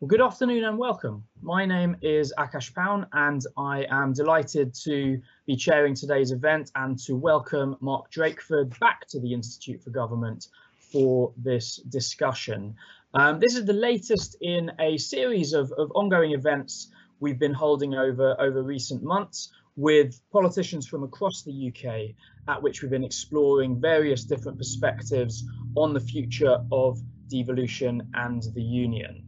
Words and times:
Well, 0.00 0.08
good 0.08 0.22
afternoon 0.22 0.64
and 0.64 0.78
welcome. 0.78 1.24
My 1.42 1.66
name 1.66 1.94
is 2.00 2.32
Akash 2.38 2.72
Paun 2.72 3.06
and 3.12 3.42
I 3.58 3.84
am 3.90 4.14
delighted 4.14 4.72
to 4.84 5.20
be 5.44 5.56
chairing 5.56 5.94
today's 5.94 6.32
event 6.32 6.70
and 6.74 6.98
to 7.00 7.14
welcome 7.14 7.76
Mark 7.80 8.10
Drakeford 8.10 8.78
back 8.80 9.06
to 9.08 9.20
the 9.20 9.34
Institute 9.34 9.82
for 9.82 9.90
Government 9.90 10.46
for 10.90 11.34
this 11.36 11.76
discussion. 11.76 12.76
Um, 13.12 13.40
this 13.40 13.56
is 13.56 13.66
the 13.66 13.74
latest 13.74 14.38
in 14.40 14.72
a 14.80 14.96
series 14.96 15.52
of, 15.52 15.70
of 15.72 15.92
ongoing 15.94 16.32
events 16.32 16.90
we've 17.18 17.38
been 17.38 17.52
holding 17.52 17.94
over, 17.94 18.40
over 18.40 18.62
recent 18.62 19.02
months 19.02 19.52
with 19.76 20.18
politicians 20.32 20.86
from 20.86 21.04
across 21.04 21.42
the 21.42 21.68
UK 21.68 22.16
at 22.48 22.62
which 22.62 22.80
we've 22.80 22.90
been 22.90 23.04
exploring 23.04 23.78
various 23.78 24.24
different 24.24 24.56
perspectives 24.56 25.44
on 25.76 25.92
the 25.92 26.00
future 26.00 26.56
of 26.72 26.98
devolution 27.28 28.08
and 28.14 28.44
the 28.54 28.62
union. 28.62 29.26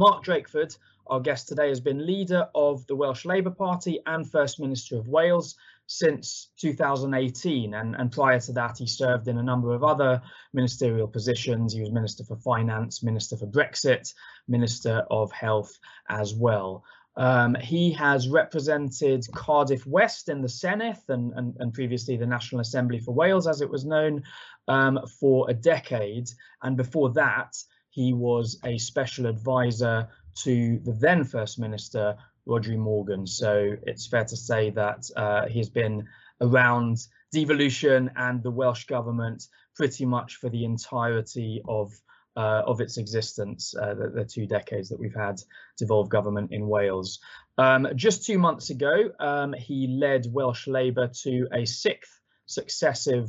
Mark 0.00 0.24
Drakeford, 0.24 0.78
our 1.08 1.20
guest 1.20 1.46
today, 1.46 1.68
has 1.68 1.78
been 1.78 2.06
leader 2.06 2.48
of 2.54 2.86
the 2.86 2.96
Welsh 2.96 3.26
Labour 3.26 3.50
Party 3.50 4.00
and 4.06 4.26
First 4.26 4.58
Minister 4.58 4.96
of 4.96 5.08
Wales 5.08 5.56
since 5.88 6.48
2018 6.58 7.74
and, 7.74 7.94
and 7.94 8.10
prior 8.10 8.40
to 8.40 8.52
that 8.52 8.78
he 8.78 8.86
served 8.86 9.28
in 9.28 9.36
a 9.36 9.42
number 9.42 9.74
of 9.74 9.84
other 9.84 10.22
ministerial 10.54 11.06
positions. 11.06 11.74
He 11.74 11.82
was 11.82 11.92
Minister 11.92 12.24
for 12.24 12.38
Finance, 12.38 13.02
Minister 13.02 13.36
for 13.36 13.46
Brexit, 13.46 14.14
Minister 14.48 15.04
of 15.10 15.30
Health 15.32 15.78
as 16.08 16.34
well. 16.34 16.82
Um, 17.18 17.54
he 17.56 17.92
has 17.92 18.26
represented 18.26 19.26
Cardiff 19.34 19.86
West 19.86 20.30
in 20.30 20.40
the 20.40 20.48
Senedd 20.48 21.10
and, 21.10 21.34
and, 21.34 21.54
and, 21.58 21.74
previously 21.74 22.16
the 22.16 22.24
National 22.24 22.62
Assembly 22.62 23.00
for 23.00 23.12
Wales, 23.12 23.46
as 23.46 23.60
it 23.60 23.68
was 23.68 23.84
known, 23.84 24.22
um, 24.66 24.98
for 25.20 25.50
a 25.50 25.52
decade. 25.52 26.30
And 26.62 26.74
before 26.78 27.10
that, 27.10 27.54
he 27.90 28.12
was 28.12 28.58
a 28.64 28.78
special 28.78 29.26
advisor 29.26 30.08
to 30.44 30.78
the 30.84 30.92
then 30.92 31.24
First 31.24 31.58
Minister, 31.58 32.16
Rhodri 32.48 32.76
Morgan. 32.76 33.26
So 33.26 33.76
it's 33.82 34.06
fair 34.06 34.24
to 34.24 34.36
say 34.36 34.70
that 34.70 35.08
uh, 35.16 35.46
he's 35.46 35.68
been 35.68 36.06
around 36.40 36.98
devolution 37.32 38.10
and 38.16 38.42
the 38.42 38.50
Welsh 38.50 38.86
government 38.86 39.46
pretty 39.76 40.04
much 40.04 40.36
for 40.36 40.48
the 40.48 40.64
entirety 40.64 41.62
of 41.68 41.92
uh, 42.36 42.62
of 42.64 42.80
its 42.80 42.96
existence, 42.96 43.74
uh, 43.74 43.92
the, 43.92 44.08
the, 44.08 44.24
two 44.24 44.46
decades 44.46 44.88
that 44.88 44.98
we've 44.98 45.14
had 45.14 45.42
devolved 45.76 46.10
government 46.10 46.52
in 46.52 46.68
Wales. 46.68 47.18
Um, 47.58 47.88
just 47.96 48.24
two 48.24 48.38
months 48.38 48.70
ago, 48.70 49.10
um, 49.18 49.52
he 49.52 49.88
led 49.88 50.26
Welsh 50.30 50.68
Labour 50.68 51.10
to 51.22 51.48
a 51.52 51.64
sixth 51.64 52.20
successive 52.46 53.28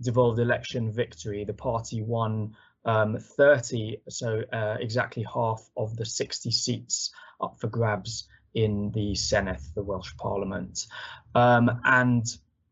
devolved 0.00 0.38
election 0.38 0.92
victory. 0.92 1.44
The 1.44 1.54
party 1.54 2.02
won 2.02 2.54
um, 2.86 3.18
30, 3.18 3.98
so 4.08 4.42
uh, 4.52 4.76
exactly 4.80 5.26
half 5.32 5.68
of 5.76 5.96
the 5.96 6.06
60 6.06 6.50
seats 6.50 7.10
up 7.40 7.58
for 7.58 7.66
grabs 7.66 8.28
in 8.54 8.90
the 8.92 9.12
Senedd, 9.12 9.60
the 9.74 9.82
Welsh 9.82 10.16
Parliament. 10.16 10.86
Um, 11.34 11.80
and 11.84 12.24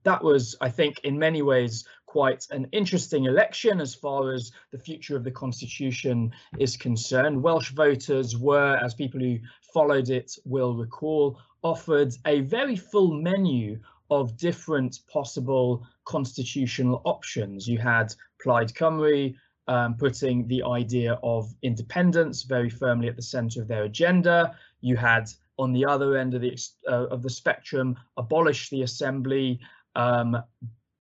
that 0.04 0.22
was, 0.22 0.56
I 0.60 0.70
think, 0.70 1.00
in 1.00 1.18
many 1.18 1.42
ways, 1.42 1.84
quite 2.06 2.46
an 2.52 2.68
interesting 2.70 3.24
election 3.24 3.80
as 3.80 3.94
far 3.94 4.32
as 4.32 4.52
the 4.70 4.78
future 4.78 5.16
of 5.16 5.24
the 5.24 5.30
constitution 5.30 6.32
is 6.58 6.76
concerned. 6.76 7.42
Welsh 7.42 7.72
voters 7.72 8.36
were, 8.38 8.76
as 8.76 8.94
people 8.94 9.20
who 9.20 9.38
followed 9.72 10.08
it 10.10 10.38
will 10.44 10.74
recall, 10.76 11.38
offered 11.62 12.14
a 12.24 12.40
very 12.42 12.76
full 12.76 13.12
menu 13.12 13.80
of 14.10 14.36
different 14.36 15.00
possible 15.10 15.84
constitutional 16.04 17.02
options. 17.04 17.66
You 17.66 17.78
had 17.78 18.14
Plaid 18.40 18.68
Cymru, 18.68 19.34
um, 19.68 19.94
putting 19.94 20.46
the 20.48 20.62
idea 20.62 21.18
of 21.22 21.52
independence 21.62 22.42
very 22.42 22.70
firmly 22.70 23.08
at 23.08 23.16
the 23.16 23.22
center 23.22 23.62
of 23.62 23.68
their 23.68 23.84
agenda. 23.84 24.56
You 24.80 24.96
had 24.96 25.28
on 25.58 25.72
the 25.72 25.84
other 25.84 26.16
end 26.16 26.34
of 26.34 26.40
the 26.40 26.58
uh, 26.88 27.06
of 27.06 27.22
the 27.22 27.30
spectrum 27.30 27.96
abolish 28.16 28.70
the 28.70 28.82
assembly 28.82 29.60
um, 29.96 30.36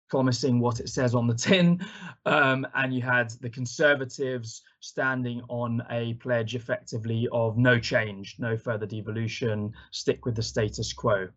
promising 0.09 0.59
what 0.59 0.81
it 0.81 0.89
says 0.89 1.15
on 1.15 1.25
the 1.25 1.33
tin 1.33 1.79
um, 2.25 2.67
and 2.75 2.93
you 2.93 3.01
had 3.01 3.29
the 3.39 3.49
conservatives 3.49 4.61
standing 4.81 5.41
on 5.47 5.81
a 5.89 6.13
pledge 6.15 6.53
effectively 6.53 7.29
of 7.31 7.57
no 7.57 7.79
change 7.79 8.35
no 8.37 8.57
further 8.57 8.85
devolution 8.85 9.71
stick 9.91 10.25
with 10.25 10.35
the 10.35 10.43
status 10.43 10.91
quo 10.91 11.29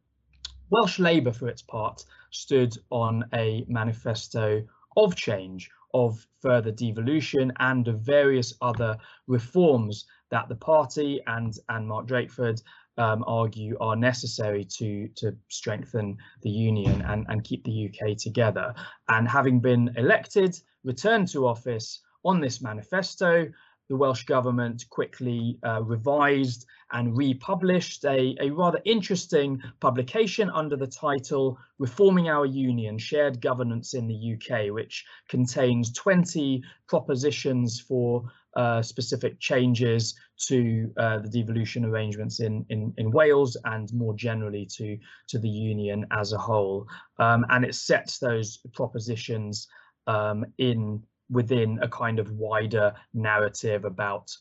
welsh 0.71 0.99
labour 0.99 1.33
for 1.33 1.47
its 1.47 1.63
part 1.63 2.05
stood 2.33 2.77
on 2.91 3.25
a 3.33 3.65
manifesto 3.69 4.61
of 4.97 5.15
change 5.15 5.71
of 5.95 6.27
further 6.41 6.73
devolution 6.73 7.53
and 7.61 7.89
of 7.89 8.01
various 8.01 8.53
other 8.61 8.99
reforms 9.27 10.05
that 10.31 10.49
the 10.49 10.57
party 10.57 11.21
and 11.27 11.55
and 11.69 11.87
Mark 11.87 12.07
Drakeford 12.07 12.61
um, 12.99 13.25
argue 13.27 13.77
are 13.81 13.97
necessary 13.97 14.65
to 14.65 15.09
to 15.17 15.37
strengthen 15.49 16.19
the 16.43 16.51
union 16.51 17.03
and 17.03 17.25
and 17.29 17.45
keep 17.45 17.65
the 17.65 17.89
UK 17.89 18.17
together. 18.17 18.75
And 19.09 19.29
having 19.29 19.61
been 19.61 19.95
elected, 19.97 20.61
returned 20.83 21.29
to 21.29 21.47
office 21.47 22.01
on 22.25 22.41
this 22.41 22.61
manifesto, 22.61 23.47
the 23.89 23.97
Welsh 23.97 24.25
government 24.25 24.85
quickly 24.91 25.59
uh, 25.63 25.83
revised 25.83 26.67
and 26.93 27.17
republished 27.17 28.05
a, 28.05 28.37
a 28.41 28.51
rather 28.51 28.81
interesting 28.85 29.61
publication 29.81 30.51
under 30.51 30.77
the 30.77 30.87
title 30.87 31.59
Reforming 31.79 32.29
Our 32.29 32.47
Union, 32.47 32.99
Shared 32.99 33.41
Governance 33.41 33.95
in 33.95 34.07
the 34.07 34.35
UK, 34.35 34.73
which 34.73 35.05
contains 35.29 35.93
20 35.93 36.63
propositions 36.87 37.81
for 37.81 38.25
uh, 38.57 38.81
specific 38.81 39.41
changes 39.41 40.15
to 40.47 40.93
uh, 40.97 41.19
the 41.19 41.29
devolution 41.29 41.85
arrangements 41.85 42.41
in, 42.41 42.65
in, 42.69 42.95
in 42.99 43.11
Wales 43.11 43.57
and 43.65 43.93
more 43.93 44.15
generally 44.15 44.65
to, 44.67 44.97
to 45.29 45.39
the 45.39 45.49
Union 45.49 46.07
as 46.13 46.33
a 46.33 46.39
whole. 46.39 46.87
Um, 47.19 47.45
and 47.51 47.65
it 47.65 47.75
sets 47.75 48.19
those 48.19 48.59
propositions 48.73 49.67
um, 50.07 50.45
in 50.59 51.03
within 51.31 51.79
a 51.83 51.89
kind 51.89 52.19
of 52.19 52.31
wider 52.33 52.95
narrative 53.13 53.85
about 53.85 54.37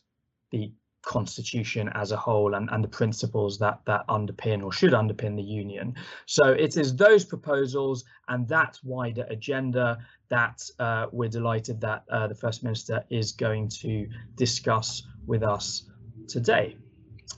the 0.52 0.72
constitution 1.04 1.90
as 1.94 2.12
a 2.12 2.18
whole 2.18 2.56
and, 2.56 2.70
and 2.72 2.84
the 2.84 2.88
principles 2.88 3.60
that 3.60 3.82
that 3.86 4.08
underpin 4.08 4.64
or 4.64 4.72
should 4.72 4.94
underpin 4.94 5.36
the 5.36 5.44
union. 5.44 5.94
So 6.26 6.46
it 6.46 6.78
is 6.78 6.96
those 6.96 7.26
proposals 7.26 8.06
and 8.30 8.48
that 8.48 8.80
wider 8.84 9.26
agenda 9.30 10.00
that 10.30 10.62
uh, 10.80 11.08
we're 11.12 11.30
delighted 11.30 11.82
that 11.82 12.06
uh, 12.10 12.28
the 12.28 12.36
First 12.36 12.64
Minister 12.64 13.04
is 13.10 13.34
going 13.34 13.68
to 13.70 14.08
discuss 14.36 15.04
with 15.28 15.44
us 15.44 15.90
today. 16.28 16.78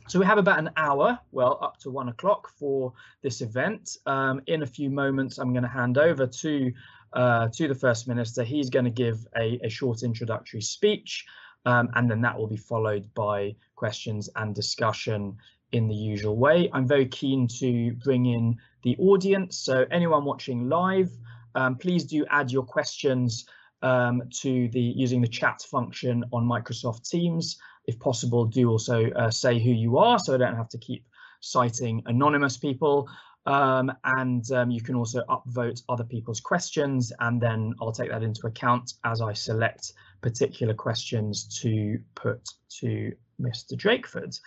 So 0.08 0.20
we 0.20 0.26
have 0.26 0.38
about 0.38 0.60
an 0.60 0.70
hour, 0.78 1.20
well, 1.32 1.58
up 1.62 1.78
to 1.80 1.90
one 1.90 2.10
o'clock 2.10 2.50
for 2.60 2.94
this 3.24 3.42
event. 3.42 3.98
Um, 4.06 4.42
in 4.46 4.62
a 4.62 4.66
few 4.66 4.90
moments, 4.92 5.40
I'm 5.40 5.52
going 5.52 5.64
to 5.64 5.70
hand 5.70 5.98
over 5.98 6.28
to 6.28 6.72
uh, 7.16 7.48
to 7.54 7.68
the 7.68 7.76
First 7.76 8.08
Minister. 8.08 8.44
He's 8.44 8.70
going 8.70 8.86
to 8.86 8.92
give 8.92 9.26
a, 9.38 9.60
a 9.64 9.70
short 9.70 10.04
introductory 10.04 10.62
speech, 10.62 11.26
um, 11.66 11.90
and 11.96 12.10
then 12.10 12.22
that 12.22 12.38
will 12.38 12.48
be 12.48 12.58
followed 12.58 13.12
by 13.14 13.56
questions 13.76 14.30
and 14.36 14.54
discussion 14.54 15.38
in 15.72 15.88
the 15.88 15.96
usual 15.96 16.38
way. 16.38 16.70
I'm 16.74 16.88
very 16.88 17.08
keen 17.08 17.48
to 17.60 17.94
bring 18.04 18.28
in 18.28 18.58
the 18.84 18.96
audience, 18.98 19.58
so 19.58 19.86
anyone 19.92 20.26
watching 20.26 20.70
live, 20.70 21.12
um, 21.56 21.76
please 21.76 22.04
do 22.04 22.26
add 22.30 22.52
your 22.52 22.64
questions 22.64 23.46
um, 23.82 24.24
to 24.42 24.68
the 24.70 24.80
using 24.80 25.22
the 25.22 25.28
chat 25.28 25.62
function 25.62 26.24
on 26.32 26.44
Microsoft 26.46 27.10
Teams. 27.10 27.58
If 27.86 28.00
possible, 28.00 28.46
do 28.46 28.70
also 28.70 29.10
uh, 29.12 29.30
say 29.30 29.60
who 29.60 29.72
you 29.72 29.98
are 29.98 30.18
so 30.20 30.34
I 30.34 30.38
don't 30.38 30.56
have 30.56 30.70
to 30.70 30.78
keep 30.78 31.06
citing 31.40 32.02
anonymous 32.08 32.58
people. 32.58 33.08
Um, 33.46 33.92
and 34.04 34.50
um, 34.52 34.72
you 34.72 34.82
can 34.82 34.96
also 34.96 35.24
upvote 35.30 35.84
other 35.88 36.04
people's 36.04 36.40
questions 36.40 37.14
and 37.20 37.40
then 37.40 37.76
I'll 37.80 37.92
take 37.92 38.10
that 38.10 38.24
into 38.24 38.48
account 38.48 38.94
as 39.04 39.22
I 39.22 39.34
select 39.34 39.94
particular 40.22 40.74
questions 40.74 41.44
to 41.62 42.00
put 42.16 42.42
to 42.80 43.12
Mr. 43.40 43.74
Drakeford. 43.74 44.40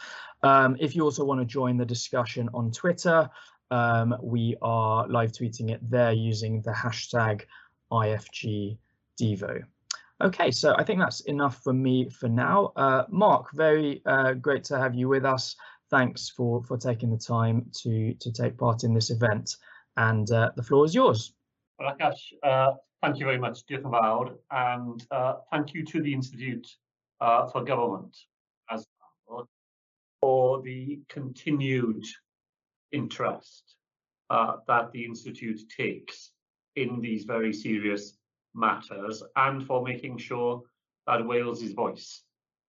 Um, 0.42 0.76
if 0.80 0.96
you 0.96 1.04
also 1.04 1.24
want 1.24 1.40
to 1.40 1.44
join 1.44 1.76
the 1.76 1.84
discussion 1.84 2.48
on 2.54 2.72
Twitter, 2.72 3.30
um, 3.70 4.16
we 4.22 4.56
are 4.62 5.06
live 5.08 5.32
tweeting 5.32 5.70
it 5.70 5.80
there 5.88 6.12
using 6.12 6.62
the 6.62 6.72
hashtag 6.72 7.42
IFGDevo. 7.92 9.62
Okay, 10.20 10.50
so 10.50 10.74
I 10.76 10.82
think 10.82 10.98
that's 10.98 11.20
enough 11.22 11.62
for 11.62 11.72
me 11.72 12.08
for 12.08 12.28
now. 12.28 12.72
Uh, 12.74 13.04
Mark, 13.08 13.52
very 13.52 14.02
uh, 14.04 14.32
great 14.32 14.64
to 14.64 14.78
have 14.78 14.94
you 14.94 15.08
with 15.08 15.24
us 15.24 15.54
thanks 15.90 16.28
for 16.30 16.62
for 16.64 16.76
taking 16.76 17.10
the 17.10 17.18
time 17.18 17.70
to 17.82 18.14
to 18.14 18.32
take 18.32 18.56
part 18.58 18.84
in 18.84 18.94
this 18.94 19.10
event. 19.10 19.56
And 19.96 20.30
uh, 20.30 20.50
the 20.56 20.62
floor 20.62 20.84
is 20.84 20.94
yours. 20.94 21.32
Uh, 22.42 22.72
thank 23.02 23.18
you 23.18 23.24
very 23.24 23.38
much, 23.38 23.64
Diolch 23.66 24.28
yn 24.30 24.38
and 24.50 25.06
uh, 25.10 25.34
thank 25.50 25.74
you 25.74 25.84
to 25.84 26.02
the 26.02 26.12
Institute 26.12 26.66
uh, 27.20 27.46
for 27.48 27.64
Government 27.64 28.16
as 28.70 28.86
well 29.26 29.48
for 30.20 30.62
the 30.62 31.00
continued 31.08 32.04
interest 32.92 33.76
uh, 34.30 34.56
that 34.66 34.90
the 34.92 35.04
Institute 35.04 35.60
takes 35.76 36.32
in 36.76 37.00
these 37.00 37.24
very 37.24 37.52
serious 37.52 38.18
matters 38.54 39.22
and 39.36 39.64
for 39.66 39.82
making 39.82 40.18
sure 40.18 40.62
that 41.06 41.24
Wales's 41.24 41.72
voice 41.72 42.22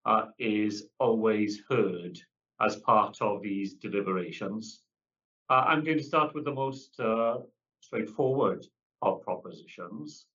uh, 0.05 0.25
is 0.37 0.87
always 0.99 1.61
heard 1.69 2.19
as 2.61 2.75
part 2.77 3.21
of 3.21 3.41
these 3.41 3.73
deliberations. 3.75 4.81
Uh, 5.49 5.65
I'm 5.67 5.83
going 5.83 5.97
to 5.97 6.03
start 6.03 6.33
with 6.33 6.45
the 6.45 6.53
most 6.53 6.99
uh, 6.99 7.37
straightforward 7.79 8.65
of 9.01 9.21
propositions, 9.21 10.25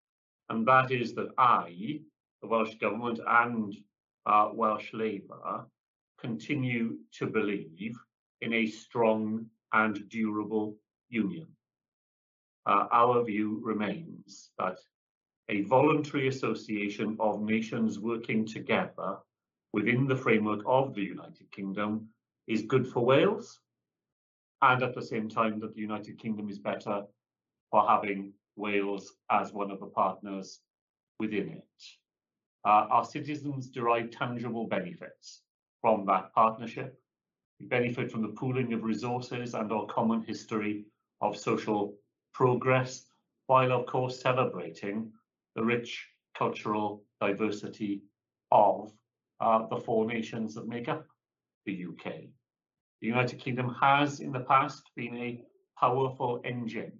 and 0.49 0.67
that 0.67 0.91
is 0.91 1.15
that 1.15 1.29
I, 1.39 2.01
the 2.43 2.49
Welsh 2.49 2.75
Government 2.77 3.21
and 3.27 3.75
uh, 4.27 4.51
Welsh 4.53 4.93
Labour 4.93 5.67
continue 6.19 6.99
to 7.19 7.27
believe 7.27 7.97
in 8.41 8.53
a 8.55 8.67
strong 8.67 9.47
and 9.73 10.09
durable 10.09 10.77
union. 11.09 11.47
Uh, 12.67 12.87
our 12.93 13.23
view 13.23 13.61
remains 13.63 14.51
that 14.59 14.79
a 15.51 15.61
voluntary 15.63 16.29
association 16.29 17.17
of 17.21 17.43
nations 17.43 17.99
working 17.99 18.47
together 18.47 19.19
within 19.75 20.07
the 20.07 20.17
framework 20.17 20.61
of 20.67 20.95
the 20.95 21.03
United 21.03 21.51
Kingdom 21.53 22.09
is 22.47 22.63
good 22.63 22.87
for 22.87 23.05
Wales, 23.05 23.61
and 24.63 24.83
at 24.83 24.95
the 24.95 25.03
same 25.03 25.29
time 25.29 25.61
that 25.61 25.75
the 25.75 25.81
United 25.81 26.19
Kingdom 26.19 26.49
is 26.49 26.59
better 26.59 27.03
for 27.71 27.87
having 27.89 28.33
Wales 28.57 29.15
as 29.31 29.53
one 29.53 29.71
of 29.71 29.81
the 29.81 29.87
partners 29.87 30.61
within 31.19 31.49
it. 31.49 31.85
Uh, 32.65 32.87
our 32.91 33.05
citizens 33.05 33.69
derive 33.69 34.11
tangible 34.11 34.67
benefits 34.67 35.43
from 35.81 36.07
that 36.07 36.33
partnership. 36.35 36.99
We 37.61 37.67
benefit 37.67 38.11
from 38.11 38.23
the 38.23 38.29
pooling 38.29 38.73
of 38.73 38.85
resources 38.85 39.55
and 39.55 39.71
our 39.71 39.87
common 39.87 40.23
history 40.23 40.87
of 41.21 41.37
social 41.37 41.95
progress, 42.33 43.07
while 43.47 43.73
of 43.73 43.87
course 43.87 44.21
celebrating 44.21 45.13
the 45.55 45.63
rich 45.63 46.09
cultural 46.37 47.05
diversity 47.21 48.03
of 48.51 48.93
uh, 49.41 49.67
the 49.69 49.77
four 49.77 50.07
nations 50.07 50.55
that 50.55 50.67
make 50.67 50.89
up 50.89 51.07
the 51.67 51.87
UK. 51.89 52.13
The 53.01 53.07
United 53.07 53.39
Kingdom 53.39 53.75
has 53.81 54.21
in 54.21 54.33
the 54.33 54.41
past 54.41 54.91
been 54.97 55.17
a 55.17 55.43
powerful 55.79 56.41
engine 56.45 56.93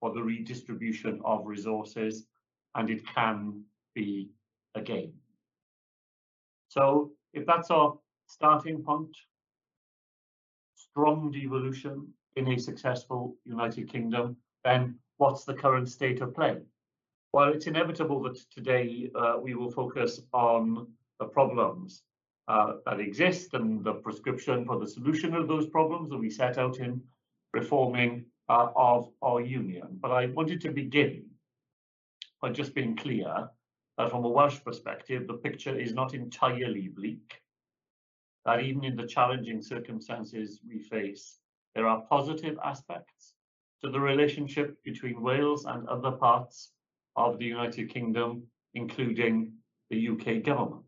for 0.00 0.12
the 0.12 0.22
redistribution 0.22 1.20
of 1.24 1.46
resources 1.46 2.26
and 2.74 2.90
it 2.90 3.06
can 3.06 3.64
be 3.94 4.30
again. 4.74 5.12
So 6.68 7.12
if 7.32 7.46
that's 7.46 7.70
our 7.70 7.98
starting 8.26 8.82
point, 8.82 9.16
strong 10.74 11.30
devolution 11.30 12.08
in 12.36 12.48
a 12.48 12.58
successful 12.58 13.36
United 13.44 13.90
Kingdom, 13.90 14.36
then 14.64 14.98
what's 15.18 15.44
the 15.44 15.54
current 15.54 15.88
state 15.88 16.20
of 16.20 16.34
play? 16.34 16.58
Well, 17.32 17.52
it's 17.52 17.66
inevitable 17.66 18.22
that 18.22 18.38
today 18.50 19.10
uh, 19.14 19.36
we 19.40 19.54
will 19.54 19.70
focus 19.70 20.20
on 20.32 20.86
the 21.18 21.26
problems 21.26 22.02
uh, 22.48 22.74
that 22.86 23.00
exist 23.00 23.54
and 23.54 23.84
the 23.84 23.94
prescription 23.94 24.64
for 24.64 24.78
the 24.78 24.86
solution 24.86 25.34
of 25.34 25.48
those 25.48 25.66
problems 25.66 26.10
that 26.10 26.18
we 26.18 26.30
set 26.30 26.58
out 26.58 26.78
in 26.78 27.00
reforming 27.52 28.24
uh, 28.48 28.68
of 28.74 29.08
our 29.22 29.40
union. 29.40 29.98
But 30.00 30.10
I 30.10 30.26
wanted 30.26 30.60
to 30.62 30.70
begin 30.70 31.26
by 32.40 32.50
just 32.50 32.74
being 32.74 32.96
clear 32.96 33.48
that 33.98 34.10
from 34.10 34.24
a 34.24 34.28
Welsh 34.28 34.58
perspective, 34.64 35.26
the 35.26 35.34
picture 35.34 35.78
is 35.78 35.94
not 35.94 36.14
entirely 36.14 36.88
bleak, 36.88 37.40
that 38.44 38.60
even 38.60 38.84
in 38.84 38.96
the 38.96 39.06
challenging 39.06 39.62
circumstances 39.62 40.60
we 40.68 40.80
face, 40.80 41.38
there 41.74 41.86
are 41.86 42.02
positive 42.10 42.58
aspects 42.64 43.34
to 43.84 43.90
the 43.90 44.00
relationship 44.00 44.82
between 44.84 45.22
Wales 45.22 45.64
and 45.64 45.88
other 45.88 46.12
parts 46.12 46.72
of 47.16 47.38
the 47.38 47.44
United 47.44 47.88
Kingdom, 47.90 48.42
including 48.74 49.52
the 49.90 50.08
UK 50.08 50.42
government. 50.42 50.84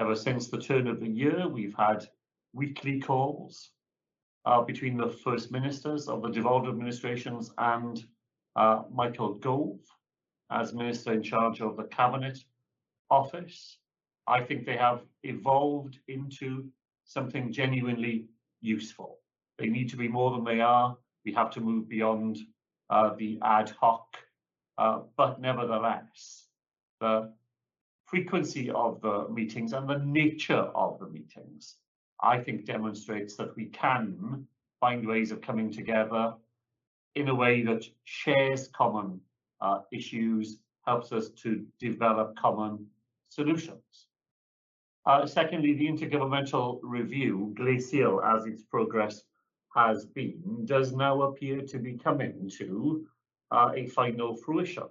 Ever 0.00 0.16
since 0.16 0.48
the 0.48 0.58
turn 0.58 0.88
of 0.88 0.98
the 0.98 1.08
year, 1.08 1.46
we've 1.46 1.74
had 1.76 2.08
weekly 2.54 3.00
calls 3.00 3.72
uh, 4.46 4.62
between 4.62 4.96
the 4.96 5.10
First 5.10 5.52
Ministers 5.52 6.08
of 6.08 6.22
the 6.22 6.30
devolved 6.30 6.66
administrations 6.66 7.52
and 7.58 8.02
uh, 8.56 8.84
Michael 8.90 9.34
Gove 9.34 9.78
as 10.50 10.72
Minister 10.72 11.12
in 11.12 11.22
charge 11.22 11.60
of 11.60 11.76
the 11.76 11.84
Cabinet 11.84 12.38
Office. 13.10 13.76
I 14.26 14.40
think 14.42 14.64
they 14.64 14.78
have 14.78 15.02
evolved 15.22 15.98
into 16.08 16.70
something 17.04 17.52
genuinely 17.52 18.26
useful. 18.62 19.18
They 19.58 19.68
need 19.68 19.90
to 19.90 19.96
be 19.96 20.08
more 20.08 20.30
than 20.30 20.44
they 20.44 20.62
are. 20.62 20.96
We 21.26 21.32
have 21.34 21.50
to 21.50 21.60
move 21.60 21.90
beyond 21.90 22.38
uh, 22.88 23.14
the 23.18 23.38
ad 23.42 23.70
hoc 23.78 24.16
uh, 24.80 25.00
but 25.18 25.38
nevertheless, 25.42 26.46
the 27.00 27.30
frequency 28.10 28.70
of 28.70 29.00
the 29.00 29.28
meetings 29.28 29.72
and 29.72 29.88
the 29.88 29.98
nature 29.98 30.68
of 30.74 30.98
the 30.98 31.06
meetings, 31.06 31.76
I 32.20 32.38
think 32.38 32.64
demonstrates 32.64 33.36
that 33.36 33.54
we 33.56 33.66
can 33.66 34.46
find 34.80 35.06
ways 35.06 35.30
of 35.30 35.40
coming 35.40 35.70
together 35.70 36.34
in 37.14 37.28
a 37.28 37.34
way 37.34 37.62
that 37.62 37.84
shares 38.04 38.68
common 38.68 39.20
uh, 39.60 39.80
issues, 39.92 40.58
helps 40.86 41.12
us 41.12 41.28
to 41.42 41.64
develop 41.78 42.36
common 42.36 42.86
solutions. 43.28 44.06
Uh, 45.06 45.26
secondly, 45.26 45.74
the 45.74 45.86
intergovernmental 45.86 46.80
review, 46.82 47.52
glacial 47.56 48.22
as 48.22 48.44
its 48.44 48.62
progress 48.62 49.22
has 49.74 50.04
been, 50.04 50.42
does 50.64 50.92
now 50.92 51.22
appear 51.22 51.62
to 51.62 51.78
be 51.78 51.94
coming 51.96 52.50
to 52.58 53.06
uh, 53.52 53.70
a 53.74 53.86
final 53.86 54.36
fruition. 54.36 54.88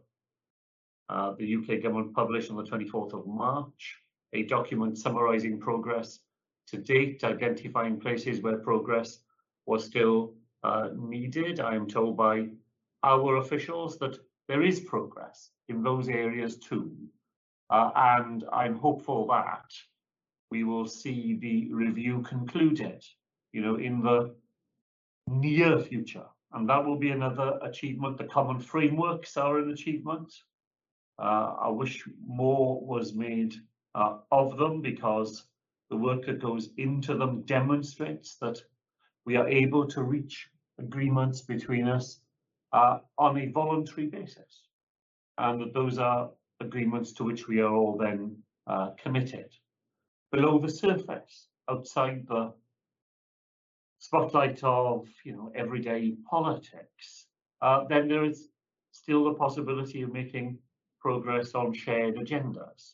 Uh, 1.09 1.33
the 1.37 1.55
UK 1.55 1.81
government 1.81 2.13
published 2.13 2.51
on 2.51 2.57
the 2.57 2.63
24th 2.63 3.13
of 3.13 3.25
March 3.25 3.97
a 4.33 4.43
document 4.43 4.97
summarising 4.97 5.59
progress 5.59 6.19
to 6.67 6.77
date, 6.77 7.23
identifying 7.23 7.99
places 7.99 8.41
where 8.41 8.59
progress 8.59 9.19
was 9.65 9.83
still 9.83 10.35
uh, 10.63 10.89
needed. 10.95 11.59
I 11.59 11.73
am 11.75 11.87
told 11.87 12.15
by 12.15 12.49
our 13.03 13.37
officials 13.37 13.97
that 13.99 14.19
there 14.47 14.61
is 14.61 14.79
progress 14.81 15.49
in 15.67 15.81
those 15.81 16.09
areas 16.09 16.57
too. 16.57 16.91
Uh, 17.71 17.91
and 17.95 18.45
I'm 18.53 18.75
hopeful 18.75 19.27
that 19.27 19.71
we 20.51 20.63
will 20.63 20.87
see 20.87 21.37
the 21.41 21.73
review 21.73 22.21
concluded, 22.21 23.03
you 23.51 23.61
know, 23.61 23.75
in 23.75 24.01
the 24.01 24.35
near 25.27 25.79
future 25.79 26.25
and 26.53 26.67
that 26.69 26.83
will 26.83 26.97
be 26.97 27.11
another 27.11 27.59
achievement. 27.61 28.17
The 28.17 28.23
common 28.25 28.59
frameworks 28.59 29.37
are 29.37 29.59
an 29.59 29.71
achievement. 29.71 30.33
Uh, 31.19 31.55
I 31.61 31.69
wish 31.69 32.07
more 32.25 32.79
was 32.81 33.13
made 33.13 33.55
uh, 33.95 34.17
of 34.31 34.57
them 34.57 34.81
because 34.81 35.43
the 35.89 35.97
work 35.97 36.25
that 36.25 36.41
goes 36.41 36.69
into 36.77 37.15
them 37.15 37.41
demonstrates 37.41 38.35
that 38.37 38.61
we 39.25 39.35
are 39.35 39.47
able 39.47 39.85
to 39.87 40.03
reach 40.03 40.49
agreements 40.77 41.41
between 41.41 41.87
us 41.87 42.21
uh, 42.71 42.99
on 43.17 43.37
a 43.37 43.51
voluntary 43.51 44.07
basis 44.07 44.63
and 45.37 45.59
that 45.59 45.73
those 45.73 45.97
are 45.97 46.29
agreements 46.61 47.11
to 47.13 47.23
which 47.23 47.47
we 47.47 47.59
are 47.59 47.73
all 47.73 47.97
then 47.97 48.37
uh, 48.67 48.91
committed. 49.01 49.49
Below 50.31 50.59
the 50.59 50.69
surface, 50.69 51.47
outside 51.69 52.25
the 52.27 52.53
spotlight 53.99 54.63
of 54.63 55.07
you 55.23 55.33
know 55.33 55.51
everyday 55.55 56.15
politics, 56.29 57.25
uh, 57.61 57.83
then 57.85 58.07
there 58.07 58.23
is 58.23 58.47
still 58.91 59.23
the 59.25 59.33
possibility 59.33 60.01
of 60.01 60.13
making 60.13 60.57
progress 60.99 61.55
on 61.55 61.73
shared 61.73 62.15
agendas. 62.15 62.93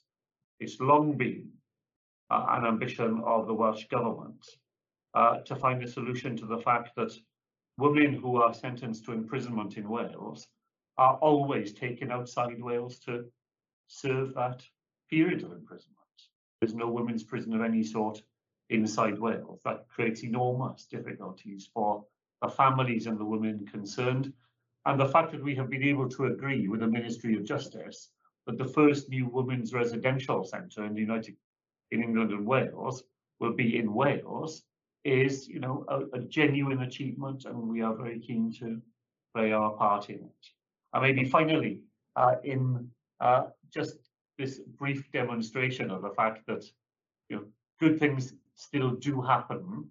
It's 0.59 0.79
long 0.79 1.17
been 1.17 1.49
uh, 2.29 2.45
an 2.49 2.65
ambition 2.65 3.21
of 3.25 3.47
the 3.47 3.53
Welsh 3.53 3.87
Government 3.87 4.45
uh, 5.13 5.37
to 5.45 5.55
find 5.55 5.83
a 5.83 5.87
solution 5.87 6.35
to 6.37 6.45
the 6.45 6.59
fact 6.59 6.95
that 6.95 7.13
women 7.77 8.13
who 8.13 8.37
are 8.37 8.53
sentenced 8.53 9.05
to 9.05 9.11
imprisonment 9.11 9.77
in 9.77 9.89
Wales 9.89 10.47
are 10.97 11.15
always 11.15 11.73
taken 11.73 12.11
outside 12.11 12.61
Wales 12.61 12.99
to 12.99 13.25
serve 13.87 14.33
that 14.33 14.63
period 15.09 15.43
of 15.43 15.51
imprisonment. 15.51 15.95
There's 16.59 16.73
no 16.73 16.89
women's 16.89 17.23
prison 17.23 17.53
of 17.53 17.61
any 17.61 17.83
sort 17.83 18.21
inside 18.69 19.19
Wales. 19.19 19.61
That 19.65 19.87
creates 19.89 20.23
enormous 20.23 20.85
difficulties 20.85 21.69
for 21.73 22.05
the 22.41 22.49
families 22.49 23.07
and 23.07 23.19
the 23.19 23.25
women 23.25 23.65
concerned. 23.65 24.31
And 24.85 24.99
the 24.99 25.07
fact 25.07 25.31
that 25.31 25.43
we 25.43 25.55
have 25.55 25.69
been 25.69 25.83
able 25.83 26.07
to 26.09 26.25
agree 26.25 26.67
with 26.67 26.81
the 26.81 26.87
Ministry 26.87 27.35
of 27.35 27.43
Justice 27.43 28.09
that 28.45 28.57
the 28.57 28.65
first 28.65 29.09
new 29.09 29.27
women's 29.27 29.73
residential 29.73 30.43
centre 30.43 30.85
in 30.85 30.93
the 30.93 31.01
United 31.01 31.35
in 31.91 32.03
England 32.03 32.31
and 32.31 32.45
Wales 32.45 33.03
will 33.39 33.53
be 33.53 33.77
in 33.77 33.93
Wales 33.93 34.63
is, 35.03 35.47
you 35.47 35.59
know, 35.59 35.85
a, 35.87 36.17
a 36.17 36.19
genuine 36.19 36.81
achievement, 36.81 37.45
and 37.45 37.55
we 37.55 37.81
are 37.81 37.95
very 37.95 38.19
keen 38.19 38.51
to 38.59 38.81
play 39.35 39.51
our 39.51 39.71
part 39.71 40.09
in 40.09 40.15
it. 40.15 40.45
And 40.93 41.03
maybe 41.03 41.25
finally, 41.29 41.81
uh, 42.15 42.35
in 42.43 42.89
uh, 43.19 43.45
just 43.73 43.97
this 44.37 44.59
brief 44.59 45.11
demonstration 45.11 45.91
of 45.91 46.01
the 46.01 46.09
fact 46.11 46.45
that 46.47 46.65
you 47.29 47.37
know 47.37 47.43
good 47.79 47.99
things 47.99 48.33
still 48.55 48.91
do 48.91 49.21
happen. 49.21 49.89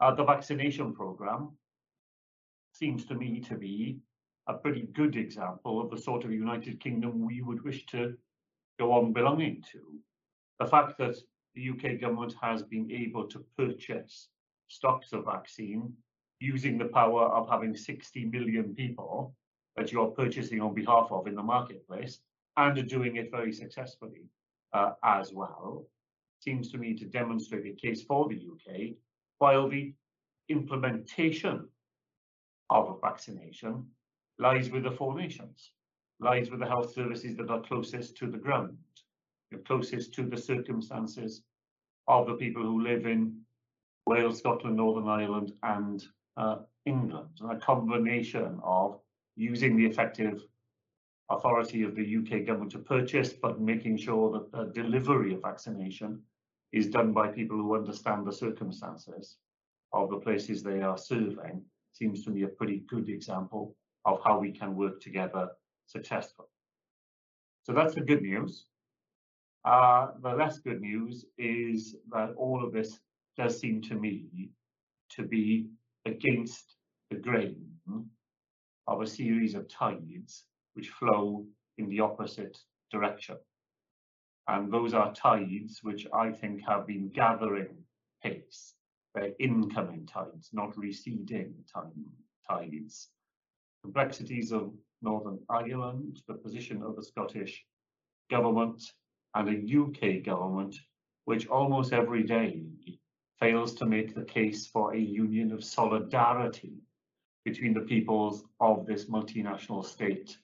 Uh, 0.00 0.14
the 0.14 0.24
vaccination 0.24 0.92
program 0.94 1.50
seems 2.72 3.04
to 3.06 3.14
me 3.14 3.40
to 3.40 3.54
be 3.54 3.98
a 4.46 4.54
pretty 4.54 4.82
good 4.92 5.16
example 5.16 5.80
of 5.80 5.90
the 5.90 5.98
sort 5.98 6.24
of 6.24 6.32
United 6.32 6.80
Kingdom 6.80 7.24
we 7.24 7.42
would 7.42 7.62
wish 7.62 7.86
to 7.86 8.16
go 8.78 8.92
on 8.92 9.12
belonging 9.12 9.62
to. 9.72 9.80
The 10.58 10.66
fact 10.66 10.98
that 10.98 11.16
the 11.54 11.70
UK 11.70 12.00
government 12.00 12.34
has 12.40 12.62
been 12.62 12.90
able 12.90 13.26
to 13.28 13.44
purchase 13.56 14.28
stocks 14.68 15.12
of 15.12 15.26
vaccine 15.26 15.92
using 16.40 16.78
the 16.78 16.86
power 16.86 17.26
of 17.26 17.48
having 17.48 17.76
60 17.76 18.24
million 18.26 18.74
people 18.74 19.34
that 19.76 19.92
you're 19.92 20.08
purchasing 20.10 20.60
on 20.60 20.74
behalf 20.74 21.08
of 21.10 21.26
in 21.26 21.34
the 21.34 21.42
marketplace 21.42 22.18
and 22.56 22.88
doing 22.88 23.16
it 23.16 23.30
very 23.30 23.52
successfully 23.52 24.24
uh, 24.72 24.92
as 25.04 25.32
well, 25.32 25.86
seems 26.40 26.70
to 26.70 26.78
me 26.78 26.94
to 26.94 27.04
demonstrate 27.04 27.66
a 27.66 27.80
case 27.80 28.02
for 28.02 28.28
the 28.28 28.34
UK, 28.36 28.94
while 29.38 29.68
the 29.68 29.94
implementation 30.48 31.68
of 32.70 32.98
vaccination 33.00 33.86
lies 34.38 34.70
with 34.70 34.84
the 34.84 34.90
four 34.90 35.14
nations, 35.14 35.72
lies 36.20 36.50
with 36.50 36.60
the 36.60 36.66
health 36.66 36.92
services 36.92 37.36
that 37.36 37.50
are 37.50 37.60
closest 37.60 38.16
to 38.16 38.26
the 38.26 38.38
ground, 38.38 38.76
closest 39.66 40.14
to 40.14 40.22
the 40.22 40.36
circumstances 40.36 41.42
of 42.08 42.26
the 42.26 42.34
people 42.34 42.62
who 42.62 42.82
live 42.82 43.06
in 43.06 43.40
Wales, 44.06 44.38
Scotland, 44.38 44.76
Northern 44.76 45.08
Ireland 45.08 45.52
and 45.62 46.02
uh, 46.36 46.56
England, 46.86 47.28
and 47.40 47.52
a 47.52 47.60
combination 47.60 48.58
of 48.62 48.98
using 49.36 49.76
the 49.76 49.86
effective 49.86 50.42
authority 51.30 51.82
of 51.82 51.94
the 51.94 52.16
UK 52.16 52.46
government 52.46 52.72
to 52.72 52.78
purchase, 52.78 53.32
but 53.32 53.60
making 53.60 53.96
sure 53.96 54.32
that 54.32 54.50
the 54.50 54.72
delivery 54.72 55.34
of 55.34 55.42
vaccination 55.42 56.20
is 56.72 56.88
done 56.88 57.12
by 57.12 57.28
people 57.28 57.56
who 57.56 57.76
understand 57.76 58.26
the 58.26 58.32
circumstances 58.32 59.36
of 59.92 60.10
the 60.10 60.16
places 60.16 60.62
they 60.62 60.80
are 60.80 60.98
serving, 60.98 61.62
seems 61.92 62.24
to 62.24 62.30
me 62.30 62.42
a 62.42 62.48
pretty 62.48 62.82
good 62.88 63.08
example 63.08 63.76
of 64.04 64.20
how 64.24 64.38
we 64.38 64.52
can 64.52 64.76
work 64.76 65.00
together 65.00 65.48
successfully. 65.86 66.48
So 67.64 67.72
that's 67.72 67.94
the 67.94 68.00
good 68.00 68.22
news. 68.22 68.66
Uh, 69.64 70.08
the 70.22 70.30
less 70.30 70.58
good 70.58 70.80
news 70.80 71.24
is 71.38 71.96
that 72.10 72.30
all 72.36 72.64
of 72.64 72.72
this 72.72 72.98
does 73.36 73.58
seem 73.58 73.80
to 73.82 73.94
me 73.94 74.50
to 75.10 75.22
be 75.22 75.68
against 76.04 76.76
the 77.10 77.16
grain 77.16 77.64
of 78.88 79.00
a 79.00 79.06
series 79.06 79.54
of 79.54 79.68
tides 79.68 80.44
which 80.74 80.88
flow 80.88 81.44
in 81.78 81.88
the 81.88 82.00
opposite 82.00 82.58
direction. 82.90 83.36
And 84.48 84.72
those 84.72 84.94
are 84.94 85.14
tides 85.14 85.80
which 85.82 86.06
I 86.12 86.32
think 86.32 86.62
have 86.66 86.86
been 86.86 87.10
gathering 87.10 87.76
pace. 88.22 88.74
They're 89.14 89.34
incoming 89.38 90.06
tides, 90.06 90.50
not 90.52 90.76
receding 90.76 91.54
time, 91.72 91.92
tides. 92.48 93.08
Complexities 93.82 94.52
of 94.52 94.72
Northern 95.02 95.38
Ireland, 95.48 96.22
the 96.28 96.34
position 96.34 96.82
of 96.82 96.96
the 96.96 97.02
Scottish 97.02 97.64
government 98.30 98.82
and 99.34 99.48
a 99.48 99.80
UK 99.80 100.24
government 100.24 100.76
which 101.24 101.48
almost 101.48 101.92
every 101.92 102.22
day 102.22 102.64
fails 103.38 103.74
to 103.74 103.86
make 103.86 104.14
the 104.14 104.24
case 104.24 104.66
for 104.66 104.94
a 104.94 104.98
union 104.98 105.52
of 105.52 105.64
solidarity 105.64 106.74
between 107.44 107.74
the 107.74 107.80
peoples 107.80 108.44
of 108.60 108.86
this 108.86 109.06
multinational 109.06 109.84
state 109.84 110.36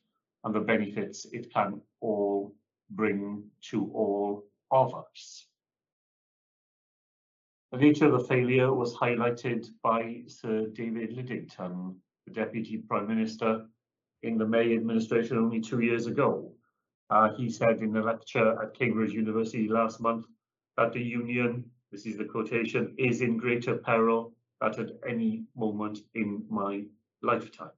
and 0.45 0.55
the 0.55 0.61
benefits 0.61 1.27
it 1.33 1.53
can 1.53 1.81
all 2.01 2.55
bring 2.91 3.45
to 3.61 3.91
all 3.95 4.45
of 4.71 4.95
us. 4.95 5.47
The 7.71 7.79
nature 7.79 8.07
of 8.07 8.13
the 8.13 8.27
failure 8.27 8.73
was 8.73 8.95
highlighted 8.95 9.69
by 9.83 10.23
Sir 10.27 10.67
David 10.69 11.17
Lidington, 11.17 11.97
the 12.29 12.41
Deputy 12.41 12.77
Prime 12.77 13.07
Minister 13.07 13.67
in 14.23 14.37
the 14.37 14.47
May 14.47 14.75
administration 14.75 15.39
only 15.39 15.61
two 15.61 15.81
years 15.81 16.07
ago. 16.07 16.53
Uh, 17.11 17.31
he 17.35 17.49
said 17.49 17.81
in 17.81 17.97
a 17.97 18.03
lecture 18.03 18.61
at 18.63 18.79
Cambridge 18.79 19.13
University 19.13 19.69
last 19.69 20.01
month 20.01 20.27
that 20.77 20.93
the 20.93 21.01
Union, 21.01 21.65
this 21.91 22.05
is 22.05 22.19
the 22.19 22.25
quotation, 22.25 22.95
is 22.99 23.23
in 23.23 23.39
greater 23.39 23.77
peril 23.77 24.35
than 24.61 24.73
at 24.73 24.91
any 25.09 25.45
moment 25.57 26.01
in 26.15 26.45
my 26.51 26.85
lifetime. 27.23 27.71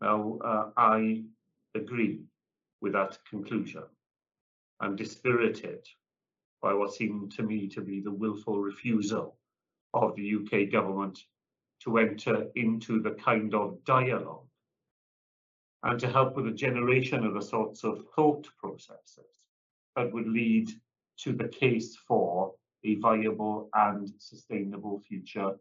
Now, 0.00 0.38
uh, 0.42 0.70
I 0.76 1.24
agree 1.74 2.22
with 2.80 2.92
that 2.94 3.18
conclusion. 3.28 3.82
I'm 4.80 4.96
dispirited 4.96 5.86
by 6.62 6.72
what 6.72 6.94
seemed 6.94 7.32
to 7.32 7.42
me 7.42 7.68
to 7.68 7.80
be 7.82 8.00
the 8.00 8.12
willful 8.12 8.60
refusal 8.60 9.36
of 9.92 10.14
the 10.16 10.36
UK 10.36 10.70
government 10.70 11.18
to 11.84 11.98
enter 11.98 12.46
into 12.54 13.00
the 13.00 13.12
kind 13.12 13.54
of 13.54 13.84
dialogue 13.84 14.46
and 15.82 16.00
to 16.00 16.08
help 16.08 16.34
with 16.34 16.46
the 16.46 16.50
generation 16.50 17.24
of 17.24 17.34
the 17.34 17.42
sorts 17.42 17.84
of 17.84 18.04
thought 18.14 18.48
processes 18.58 19.40
that 19.94 20.12
would 20.12 20.26
lead 20.26 20.70
to 21.18 21.32
the 21.32 21.48
case 21.48 21.96
for 22.08 22.54
a 22.84 22.96
viable 22.96 23.68
and 23.74 24.10
sustainable 24.18 25.02
future 25.08 25.52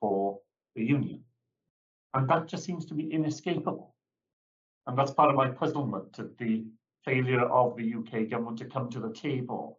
for 0.00 0.38
the 0.74 0.84
Union. 0.84 1.22
And 2.14 2.28
that 2.28 2.46
just 2.46 2.64
seems 2.64 2.86
to 2.86 2.94
be 2.94 3.12
inescapable. 3.12 3.94
And 4.86 4.98
that's 4.98 5.12
part 5.12 5.30
of 5.30 5.36
my 5.36 5.48
puzzlement 5.48 6.18
at 6.18 6.36
the 6.38 6.64
failure 7.04 7.44
of 7.44 7.76
the 7.76 7.94
UK 7.94 8.28
government 8.28 8.58
to 8.58 8.64
come 8.64 8.90
to 8.90 9.00
the 9.00 9.12
table 9.12 9.78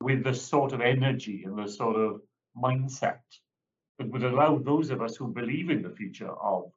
with 0.00 0.24
the 0.24 0.34
sort 0.34 0.72
of 0.72 0.80
energy 0.80 1.44
and 1.44 1.58
the 1.58 1.68
sort 1.68 1.96
of 1.96 2.20
mindset 2.56 3.20
that 3.98 4.10
would 4.10 4.24
allow 4.24 4.58
those 4.58 4.90
of 4.90 5.00
us 5.02 5.16
who 5.16 5.28
believe 5.28 5.70
in 5.70 5.82
the 5.82 5.90
future 5.90 6.30
of 6.30 6.70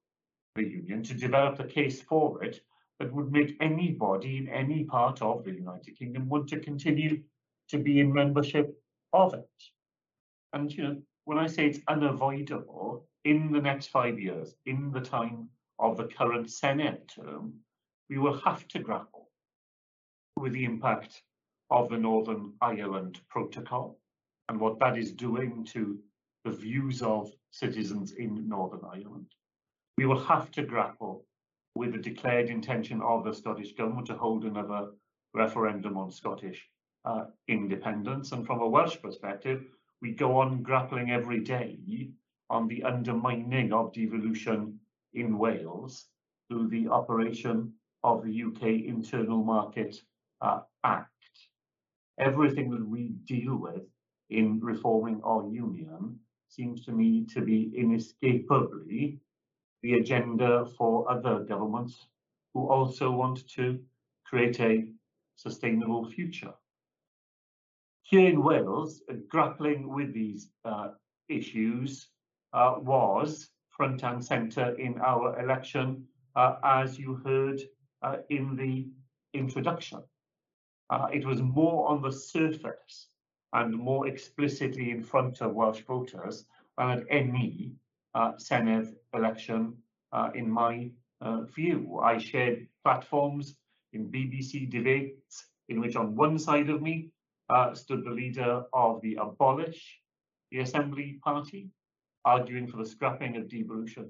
the 0.55 0.63
Union 0.63 1.03
to 1.03 1.13
develop 1.13 1.57
the 1.57 1.63
case 1.63 2.01
for 2.01 2.43
it 2.43 2.61
that 2.99 3.13
would 3.13 3.31
make 3.31 3.55
anybody 3.61 4.37
in 4.37 4.49
any 4.49 4.83
part 4.83 5.21
of 5.21 5.43
the 5.43 5.51
United 5.51 5.97
Kingdom 5.97 6.27
want 6.27 6.47
to 6.49 6.59
continue 6.59 7.21
to 7.69 7.77
be 7.77 7.99
in 7.99 8.11
membership 8.13 8.77
of 9.13 9.33
it. 9.33 9.49
And 10.53 10.71
you 10.71 10.83
know, 10.83 11.01
when 11.25 11.37
I 11.37 11.47
say 11.47 11.67
it's 11.67 11.79
unavoidable, 11.87 13.05
in 13.25 13.51
the 13.51 13.61
next 13.61 13.87
five 13.87 14.19
years, 14.19 14.55
in 14.65 14.91
the 14.91 15.01
time 15.01 15.49
of 15.77 15.97
the 15.97 16.05
current 16.05 16.47
Senedd 16.47 17.07
term, 17.13 17.53
we 18.09 18.17
will 18.17 18.39
have 18.41 18.67
to 18.69 18.79
grapple 18.79 19.29
with 20.35 20.53
the 20.53 20.65
impact 20.65 21.21
of 21.69 21.89
the 21.89 21.97
Northern 21.97 22.53
Ireland 22.61 23.19
Protocol 23.29 23.99
and 24.47 24.59
what 24.59 24.79
that 24.79 24.97
is 24.97 25.11
doing 25.11 25.65
to 25.65 25.99
the 26.45 26.51
views 26.51 27.01
of 27.01 27.31
citizens 27.51 28.13
in 28.13 28.47
Northern 28.47 28.81
Ireland. 28.85 29.27
We 29.97 30.05
will 30.05 30.23
have 30.25 30.51
to 30.51 30.63
grapple 30.63 31.25
with 31.75 31.91
the 31.91 31.97
declared 31.97 32.49
intention 32.49 33.01
of 33.01 33.23
the 33.23 33.33
Scottish 33.33 33.73
Government 33.73 34.07
to 34.07 34.15
hold 34.15 34.45
another 34.45 34.91
referendum 35.33 35.97
on 35.97 36.11
Scottish 36.11 36.67
uh, 37.05 37.25
independence. 37.47 38.31
And 38.31 38.45
from 38.45 38.61
a 38.61 38.67
Welsh 38.67 38.97
perspective, 39.01 39.65
we 40.01 40.11
go 40.11 40.37
on 40.39 40.63
grappling 40.63 41.11
every 41.11 41.41
day 41.41 41.77
on 42.49 42.67
the 42.67 42.83
undermining 42.83 43.73
of 43.73 43.93
devolution 43.93 44.79
in 45.13 45.37
Wales 45.37 46.07
through 46.47 46.67
the 46.69 46.87
operation 46.87 47.73
of 48.03 48.23
the 48.23 48.43
UK 48.43 48.85
Internal 48.87 49.43
Market 49.43 49.95
uh, 50.41 50.61
Act. 50.83 51.09
Everything 52.17 52.69
that 52.71 52.87
we 52.87 53.09
deal 53.25 53.55
with 53.55 53.83
in 54.29 54.59
reforming 54.59 55.21
our 55.23 55.47
union 55.47 56.19
seems 56.49 56.83
to 56.85 56.91
me 56.91 57.25
to 57.33 57.41
be 57.41 57.71
inescapably 57.75 59.19
the 59.81 59.93
agenda 59.93 60.65
for 60.77 61.09
other 61.09 61.39
governments 61.39 62.07
who 62.53 62.67
also 62.67 63.11
want 63.11 63.47
to 63.47 63.79
create 64.25 64.59
a 64.59 64.85
sustainable 65.35 66.09
future. 66.09 66.53
Here 68.01 68.27
in 68.27 68.43
Wales, 68.43 69.01
grappling 69.29 69.93
with 69.93 70.13
these 70.13 70.49
uh, 70.65 70.89
issues 71.29 72.07
uh, 72.53 72.75
was 72.79 73.49
front 73.69 74.03
and 74.03 74.23
centre 74.25 74.73
in 74.75 74.99
our 74.99 75.39
election, 75.39 76.05
uh, 76.35 76.55
as 76.63 76.99
you 76.99 77.21
heard 77.23 77.61
uh, 78.01 78.17
in 78.29 78.55
the 78.55 78.87
introduction. 79.37 80.01
Uh, 80.89 81.07
it 81.13 81.25
was 81.25 81.41
more 81.41 81.87
on 81.87 82.01
the 82.01 82.11
surface 82.11 83.07
and 83.53 83.75
more 83.75 84.07
explicitly 84.07 84.91
in 84.91 85.03
front 85.03 85.41
of 85.41 85.53
Welsh 85.53 85.81
voters 85.81 86.45
than 86.77 86.89
at 86.91 87.03
any 87.09 87.71
uh, 88.13 88.33
Senedd 88.33 88.93
election 89.13 89.75
uh, 90.11 90.29
in 90.35 90.49
my 90.49 90.91
uh, 91.21 91.41
view. 91.41 91.99
I 92.03 92.17
shared 92.17 92.67
platforms 92.83 93.55
in 93.93 94.11
BBC 94.11 94.69
debates 94.69 95.45
in 95.67 95.79
which 95.79 95.95
on 95.95 96.15
one 96.15 96.37
side 96.37 96.69
of 96.69 96.81
me 96.81 97.09
uh, 97.49 97.73
stood 97.73 98.03
the 98.03 98.11
leader 98.11 98.63
of 98.73 99.01
the 99.01 99.15
Abolish 99.15 99.99
the 100.51 100.59
Assembly 100.59 101.19
Party, 101.23 101.69
arguing 102.25 102.67
for 102.67 102.77
the 102.77 102.85
scrapping 102.85 103.37
of 103.37 103.49
devolution 103.49 104.09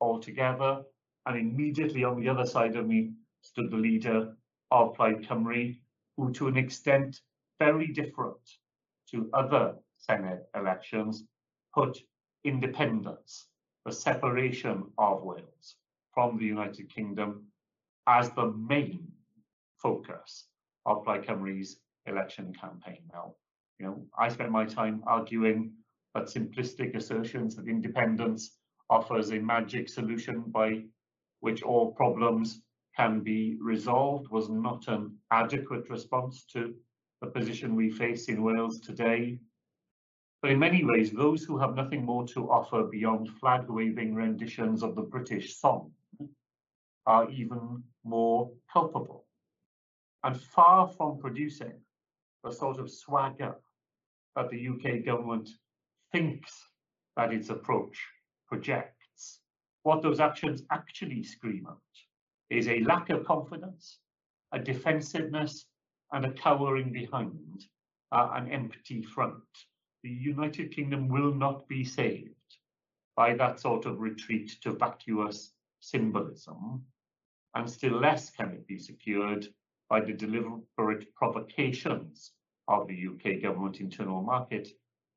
altogether. 0.00 0.82
And 1.26 1.38
immediately 1.38 2.04
on 2.04 2.20
the 2.20 2.28
other 2.28 2.46
side 2.46 2.76
of 2.76 2.86
me 2.86 3.12
stood 3.42 3.70
the 3.70 3.76
leader 3.76 4.36
of 4.70 4.94
Plaid 4.94 5.26
Cymru, 5.26 5.76
who 6.16 6.32
to 6.32 6.48
an 6.48 6.56
extent 6.56 7.20
very 7.58 7.88
different 7.88 8.38
to 9.10 9.30
other 9.32 9.76
Senedd 9.98 10.42
elections, 10.54 11.24
put 11.74 11.98
independence, 12.44 13.48
the 13.84 13.92
separation 13.92 14.84
of 14.98 15.22
Wales 15.22 15.76
from 16.12 16.38
the 16.38 16.44
United 16.46 16.92
Kingdom 16.92 17.46
as 18.06 18.30
the 18.32 18.52
main 18.52 19.12
focus 19.78 20.48
of 20.86 21.04
Plaid 21.04 21.24
Cymru's 21.26 21.78
election 22.06 22.52
campaign. 22.54 23.02
Now, 23.12 23.34
You 23.78 23.86
know, 23.86 24.06
I 24.18 24.28
spent 24.28 24.50
my 24.50 24.64
time 24.64 25.02
arguing 25.06 25.72
that 26.14 26.24
simplistic 26.24 26.94
assertions 26.96 27.56
that 27.56 27.68
independence 27.68 28.56
offers 28.88 29.30
a 29.32 29.38
magic 29.38 29.88
solution 29.88 30.42
by 30.48 30.84
which 31.40 31.62
all 31.62 31.92
problems 31.92 32.62
can 32.96 33.20
be 33.20 33.58
resolved 33.60 34.30
was 34.30 34.48
not 34.48 34.88
an 34.88 35.18
adequate 35.30 35.90
response 35.90 36.44
to 36.52 36.74
the 37.20 37.28
position 37.28 37.74
we 37.74 37.90
face 37.90 38.28
in 38.28 38.42
Wales 38.42 38.80
today. 38.80 39.38
But 40.42 40.50
in 40.50 40.58
many 40.58 40.84
ways, 40.84 41.10
those 41.10 41.42
who 41.44 41.58
have 41.58 41.74
nothing 41.74 42.04
more 42.04 42.26
to 42.28 42.50
offer 42.50 42.84
beyond 42.84 43.30
flag-waving 43.40 44.14
renditions 44.14 44.82
of 44.82 44.94
the 44.94 45.02
British 45.02 45.56
song 45.56 45.92
are 47.06 47.30
even 47.30 47.82
more 48.04 48.50
culpable. 48.72 49.26
And 50.24 50.40
far 50.40 50.88
from 50.88 51.18
producing 51.18 51.74
the 52.44 52.52
sort 52.52 52.78
of 52.78 52.90
swagger 52.90 53.56
that 54.34 54.50
the 54.50 54.68
UK 54.68 55.04
government 55.04 55.48
thinks 56.12 56.52
that 57.16 57.32
its 57.32 57.48
approach 57.48 57.98
projects, 58.48 59.40
what 59.84 60.02
those 60.02 60.20
actions 60.20 60.62
actually 60.70 61.22
scream 61.22 61.66
out 61.68 61.80
is 62.50 62.68
a 62.68 62.80
lack 62.80 63.10
of 63.10 63.24
confidence, 63.24 63.98
a 64.52 64.58
defensiveness, 64.58 65.66
and 66.12 66.24
a 66.24 66.32
cowering 66.32 66.92
behind 66.92 67.64
uh, 68.12 68.30
an 68.34 68.50
empty 68.50 69.02
front. 69.02 69.42
The 70.02 70.10
United 70.10 70.74
Kingdom 70.74 71.08
will 71.08 71.34
not 71.34 71.66
be 71.68 71.84
saved 71.84 72.30
by 73.16 73.34
that 73.34 73.58
sort 73.58 73.86
of 73.86 74.00
retreat 74.00 74.56
to 74.62 74.72
vacuous 74.72 75.52
symbolism, 75.80 76.84
and 77.54 77.68
still 77.68 77.98
less 77.98 78.30
can 78.30 78.50
it 78.50 78.66
be 78.66 78.78
secured 78.78 79.48
by 79.88 80.00
the 80.00 80.12
deliberate 80.12 81.14
provocations 81.14 82.32
of 82.68 82.88
the 82.88 83.08
UK 83.08 83.42
Government 83.42 83.80
Internal 83.80 84.22
Market 84.22 84.68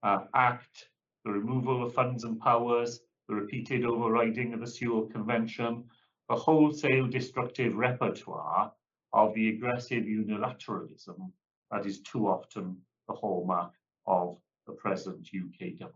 uh, 0.04 0.26
Act, 0.34 0.90
the 1.26 1.32
removal 1.32 1.84
of 1.84 1.94
funds 1.94 2.24
and 2.24 2.40
powers, 2.40 3.02
the 3.28 3.36
repeated 3.36 3.86
overriding 3.86 4.54
of 4.54 4.60
the 4.60 4.68
Sewell 4.68 5.08
Convention, 5.08 5.84
the 6.30 6.36
wholesale 6.36 7.08
destructive 7.08 7.76
repertoire 7.76 8.72
of 9.14 9.34
the 9.34 9.50
aggressive 9.50 10.04
unilateralism 10.04 11.32
that 11.72 11.86
is 11.86 12.02
too 12.02 12.28
often 12.28 12.78
the 13.08 13.14
hallmark 13.14 13.74
of 14.06 14.38
the 14.68 14.74
present 14.74 15.28
UK 15.36 15.80
government. 15.80 15.96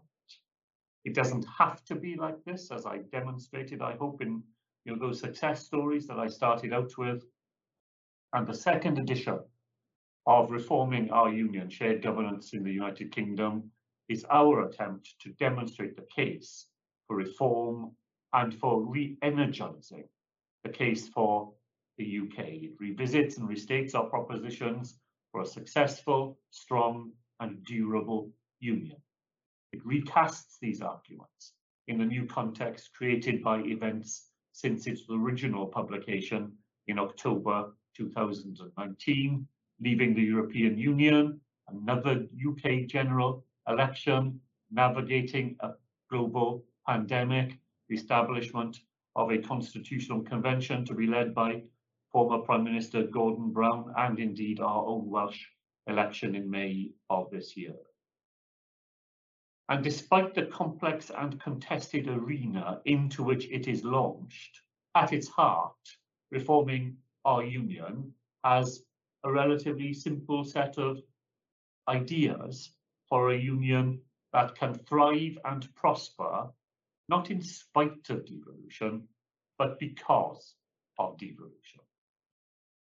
It 1.06 1.14
doesn't 1.14 1.46
have 1.58 1.84
to 1.86 1.96
be 1.96 2.16
like 2.16 2.44
this, 2.46 2.72
as 2.72 2.86
I 2.86 3.00
demonstrated, 3.12 3.82
I 3.82 3.96
hope, 3.96 4.22
in 4.22 4.42
you 4.86 4.94
know, 4.94 5.00
those 5.00 5.20
success 5.20 5.66
stories 5.66 6.08
that 6.08 6.20
I 6.20 6.28
started 6.28 6.74
out 6.74 6.98
with. 6.98 7.24
And 8.34 8.48
the 8.48 8.54
second 8.54 8.98
edition 8.98 9.40
of 10.26 10.52
reforming 10.52 11.12
our 11.12 11.30
union, 11.30 11.70
shared 11.70 12.02
governance 12.02 12.54
in 12.54 12.64
the 12.64 12.72
United 12.72 13.12
Kingdom, 13.12 13.70
is 14.10 14.26
our 14.30 14.68
attempt 14.68 15.16
to 15.22 15.30
demonstrate 15.34 15.96
the 15.96 16.08
case 16.16 16.68
for 17.08 17.18
reform 17.18 17.92
and 18.34 18.54
for 18.54 18.82
re-energizing 18.82 20.06
the 20.64 20.70
case 20.70 21.10
for 21.10 21.54
the 22.04 22.20
UK. 22.20 22.46
It 22.68 22.72
revisits 22.80 23.38
and 23.38 23.48
restates 23.48 23.96
our 23.96 24.06
propositions 24.06 25.00
for 25.32 25.42
a 25.42 25.46
successful, 25.46 26.38
strong 26.52 27.12
and 27.40 27.64
durable 27.64 28.32
union. 28.60 28.98
It 29.72 29.86
recasts 29.86 30.60
these 30.62 30.82
arguments 30.82 31.54
in 31.88 31.98
the 31.98 32.06
new 32.06 32.26
context 32.26 32.92
created 32.94 33.44
by 33.44 33.60
events 33.62 34.30
since 34.52 34.86
its 34.86 35.02
original 35.10 35.66
publication 35.66 36.52
in 36.88 37.00
October 37.00 37.74
2019, 37.96 39.48
leaving 39.80 40.14
the 40.14 40.22
European 40.22 40.78
Union, 40.78 41.40
another 41.70 42.28
UK 42.48 42.86
general 42.88 43.46
election, 43.68 44.40
navigating 44.72 45.56
a 45.62 45.72
global 46.10 46.64
pandemic, 46.88 47.58
the 47.90 47.96
establishment 47.96 48.80
of 49.16 49.32
a 49.32 49.38
constitutional 49.38 50.22
convention 50.22 50.86
to 50.86 50.94
be 50.94 51.08
led 51.08 51.34
by 51.34 51.62
former 52.14 52.38
Prime 52.38 52.64
Minister 52.64 53.04
Gordon 53.04 53.52
Brown 53.52 53.92
and 53.98 54.20
indeed 54.20 54.60
our 54.60 54.86
own 54.86 55.10
Welsh 55.10 55.44
election 55.88 56.36
in 56.36 56.50
May 56.50 56.92
of 57.10 57.30
this 57.32 57.58
year. 57.58 57.76
And 59.68 59.84
despite 59.84 60.36
the 60.36 60.46
complex 60.46 61.10
and 61.10 61.42
contested 61.42 62.08
arena 62.08 62.80
into 62.86 63.24
which 63.24 63.50
it 63.50 63.68
is 63.68 63.84
launched, 63.84 64.62
at 64.96 65.12
its 65.12 65.28
heart, 65.28 65.76
reforming 66.32 66.98
our 67.26 67.44
union 67.44 68.14
has 68.44 68.84
a 69.24 69.32
relatively 69.32 69.92
simple 69.92 70.44
set 70.44 70.78
of 70.78 71.00
ideas 71.90 72.76
for 73.10 73.32
a 73.32 73.38
union 73.38 74.00
that 74.34 74.56
can 74.56 74.76
thrive 74.76 75.38
and 75.46 75.68
prosper 75.76 76.48
not 77.10 77.32
in 77.32 77.42
spite 77.42 78.10
of 78.10 78.26
devolution, 78.26 79.08
but 79.58 79.80
because 79.80 80.56
of 81.00 81.18
devolution. 81.18 81.82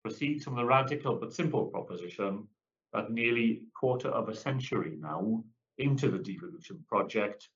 Proceeds 0.04 0.44
from 0.44 0.56
the 0.56 0.66
radical 0.66 1.16
but 1.16 1.34
simple 1.34 1.66
proposition 1.68 2.48
that 2.94 3.12
nearly 3.12 3.62
quarter 3.80 4.10
of 4.10 4.30
a 4.30 4.36
century 4.36 4.98
now 5.00 5.44
into 5.78 6.10
the 6.10 6.18
devolution 6.18 6.84
project, 6.88 7.48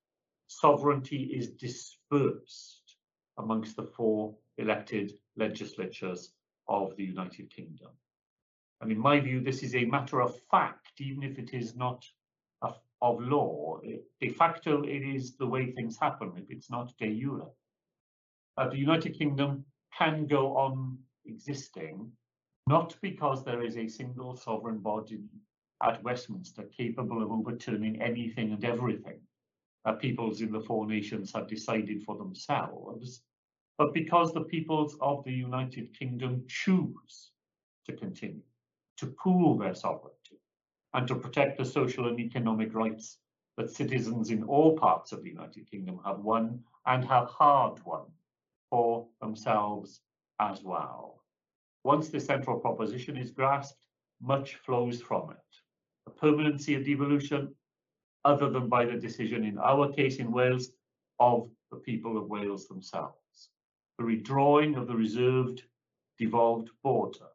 sovereignty 0.47 1.23
is 1.35 1.49
dispersed 1.51 2.97
amongst 3.37 3.75
the 3.75 3.83
four 3.83 4.35
elected 4.57 5.13
legislatures 5.35 6.31
of 6.67 6.95
the 6.95 7.03
United 7.03 7.49
Kingdom. 7.53 7.91
And 8.81 8.91
in 8.91 8.99
my 8.99 9.19
view, 9.19 9.41
this 9.41 9.63
is 9.63 9.75
a 9.75 9.85
matter 9.85 10.21
of 10.21 10.39
fact, 10.51 10.99
even 10.99 11.23
if 11.23 11.37
it 11.39 11.53
is 11.53 11.75
not 11.75 12.05
of 13.01 13.19
law. 13.21 13.79
De 14.19 14.29
facto, 14.29 14.83
it 14.83 15.03
is 15.03 15.35
the 15.35 15.45
way 15.45 15.71
things 15.71 15.97
happen 15.99 16.31
if 16.37 16.49
it's 16.49 16.69
not 16.69 16.91
de 16.97 17.19
jure. 17.19 17.51
Uh, 18.57 18.69
the 18.69 18.77
United 18.77 19.17
Kingdom 19.17 19.65
can 19.97 20.25
go 20.25 20.55
on 20.55 20.97
existing, 21.25 22.11
not 22.67 22.95
because 23.01 23.43
there 23.43 23.63
is 23.63 23.77
a 23.77 23.87
single 23.87 24.35
sovereign 24.35 24.79
body 24.79 25.23
at 25.83 26.01
Westminster 26.03 26.63
capable 26.63 27.21
of 27.21 27.31
overturning 27.31 28.01
anything 28.01 28.51
and 28.51 28.65
everything 28.65 29.19
that 29.83 29.99
peoples 29.99 30.41
in 30.41 30.51
the 30.51 30.61
four 30.61 30.87
nations 30.87 31.31
have 31.33 31.47
decided 31.47 32.03
for 32.03 32.17
themselves, 32.17 33.21
but 33.77 33.93
because 33.93 34.33
the 34.33 34.45
peoples 34.45 34.97
of 35.01 35.23
the 35.25 35.31
United 35.31 35.97
Kingdom 35.97 36.43
choose 36.47 37.31
to 37.85 37.93
continue 37.95 38.41
to 38.97 39.07
pool 39.07 39.57
their 39.57 39.75
sovereignty 39.75 40.39
and 40.93 41.07
to 41.07 41.15
protect 41.15 41.57
the 41.57 41.65
social 41.65 42.07
and 42.07 42.19
economic 42.19 42.73
rights 42.73 43.19
that 43.57 43.69
citizens 43.69 44.31
in 44.31 44.43
all 44.43 44.77
parts 44.77 45.11
of 45.11 45.21
the 45.21 45.29
United 45.29 45.69
Kingdom 45.69 45.99
have 46.03 46.19
won 46.19 46.63
and 46.87 47.05
have 47.05 47.27
hard 47.27 47.79
won 47.85 48.05
for 48.69 49.07
themselves 49.21 50.01
as 50.39 50.63
well. 50.63 51.24
Once 51.85 52.09
the 52.09 52.19
central 52.19 52.59
proposition 52.59 53.15
is 53.15 53.29
grasped, 53.29 53.85
much 54.19 54.55
flows 54.55 54.99
from 54.99 55.29
it. 55.29 55.61
The 56.07 56.13
permanency 56.13 56.73
of 56.73 56.83
devolution, 56.83 57.53
other 58.23 58.49
than 58.49 58.67
by 58.69 58.85
the 58.85 58.97
decision 58.97 59.43
in 59.43 59.59
our 59.59 59.93
case 59.93 60.17
in 60.17 60.31
Wales, 60.31 60.71
of 61.19 61.47
the 61.69 61.77
people 61.77 62.17
of 62.17 62.27
Wales 62.27 62.67
themselves. 62.67 63.51
The 63.99 64.03
redrawing 64.03 64.75
of 64.75 64.87
the 64.87 64.95
reserved 64.95 65.61
devolved 66.17 66.71
border, 66.81 67.27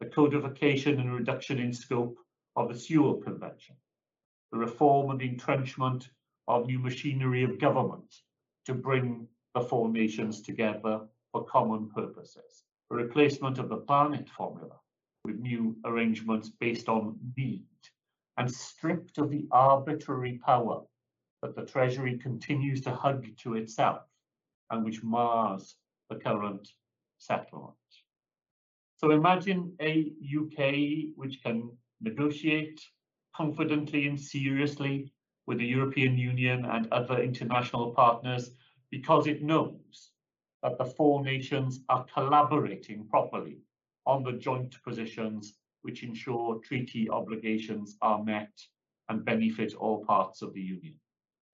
the 0.00 0.06
codification 0.06 0.98
and 0.98 1.14
reduction 1.14 1.60
in 1.60 1.72
scope 1.72 2.18
of 2.56 2.68
the 2.68 2.74
Sewell 2.76 3.18
Convention, 3.18 3.76
the 4.50 4.58
reform 4.58 5.10
and 5.10 5.22
entrenchment 5.22 6.10
of 6.48 6.66
new 6.66 6.80
machinery 6.80 7.44
of 7.44 7.60
government 7.60 8.12
to 8.64 8.74
bring 8.74 9.28
the 9.54 9.60
four 9.60 9.88
nations 9.88 10.42
together 10.42 11.06
for 11.30 11.44
common 11.44 11.88
purposes, 11.88 12.64
replacement 12.94 13.58
of 13.58 13.68
the 13.68 13.76
Barnett 13.76 14.28
formula 14.28 14.76
with 15.24 15.38
new 15.40 15.76
arrangements 15.84 16.48
based 16.48 16.88
on 16.88 17.18
need, 17.36 17.64
and 18.38 18.52
stripped 18.52 19.18
of 19.18 19.30
the 19.30 19.46
arbitrary 19.50 20.40
power 20.44 20.82
that 21.42 21.56
the 21.56 21.64
Treasury 21.64 22.16
continues 22.18 22.80
to 22.82 22.90
hug 22.94 23.26
to 23.38 23.54
itself 23.54 24.02
and 24.70 24.84
which 24.84 25.02
mars 25.02 25.76
the 26.10 26.16
current 26.16 26.68
settlement. 27.18 27.74
So 28.98 29.10
imagine 29.10 29.74
a 29.80 30.12
UK 30.22 31.14
which 31.16 31.42
can 31.42 31.70
negotiate 32.00 32.80
confidently 33.34 34.06
and 34.06 34.18
seriously 34.18 35.12
with 35.46 35.58
the 35.58 35.66
European 35.66 36.16
Union 36.16 36.64
and 36.64 36.92
other 36.92 37.20
international 37.22 37.92
partners 37.94 38.50
because 38.90 39.26
it 39.26 39.42
knows 39.42 40.12
that 40.62 40.78
the 40.78 40.84
four 40.84 41.22
nations 41.24 41.80
are 41.88 42.06
collaborating 42.12 43.06
properly 43.08 43.58
on 44.06 44.22
the 44.22 44.32
joint 44.32 44.74
positions 44.82 45.54
which 45.82 46.02
ensure 46.02 46.58
treaty 46.60 47.08
obligations 47.10 47.96
are 48.02 48.22
met 48.24 48.52
and 49.08 49.24
benefit 49.24 49.74
all 49.74 50.04
parts 50.04 50.42
of 50.42 50.52
the 50.54 50.60
Union. 50.60 50.94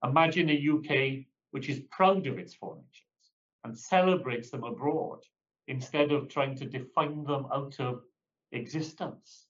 Imagine 0.05 0.49
a 0.51 0.69
UK 0.69 1.25
which 1.51 1.69
is 1.69 1.81
proud 1.91 2.27
of 2.27 2.39
its 2.39 2.55
four 2.55 2.77
nations 2.77 3.33
and 3.65 3.79
celebrates 3.79 4.51
them 4.51 4.65
abroad 4.65 5.19
instead 5.69 6.11
of 6.13 6.29
trying 6.29 6.57
to 6.57 6.65
define 6.65 7.25
them 7.25 7.47
out 7.53 7.79
of 7.79 8.03
existence. 8.53 9.47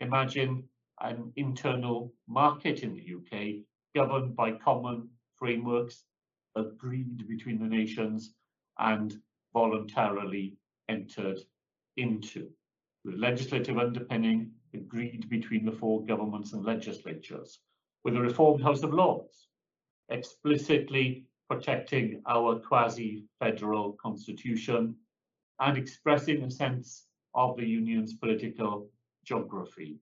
Imagine 0.00 0.64
an 1.00 1.32
internal 1.36 2.12
market 2.28 2.80
in 2.80 2.94
the 2.94 3.14
UK 3.14 3.64
governed 3.94 4.36
by 4.36 4.52
common 4.52 5.08
frameworks 5.36 6.04
agreed 6.56 7.26
between 7.28 7.58
the 7.58 7.66
nations 7.66 8.34
and 8.78 9.20
voluntarily 9.52 10.56
entered 10.88 11.38
into, 11.96 12.50
with 13.04 13.14
legislative 13.14 13.78
underpinning 13.78 14.50
agreed 14.74 15.28
between 15.28 15.64
the 15.64 15.72
four 15.72 16.04
governments 16.04 16.52
and 16.52 16.64
legislatures, 16.64 17.60
with 18.04 18.16
a 18.16 18.20
reformed 18.20 18.62
House 18.62 18.82
of 18.82 18.92
Lords, 18.92 19.48
explicitly 20.08 21.24
protecting 21.48 22.22
our 22.26 22.58
quasi-federal 22.58 23.92
constitution 23.92 24.96
and 25.60 25.78
expressing 25.78 26.42
a 26.42 26.50
sense 26.50 27.06
of 27.34 27.56
the 27.56 27.66
Union's 27.66 28.14
political 28.14 28.90
geography, 29.24 29.98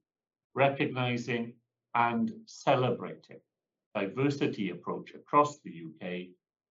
recognising 0.54 1.54
and 1.94 2.32
celebrating 2.46 3.40
diversity 3.94 4.70
approach 4.70 5.14
across 5.14 5.60
the 5.60 5.84
UK, 5.86 6.28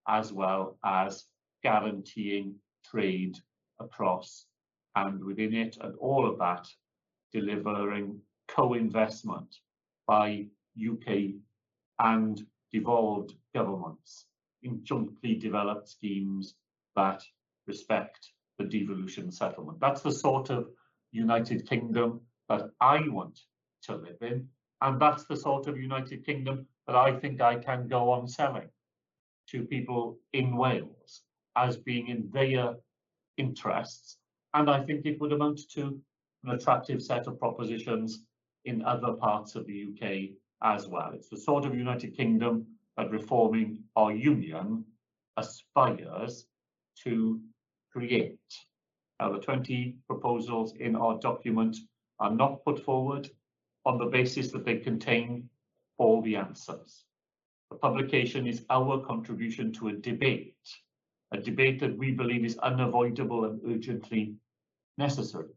as 0.07 0.33
well 0.33 0.77
as 0.83 1.25
guaranteeing 1.63 2.55
trade 2.85 3.37
across 3.79 4.45
and 4.95 5.23
within 5.23 5.53
it, 5.53 5.77
and 5.81 5.95
all 5.99 6.29
of 6.29 6.37
that 6.39 6.67
delivering 7.31 8.19
co-investment 8.47 9.55
by 10.07 10.45
UK 10.77 11.35
and 11.99 12.45
devolved 12.73 13.33
governments 13.53 14.25
in 14.63 14.83
jointly 14.83 15.35
developed 15.35 15.87
schemes 15.87 16.55
that 16.95 17.23
respect 17.67 18.31
the 18.57 18.65
devolution 18.65 19.31
settlement. 19.31 19.79
That's 19.79 20.01
the 20.01 20.11
sort 20.11 20.49
of 20.49 20.67
United 21.11 21.67
Kingdom 21.67 22.21
that 22.49 22.69
I 22.79 23.07
want 23.07 23.39
to 23.83 23.95
live 23.95 24.17
in. 24.21 24.47
And 24.81 24.99
that's 24.99 25.25
the 25.25 25.37
sort 25.37 25.67
of 25.67 25.77
United 25.77 26.25
Kingdom 26.25 26.67
that 26.87 26.95
I 26.95 27.17
think 27.19 27.39
I 27.39 27.55
can 27.55 27.87
go 27.87 28.11
on 28.11 28.27
selling 28.27 28.69
to 29.49 29.63
people 29.63 30.17
in 30.33 30.57
Wales 30.57 31.21
as 31.55 31.77
being 31.77 32.07
in 32.07 32.29
their 32.31 32.75
interests. 33.37 34.17
And 34.53 34.69
I 34.69 34.83
think 34.83 35.05
it 35.05 35.19
would 35.19 35.31
amount 35.31 35.61
to 35.73 35.99
an 36.43 36.51
attractive 36.51 37.01
set 37.01 37.27
of 37.27 37.39
propositions 37.39 38.23
in 38.65 38.83
other 38.83 39.13
parts 39.13 39.55
of 39.55 39.65
the 39.65 39.87
UK 39.89 40.35
as 40.63 40.87
well. 40.87 41.11
It's 41.13 41.29
the 41.29 41.37
sort 41.37 41.65
of 41.65 41.75
United 41.75 42.15
Kingdom 42.15 42.65
that 42.97 43.11
reforming 43.11 43.83
our 43.95 44.11
union 44.11 44.85
aspires 45.37 46.45
to 47.03 47.39
create. 47.91 48.39
Now, 49.19 49.31
the 49.31 49.39
20 49.39 49.95
proposals 50.07 50.73
in 50.75 50.95
our 50.95 51.19
document 51.19 51.77
are 52.19 52.31
not 52.31 52.63
put 52.63 52.83
forward 52.83 53.29
on 53.85 53.97
the 53.97 54.05
basis 54.05 54.51
that 54.51 54.65
they 54.65 54.77
contain 54.77 55.49
all 55.97 56.21
the 56.21 56.35
answers. 56.35 57.05
The 57.69 57.77
publication 57.77 58.47
is 58.47 58.65
our 58.69 58.99
contribution 58.99 59.71
to 59.73 59.89
a 59.89 59.93
debate, 59.93 60.55
a 61.31 61.37
debate 61.37 61.79
that 61.79 61.97
we 61.97 62.11
believe 62.11 62.43
is 62.43 62.57
unavoidable 62.57 63.45
and 63.45 63.61
urgently 63.67 64.35
necessary. 64.97 65.53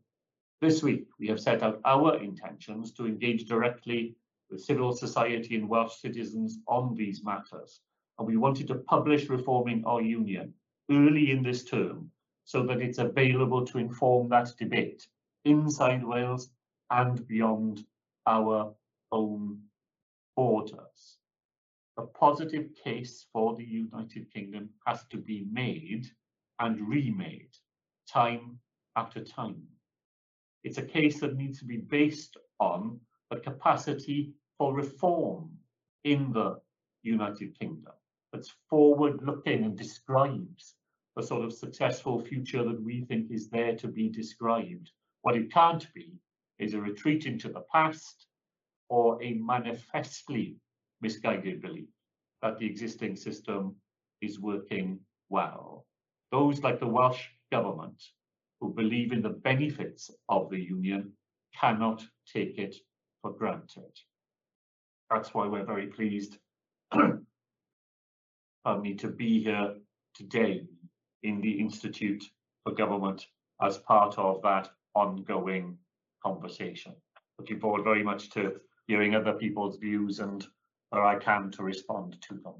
This 0.60 0.82
week, 0.82 1.06
we 1.18 1.26
have 1.28 1.40
set 1.40 1.62
out 1.62 1.80
our 1.84 2.16
intentions 2.22 2.92
to 2.92 3.06
engage 3.06 3.46
directly 3.46 4.14
with 4.50 4.62
civil 4.62 4.92
society 4.92 5.56
and 5.56 5.68
Welsh 5.68 5.96
citizens 5.96 6.58
on 6.68 6.94
these 6.94 7.24
matters. 7.24 7.80
And 8.18 8.26
we 8.26 8.36
wanted 8.36 8.68
to 8.68 8.76
publish 8.76 9.28
Reforming 9.28 9.84
Our 9.84 10.00
Union 10.00 10.54
early 10.90 11.30
in 11.32 11.42
this 11.42 11.64
term 11.64 12.10
so 12.44 12.62
that 12.64 12.80
it's 12.80 12.98
available 12.98 13.66
to 13.66 13.78
inform 13.78 14.28
that 14.28 14.52
debate 14.58 15.06
inside 15.44 16.04
Wales 16.04 16.50
and 16.90 17.26
beyond 17.26 17.84
our 18.26 18.74
own 19.10 19.60
borders. 20.36 21.18
A 21.96 22.02
positive 22.02 22.74
case 22.74 23.26
for 23.32 23.54
the 23.54 23.64
United 23.64 24.32
Kingdom 24.32 24.70
has 24.84 25.04
to 25.10 25.16
be 25.16 25.46
made 25.50 26.06
and 26.58 26.88
remade 26.88 27.56
time 28.08 28.58
after 28.96 29.22
time. 29.22 29.62
It's 30.64 30.78
a 30.78 30.82
case 30.82 31.20
that 31.20 31.36
needs 31.36 31.60
to 31.60 31.64
be 31.64 31.76
based 31.76 32.36
on 32.58 33.00
the 33.30 33.38
capacity 33.38 34.32
for 34.58 34.74
reform 34.74 35.56
in 36.02 36.32
the 36.32 36.60
United 37.02 37.56
Kingdom 37.58 37.92
that's 38.32 38.52
forward 38.68 39.22
looking 39.22 39.62
and 39.62 39.78
describes 39.78 40.74
the 41.14 41.22
sort 41.22 41.44
of 41.44 41.52
successful 41.52 42.20
future 42.20 42.64
that 42.64 42.82
we 42.82 43.04
think 43.04 43.30
is 43.30 43.48
there 43.48 43.76
to 43.76 43.86
be 43.86 44.08
described. 44.08 44.90
What 45.22 45.36
it 45.36 45.52
can't 45.52 45.86
be 45.94 46.18
is 46.58 46.74
a 46.74 46.80
retreat 46.80 47.26
into 47.26 47.48
the 47.48 47.64
past 47.72 48.26
or 48.88 49.22
a 49.22 49.34
manifestly 49.34 50.56
misguided 51.04 51.60
belief 51.60 51.90
that 52.40 52.58
the 52.58 52.66
existing 52.66 53.14
system 53.14 53.76
is 54.22 54.40
working 54.40 54.98
well. 55.28 55.86
Those 56.32 56.62
like 56.62 56.80
the 56.80 56.94
Welsh 56.96 57.22
government 57.52 58.02
who 58.60 58.72
believe 58.72 59.12
in 59.12 59.22
the 59.22 59.36
benefits 59.50 60.10
of 60.28 60.48
the 60.50 60.58
union 60.58 61.12
cannot 61.60 62.02
take 62.34 62.58
it 62.58 62.74
for 63.20 63.32
granted. 63.32 63.92
That's 65.10 65.34
why 65.34 65.46
we're 65.46 65.72
very 65.74 65.88
pleased 65.88 66.38
pardon 68.64 68.82
me, 68.82 68.94
to 68.94 69.08
be 69.08 69.42
here 69.42 69.74
today 70.14 70.66
in 71.22 71.40
the 71.42 71.52
Institute 71.60 72.24
for 72.62 72.72
Government 72.72 73.26
as 73.60 73.76
part 73.78 74.18
of 74.18 74.40
that 74.42 74.70
ongoing 74.94 75.76
conversation. 76.24 76.94
Looking 77.38 77.60
forward 77.60 77.84
very 77.84 78.02
much 78.02 78.30
to 78.30 78.54
hearing 78.86 79.14
other 79.14 79.34
people's 79.34 79.76
views 79.76 80.20
and 80.20 80.46
where 80.90 81.04
I 81.04 81.18
can 81.18 81.50
to 81.52 81.62
respond 81.62 82.16
to 82.28 82.34
them. 82.34 82.54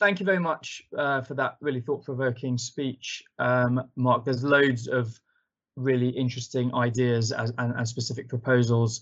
Thank 0.00 0.20
you 0.20 0.26
very 0.26 0.40
much 0.40 0.82
uh, 0.96 1.22
for 1.22 1.34
that 1.34 1.56
really 1.60 1.80
thought-provoking 1.80 2.58
speech, 2.58 3.22
um, 3.38 3.80
Mark. 3.96 4.24
There's 4.24 4.42
loads 4.42 4.88
of 4.88 5.18
really 5.76 6.08
interesting 6.08 6.74
ideas 6.74 7.32
as, 7.32 7.52
and, 7.58 7.74
and, 7.74 7.88
specific 7.88 8.28
proposals 8.28 9.00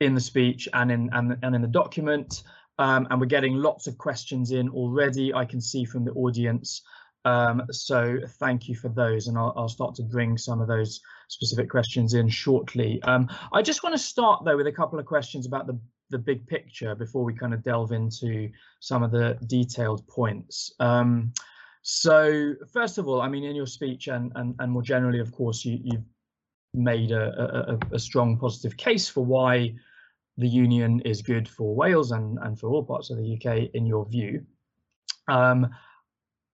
in 0.00 0.14
the 0.14 0.20
speech 0.20 0.68
and 0.72 0.90
in 0.90 1.10
and, 1.12 1.36
and 1.42 1.54
in 1.54 1.62
the 1.62 1.68
document. 1.68 2.42
Um, 2.78 3.06
and 3.10 3.20
we're 3.20 3.26
getting 3.26 3.54
lots 3.54 3.86
of 3.86 3.96
questions 3.98 4.50
in 4.50 4.68
already, 4.68 5.32
I 5.32 5.44
can 5.44 5.60
see 5.60 5.84
from 5.84 6.04
the 6.04 6.12
audience. 6.12 6.82
Um, 7.24 7.62
so 7.70 8.18
thank 8.38 8.68
you 8.68 8.74
for 8.74 8.88
those, 8.88 9.28
and 9.28 9.38
I'll, 9.38 9.54
I'll, 9.56 9.68
start 9.68 9.94
to 9.94 10.02
bring 10.02 10.36
some 10.36 10.60
of 10.60 10.68
those 10.68 11.00
specific 11.28 11.70
questions 11.70 12.12
in 12.12 12.28
shortly. 12.28 13.02
Um, 13.02 13.28
I 13.52 13.62
just 13.62 13.82
want 13.82 13.94
to 13.94 13.98
start 13.98 14.44
though 14.44 14.56
with 14.56 14.66
a 14.66 14.72
couple 14.72 14.98
of 14.98 15.06
questions 15.06 15.46
about 15.46 15.66
the, 15.66 15.78
the 16.10 16.18
big 16.18 16.46
picture 16.46 16.94
before 16.94 17.24
we 17.24 17.34
kind 17.34 17.54
of 17.54 17.62
delve 17.62 17.92
into 17.92 18.50
some 18.80 19.02
of 19.02 19.10
the 19.10 19.38
detailed 19.46 20.06
points. 20.06 20.72
Um, 20.80 21.32
so 21.82 22.54
first 22.72 22.98
of 22.98 23.08
all, 23.08 23.20
I 23.20 23.28
mean, 23.28 23.44
in 23.44 23.56
your 23.56 23.66
speech 23.66 24.08
and, 24.08 24.32
and, 24.36 24.54
and 24.58 24.72
more 24.72 24.82
generally, 24.82 25.20
of 25.20 25.32
course, 25.32 25.64
you, 25.64 25.78
you've 25.82 26.04
made 26.72 27.12
a, 27.12 27.78
a, 27.92 27.94
a 27.94 27.98
strong 27.98 28.38
positive 28.38 28.76
case 28.76 29.08
for 29.08 29.24
why 29.24 29.74
the 30.36 30.48
union 30.48 31.00
is 31.00 31.22
good 31.22 31.48
for 31.48 31.74
Wales 31.74 32.10
and, 32.10 32.38
and 32.42 32.58
for 32.58 32.68
all 32.70 32.82
parts 32.82 33.10
of 33.10 33.18
the 33.18 33.34
UK 33.34 33.70
in 33.74 33.86
your 33.86 34.06
view. 34.06 34.44
Um, 35.28 35.70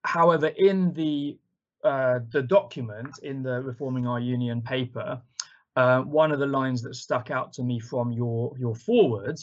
however, 0.03 0.47
in 0.47 0.93
the 0.93 1.37
uh, 1.83 2.19
the 2.31 2.43
document 2.43 3.09
in 3.23 3.41
the 3.41 3.59
Reforming 3.61 4.05
Our 4.05 4.19
Union 4.19 4.61
paper, 4.61 5.19
uh, 5.75 6.01
one 6.01 6.31
of 6.31 6.39
the 6.39 6.45
lines 6.45 6.81
that 6.81 6.95
stuck 6.95 7.31
out 7.31 7.53
to 7.53 7.63
me 7.63 7.79
from 7.79 8.11
your 8.11 8.53
your 8.57 8.75
forward 8.75 9.39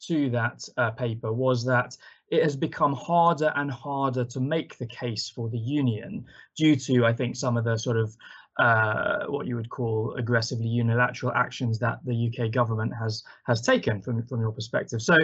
to 0.00 0.30
that 0.30 0.62
uh, 0.76 0.90
paper 0.92 1.32
was 1.32 1.64
that 1.64 1.96
it 2.30 2.42
has 2.42 2.56
become 2.56 2.92
harder 2.92 3.52
and 3.56 3.70
harder 3.70 4.24
to 4.24 4.40
make 4.40 4.76
the 4.78 4.86
case 4.86 5.28
for 5.28 5.48
the 5.48 5.58
union 5.58 6.24
due 6.56 6.76
to, 6.76 7.04
I 7.04 7.12
think, 7.12 7.36
some 7.36 7.56
of 7.56 7.64
the 7.64 7.76
sort 7.76 7.96
of 7.96 8.16
uh, 8.58 9.26
what 9.28 9.46
you 9.46 9.56
would 9.56 9.70
call 9.70 10.14
aggressively 10.14 10.66
unilateral 10.68 11.32
actions 11.32 11.78
that 11.78 12.00
the 12.04 12.28
UK 12.28 12.50
government 12.50 12.92
has 12.98 13.22
has 13.44 13.60
taken 13.60 14.02
from 14.02 14.26
from 14.26 14.40
your 14.40 14.52
perspective. 14.52 15.00
So 15.00 15.16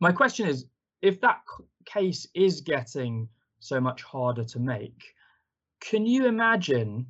my 0.00 0.12
question 0.12 0.46
is, 0.46 0.66
if 1.00 1.20
that 1.22 1.40
case 1.86 2.26
is 2.34 2.60
getting 2.60 3.28
so 3.60 3.80
much 3.80 4.02
harder 4.02 4.44
to 4.44 4.58
make, 4.58 5.14
can 5.80 6.06
you 6.06 6.26
imagine 6.26 7.06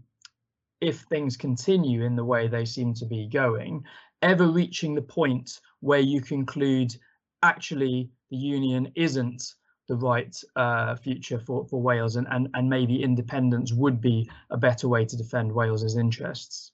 if 0.85 1.01
things 1.01 1.37
continue 1.37 2.05
in 2.05 2.15
the 2.15 2.25
way 2.25 2.47
they 2.47 2.65
seem 2.65 2.93
to 2.95 3.07
be 3.07 3.27
going, 3.27 3.83
ever 4.23 4.47
reaching 4.47 4.95
the 4.95 5.03
point 5.03 5.61
where 5.81 6.01
you 6.01 6.21
conclude 6.21 6.95
actually 7.43 8.11
the 8.31 8.37
union 8.37 8.93
isn't 8.95 9.55
the 9.89 9.97
right 9.97 10.37
uh, 10.57 10.95
future 10.97 11.39
for, 11.39 11.67
for 11.67 11.81
Wales 11.81 12.17
and, 12.17 12.27
and, 12.31 12.49
and 12.55 12.69
maybe 12.69 13.03
independence 13.03 13.73
would 13.73 14.01
be 14.01 14.29
a 14.51 14.57
better 14.57 14.89
way 14.89 15.05
to 15.05 15.17
defend 15.17 15.53
Wales's 15.53 15.97
interests? 15.97 16.73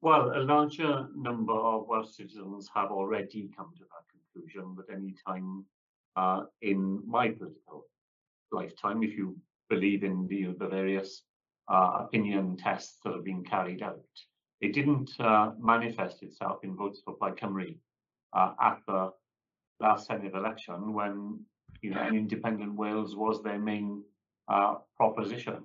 Well, 0.00 0.32
a 0.34 0.42
larger 0.42 1.08
number 1.16 1.52
of 1.52 1.88
Welsh 1.88 2.10
citizens 2.10 2.70
have 2.74 2.90
already 2.90 3.50
come 3.56 3.72
to 3.76 3.84
that 3.84 4.04
conclusion 4.12 4.76
at 4.78 4.94
any 4.94 5.14
time 5.26 5.64
uh, 6.16 6.44
in 6.62 7.02
my 7.06 7.30
political 7.30 7.86
lifetime, 8.52 9.02
if 9.02 9.16
you 9.16 9.36
believe 9.68 10.04
in 10.04 10.26
the, 10.28 10.54
the 10.58 10.68
various 10.68 11.22
uh, 11.68 11.98
opinion 12.00 12.56
tests 12.56 12.98
that 13.04 13.12
have 13.12 13.24
been 13.24 13.44
carried 13.44 13.82
out. 13.82 14.00
it 14.60 14.72
didn't 14.72 15.10
uh, 15.20 15.52
manifest 15.60 16.22
itself 16.22 16.58
in 16.64 16.74
votes 16.74 17.00
for 17.04 17.14
Plaid 17.14 17.36
Cymru 17.36 17.76
uh, 18.32 18.52
at 18.60 18.78
the 18.86 19.10
last 19.80 20.08
Senedd 20.08 20.34
election 20.34 20.92
when 20.92 21.40
you 21.82 21.90
know 21.90 22.00
an 22.00 22.16
independent 22.16 22.74
Wales 22.74 23.14
was 23.14 23.42
their 23.42 23.58
main 23.58 24.02
uh, 24.48 24.76
proposition. 24.96 25.62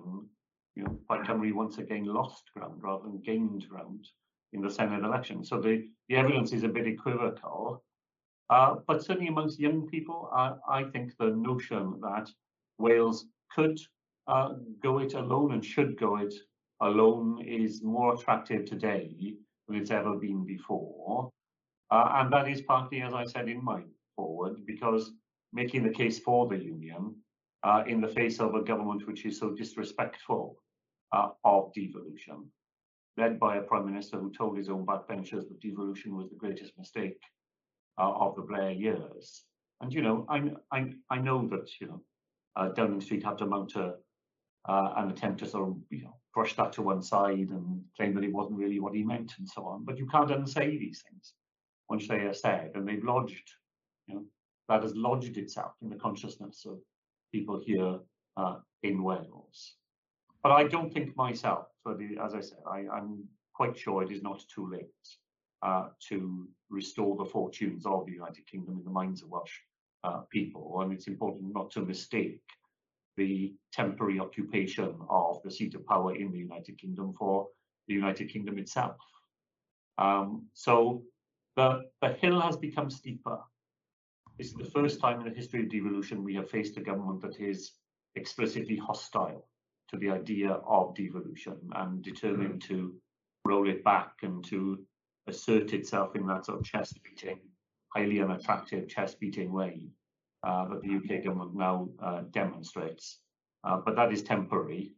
You 0.76 0.84
know, 0.84 0.98
Plaid 1.08 1.26
Cymru 1.26 1.52
once 1.52 1.78
again 1.78 2.04
lost 2.04 2.44
ground 2.54 2.80
rather 2.82 3.04
than 3.04 3.20
gained 3.20 3.68
ground 3.68 4.06
in 4.52 4.60
the 4.60 4.68
Senedd 4.68 5.04
election. 5.04 5.44
So 5.44 5.60
the, 5.60 5.88
the 6.08 6.16
evidence 6.16 6.52
is 6.52 6.62
a 6.62 6.68
bit 6.68 6.86
equivocal. 6.86 7.82
Uh, 8.50 8.76
but 8.86 9.02
certainly 9.02 9.28
amongst 9.28 9.58
young 9.58 9.86
people, 9.88 10.30
I 10.68 10.84
think 10.92 11.16
the 11.18 11.30
notion 11.30 11.98
that 12.02 12.28
Wales 12.78 13.26
could 13.54 13.78
uh, 14.26 14.54
go 14.82 14.98
it 14.98 15.14
alone 15.14 15.52
and 15.52 15.64
should 15.64 15.98
go 15.98 16.16
it 16.16 16.34
alone 16.80 17.42
is 17.46 17.82
more 17.82 18.14
attractive 18.14 18.64
today 18.64 19.34
than 19.68 19.76
it's 19.76 19.90
ever 19.90 20.16
been 20.16 20.44
before. 20.44 21.30
Uh, 21.90 22.08
and 22.16 22.32
that 22.32 22.48
is 22.48 22.62
partly, 22.62 23.00
as 23.02 23.12
I 23.12 23.24
said 23.24 23.48
in 23.48 23.62
my 23.62 23.82
forward, 24.16 24.64
because 24.66 25.12
making 25.52 25.82
the 25.84 25.90
case 25.90 26.18
for 26.18 26.48
the 26.48 26.56
union 26.56 27.14
uh, 27.62 27.84
in 27.86 28.00
the 28.00 28.08
face 28.08 28.40
of 28.40 28.54
a 28.54 28.62
government 28.62 29.06
which 29.06 29.24
is 29.24 29.38
so 29.38 29.50
disrespectful 29.50 30.56
uh, 31.12 31.28
of 31.44 31.72
devolution, 31.74 32.44
led 33.16 33.38
by 33.38 33.56
a 33.56 33.62
prime 33.62 33.86
minister 33.86 34.18
who 34.18 34.32
told 34.32 34.56
his 34.56 34.68
own 34.68 34.84
backbenchers 34.84 35.48
that 35.48 35.60
devolution 35.60 36.16
was 36.16 36.28
the 36.28 36.36
greatest 36.36 36.72
mistake 36.78 37.20
uh, 37.98 38.10
of 38.12 38.34
the 38.34 38.42
Blair 38.42 38.72
years. 38.72 39.44
And 39.80 39.92
you 39.92 40.02
know, 40.02 40.26
I 40.28 40.52
I 40.72 40.92
I 41.10 41.18
know 41.18 41.46
that 41.48 41.68
you 41.80 41.86
know 41.86 42.02
uh, 42.56 42.68
Downing 42.68 43.00
Street 43.00 43.24
had 43.24 43.38
to 43.38 43.46
mount 43.46 43.76
a 43.76 43.94
uh, 44.68 44.94
an 44.96 45.10
attempt 45.10 45.40
to 45.40 45.46
sort 45.46 45.68
of 45.68 45.76
you 45.90 46.02
know 46.02 46.16
brush 46.34 46.56
that 46.56 46.72
to 46.72 46.82
one 46.82 47.02
side 47.02 47.50
and 47.50 47.82
claim 47.96 48.14
that 48.14 48.24
it 48.24 48.32
wasn't 48.32 48.58
really 48.58 48.80
what 48.80 48.94
he 48.94 49.02
meant 49.02 49.32
and 49.38 49.48
so 49.48 49.64
on. 49.64 49.84
But 49.84 49.98
you 49.98 50.06
can't 50.06 50.30
unsay 50.30 50.78
these 50.78 51.02
things 51.08 51.34
once 51.88 52.08
they 52.08 52.16
are 52.16 52.34
said 52.34 52.72
and 52.74 52.86
they've 52.86 53.04
lodged. 53.04 53.50
You 54.06 54.14
know, 54.16 54.24
that 54.68 54.82
has 54.82 54.94
lodged 54.96 55.36
itself 55.36 55.72
in 55.82 55.88
the 55.90 55.96
consciousness 55.96 56.64
of 56.66 56.78
people 57.32 57.60
here 57.64 57.98
uh, 58.36 58.56
in 58.82 59.02
Wales. 59.02 59.76
But 60.42 60.52
I 60.52 60.64
don't 60.64 60.92
think 60.92 61.16
myself, 61.16 61.66
as 62.22 62.34
I 62.34 62.40
said, 62.40 62.58
I, 62.70 62.84
I'm 62.92 63.24
quite 63.54 63.78
sure 63.78 64.02
it 64.02 64.10
is 64.10 64.22
not 64.22 64.42
too 64.54 64.70
late 64.70 64.86
uh, 65.62 65.88
to 66.08 66.46
restore 66.68 67.16
the 67.16 67.24
fortunes 67.24 67.86
of 67.86 68.06
the 68.06 68.12
United 68.12 68.46
Kingdom 68.46 68.78
in 68.78 68.84
the 68.84 68.90
minds 68.90 69.22
of 69.22 69.30
Welsh 69.30 69.56
uh, 70.02 70.20
people. 70.30 70.80
And 70.82 70.92
it's 70.92 71.06
important 71.06 71.54
not 71.54 71.70
to 71.72 71.80
mistake 71.80 72.42
the 73.16 73.54
temporary 73.72 74.20
occupation 74.20 74.96
of 75.08 75.40
the 75.42 75.50
seat 75.50 75.74
of 75.74 75.86
power 75.86 76.14
in 76.14 76.30
the 76.30 76.38
United 76.38 76.78
Kingdom 76.78 77.14
for 77.18 77.48
the 77.86 77.94
United 77.94 78.28
Kingdom 78.28 78.58
itself. 78.58 78.96
Um, 79.98 80.46
so 80.54 81.02
the, 81.56 81.82
the 82.02 82.14
hill 82.14 82.40
has 82.40 82.56
become 82.56 82.90
steeper. 82.90 83.38
Is 84.38 84.52
the 84.52 84.64
first 84.64 85.00
time 85.00 85.20
in 85.20 85.28
the 85.28 85.34
history 85.34 85.62
of 85.62 85.68
devolution 85.68 86.24
we 86.24 86.34
have 86.34 86.50
faced 86.50 86.76
a 86.76 86.80
government 86.80 87.20
that 87.22 87.38
is 87.38 87.72
explicitly 88.16 88.76
hostile 88.76 89.48
to 89.90 89.96
the 89.96 90.10
idea 90.10 90.50
of 90.50 90.94
devolution 90.96 91.56
and 91.76 92.02
determined 92.02 92.60
mm. 92.60 92.68
to 92.68 92.94
roll 93.44 93.68
it 93.68 93.84
back 93.84 94.14
and 94.22 94.44
to 94.46 94.80
assert 95.28 95.72
itself 95.72 96.16
in 96.16 96.26
that 96.26 96.46
sort 96.46 96.58
of 96.58 96.64
chest 96.64 96.98
beating, 97.04 97.38
highly 97.94 98.20
unattractive 98.20 98.88
chest 98.88 99.20
beating 99.20 99.52
way 99.52 99.88
that 100.44 100.80
the 100.82 100.96
UK 100.96 101.24
government 101.24 101.54
now 101.54 101.88
uh, 102.02 102.22
demonstrates. 102.30 103.20
Uh, 103.64 103.80
but 103.84 103.96
that 103.96 104.12
is 104.12 104.22
temporary, 104.22 104.92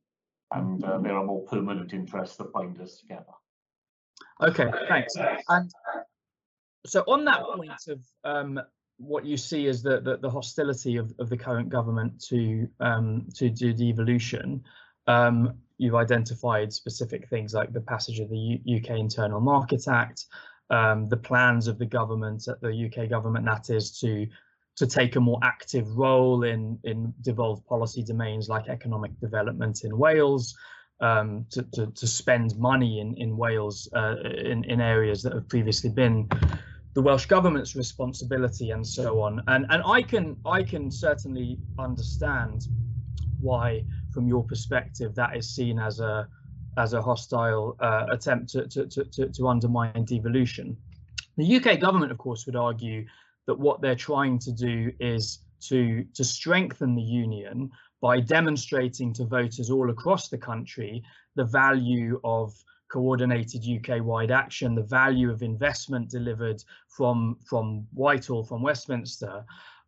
and 0.52 0.82
uh, 0.84 0.98
there 0.98 1.16
are 1.16 1.24
more 1.24 1.44
permanent 1.44 1.92
interests 1.92 2.36
that 2.36 2.52
bind 2.52 2.80
us 2.80 2.98
together. 2.98 3.32
Okay, 4.42 4.70
thanks. 4.88 5.14
And 5.48 5.70
so 6.84 7.02
on 7.06 7.24
that 7.24 7.42
point 7.42 7.70
of 7.88 8.00
um, 8.24 8.60
what 8.98 9.24
you 9.24 9.36
see 9.36 9.66
as 9.66 9.82
the, 9.82 10.00
the, 10.00 10.16
the 10.18 10.30
hostility 10.30 10.96
of, 10.96 11.12
of 11.18 11.28
the 11.28 11.36
current 11.36 11.68
government 11.68 12.20
to 12.28 12.68
um, 12.80 13.26
to, 13.34 13.50
to 13.50 13.72
devolution, 13.72 14.62
um, 15.06 15.54
you've 15.78 15.94
identified 15.94 16.72
specific 16.72 17.28
things 17.28 17.54
like 17.54 17.72
the 17.72 17.80
passage 17.80 18.20
of 18.20 18.30
the 18.30 18.60
U 18.64 18.78
UK 18.78 18.98
Internal 18.98 19.40
Market 19.40 19.86
Act, 19.88 20.24
um, 20.70 21.06
the 21.06 21.16
plans 21.16 21.68
of 21.68 21.78
the 21.78 21.86
government 21.86 22.46
the 22.62 22.90
UK 22.90 23.08
government 23.08 23.44
that 23.44 23.70
is 23.70 23.98
to 24.00 24.26
to 24.76 24.86
take 24.86 25.16
a 25.16 25.20
more 25.20 25.38
active 25.42 25.96
role 25.96 26.44
in 26.44 26.78
in 26.84 27.12
devolved 27.22 27.66
policy 27.66 28.02
domains 28.02 28.48
like 28.48 28.68
economic 28.68 29.18
development 29.20 29.84
in 29.84 29.96
Wales, 29.96 30.54
um, 31.00 31.46
to, 31.50 31.62
to, 31.74 31.86
to 31.86 32.06
spend 32.06 32.56
money 32.58 33.00
in 33.00 33.14
in 33.16 33.36
Wales 33.36 33.88
uh, 33.94 34.16
in 34.22 34.64
in 34.64 34.80
areas 34.80 35.22
that 35.22 35.32
have 35.32 35.48
previously 35.48 35.90
been 35.90 36.28
the 36.94 37.02
Welsh 37.02 37.26
government's 37.26 37.76
responsibility 37.76 38.70
and 38.70 38.86
so 38.86 39.20
on. 39.20 39.42
And 39.48 39.66
and 39.70 39.82
I 39.86 40.02
can 40.02 40.36
I 40.46 40.62
can 40.62 40.90
certainly 40.90 41.58
understand 41.78 42.66
why, 43.40 43.84
from 44.12 44.26
your 44.28 44.42
perspective, 44.44 45.14
that 45.14 45.36
is 45.36 45.54
seen 45.54 45.78
as 45.78 46.00
a 46.00 46.28
as 46.78 46.92
a 46.92 47.00
hostile 47.00 47.76
uh, 47.80 48.06
attempt 48.10 48.50
to, 48.50 48.66
to, 48.68 48.86
to, 48.86 49.28
to 49.30 49.48
undermine 49.48 50.04
devolution. 50.04 50.76
The 51.38 51.56
UK 51.56 51.80
government, 51.80 52.12
of 52.12 52.18
course, 52.18 52.44
would 52.44 52.56
argue 52.56 53.06
that 53.46 53.58
what 53.58 53.80
they're 53.80 53.94
trying 53.94 54.38
to 54.40 54.52
do 54.52 54.92
is 55.00 55.40
to, 55.60 56.04
to 56.14 56.24
strengthen 56.24 56.94
the 56.94 57.02
union 57.02 57.70
by 58.00 58.20
demonstrating 58.20 59.12
to 59.14 59.24
voters 59.24 59.70
all 59.70 59.90
across 59.90 60.28
the 60.28 60.38
country 60.38 61.02
the 61.34 61.44
value 61.44 62.20
of 62.24 62.54
coordinated 62.88 63.64
UK-wide 63.64 64.30
action, 64.30 64.74
the 64.74 64.82
value 64.82 65.30
of 65.30 65.42
investment 65.42 66.08
delivered 66.08 66.62
from, 66.88 67.36
from 67.44 67.86
Whitehall, 67.92 68.44
from 68.44 68.62
Westminster, 68.62 69.44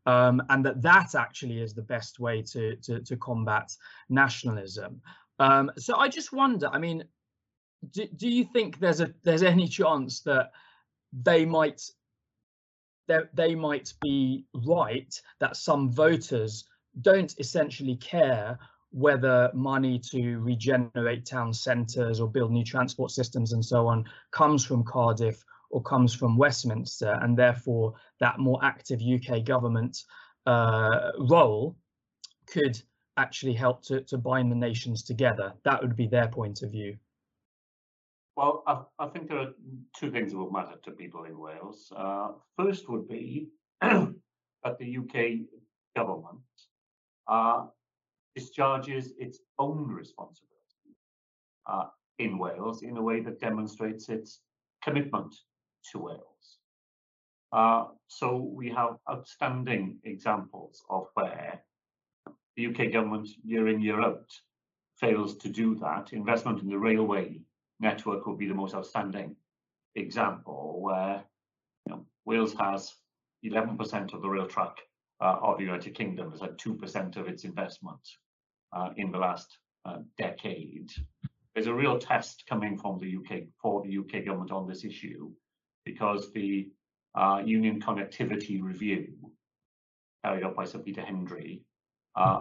um, 0.07 0.43
and 0.49 0.65
that 0.65 0.83
that 0.83 1.15
actually 1.15 1.61
is 1.61 1.75
the 1.75 1.83
best 1.83 2.19
way 2.19 2.43
to, 2.43 2.77
to, 2.77 3.01
to 3.01 3.17
combat 3.17 3.71
nationalism. 4.09 5.01
Um, 5.39 5.71
so 5.77 5.97
I 5.97 6.09
just 6.09 6.33
wonder, 6.33 6.69
I 6.73 6.79
mean, 6.79 7.05
do, 7.93 8.07
do 8.17 8.29
you 8.29 8.45
think 8.45 8.79
there's 8.79 9.01
a 9.01 9.13
there's 9.23 9.43
any 9.43 9.69
chance 9.69 10.21
that 10.23 10.51
they 11.13 11.45
might 11.45 11.81
they 13.35 13.55
might 13.55 13.93
be 14.01 14.45
right 14.67 15.21
that 15.41 15.57
some 15.57 15.91
voters 15.91 16.65
don't 17.03 17.35
essentially 17.39 17.97
care 17.97 18.59
whether 18.91 19.51
money 19.55 19.99
to 19.99 20.39
regenerate 20.39 21.27
town 21.27 21.53
centres 21.53 22.21
or 22.21 22.29
build 22.29 22.51
new 22.51 22.65
transport 22.65 23.11
systems 23.11 23.53
and 23.53 23.65
so 23.65 23.87
on 23.87 24.05
comes 24.31 24.65
from 24.65 24.85
Cardiff 24.85 25.45
or 25.71 25.83
comes 25.83 26.15
from 26.15 26.37
Westminster, 26.37 27.19
and 27.23 27.37
therefore 27.37 27.95
that 28.21 28.39
more 28.39 28.59
active 28.65 29.01
UK 29.03 29.45
government 29.45 30.05
uh, 30.47 31.11
role 31.19 31.77
could 32.47 32.81
actually 33.19 33.53
help 33.53 33.83
to, 33.83 34.01
to 34.03 34.17
bind 34.17 34.51
the 34.51 34.57
nations 34.57 35.03
together. 35.03 35.53
That 35.65 35.83
would 35.83 35.97
be 35.97 36.07
their 36.07 36.29
point 36.29 36.63
of 36.63 36.71
view. 36.71 36.97
Well, 38.39 38.63
I, 38.69 38.83
I, 39.01 39.09
think 39.09 39.27
there 39.27 39.41
are 39.41 39.53
two 39.97 40.13
things 40.13 40.31
that 40.31 40.39
will 40.39 40.53
matter 40.53 40.77
to 40.85 40.93
people 40.93 41.25
in 41.25 41.37
Wales. 41.37 41.93
Uh, 41.97 42.29
first 42.57 42.89
would 42.89 43.09
be 43.09 43.49
that 43.81 44.79
the 44.79 44.99
UK 44.99 45.49
government 45.97 46.39
uh, 47.27 47.65
discharges 48.37 49.13
its 49.19 49.41
own 49.59 49.89
responsibility 49.89 50.95
uh, 51.67 51.87
in 52.21 52.39
Wales 52.39 52.83
in 52.85 52.97
a 52.97 53.03
way 53.03 53.19
that 53.23 53.41
demonstrates 53.41 54.09
its 54.09 54.39
commitment 54.85 55.35
to 55.91 55.99
Wales. 55.99 56.59
Uh, 57.51 57.87
so 58.07 58.37
we 58.37 58.71
have 58.71 58.99
outstanding 59.11 59.99
examples 60.05 60.85
of 60.89 61.09
where 61.15 61.61
the 62.57 62.69
UK 62.69 62.93
government 62.93 63.29
year 63.43 63.67
in, 63.67 63.81
year 63.81 64.01
out 64.01 64.31
fails 65.01 65.37
to 65.39 65.49
do 65.49 65.75
that. 65.81 66.13
Investment 66.13 66.63
in 66.63 66.69
the 66.69 66.79
railway 66.79 67.41
network 67.81 68.27
would 68.27 68.39
be 68.39 68.49
the 68.49 68.55
most 68.55 68.75
outstanding 68.75 69.37
example 69.95 70.79
where 70.81 71.25
you 71.87 71.95
know, 71.95 72.07
Wales 72.25 72.55
has 72.55 72.93
11% 73.45 74.15
of 74.15 74.23
the 74.23 74.29
rail 74.29 74.47
track 74.47 74.77
uh, 75.21 75.37
of 75.43 75.59
the 75.59 75.65
United 75.65 75.95
Kingdom, 75.95 76.31
has 76.31 76.41
had 76.41 76.59
2% 76.59 77.17
of 77.17 77.29
its 77.29 77.45
investment 77.45 78.01
uh, 78.73 78.91
in 78.97 79.11
the 79.11 79.19
last 79.19 79.59
uh, 79.85 79.99
decade. 80.17 80.91
There's 81.55 81.67
a 81.67 81.75
real 81.75 81.99
test 81.99 82.45
coming 82.49 82.77
from 82.77 82.99
the 82.99 83.17
UK 83.17 83.45
for 83.61 83.83
the 83.83 83.99
UK 83.99 84.27
government 84.27 84.53
on 84.53 84.69
this 84.69 84.85
issue 84.85 85.31
because 85.85 86.33
the 86.33 86.69
uh, 87.15 87.43
Union 87.45 87.81
Connectivity 87.81 88.63
Review 88.63 89.09
carried 90.25 90.45
out 90.45 90.55
by 90.55 90.65
Sir 90.65 90.79
Peter 90.79 91.01
Hendy 91.01 91.65
uh, 92.15 92.41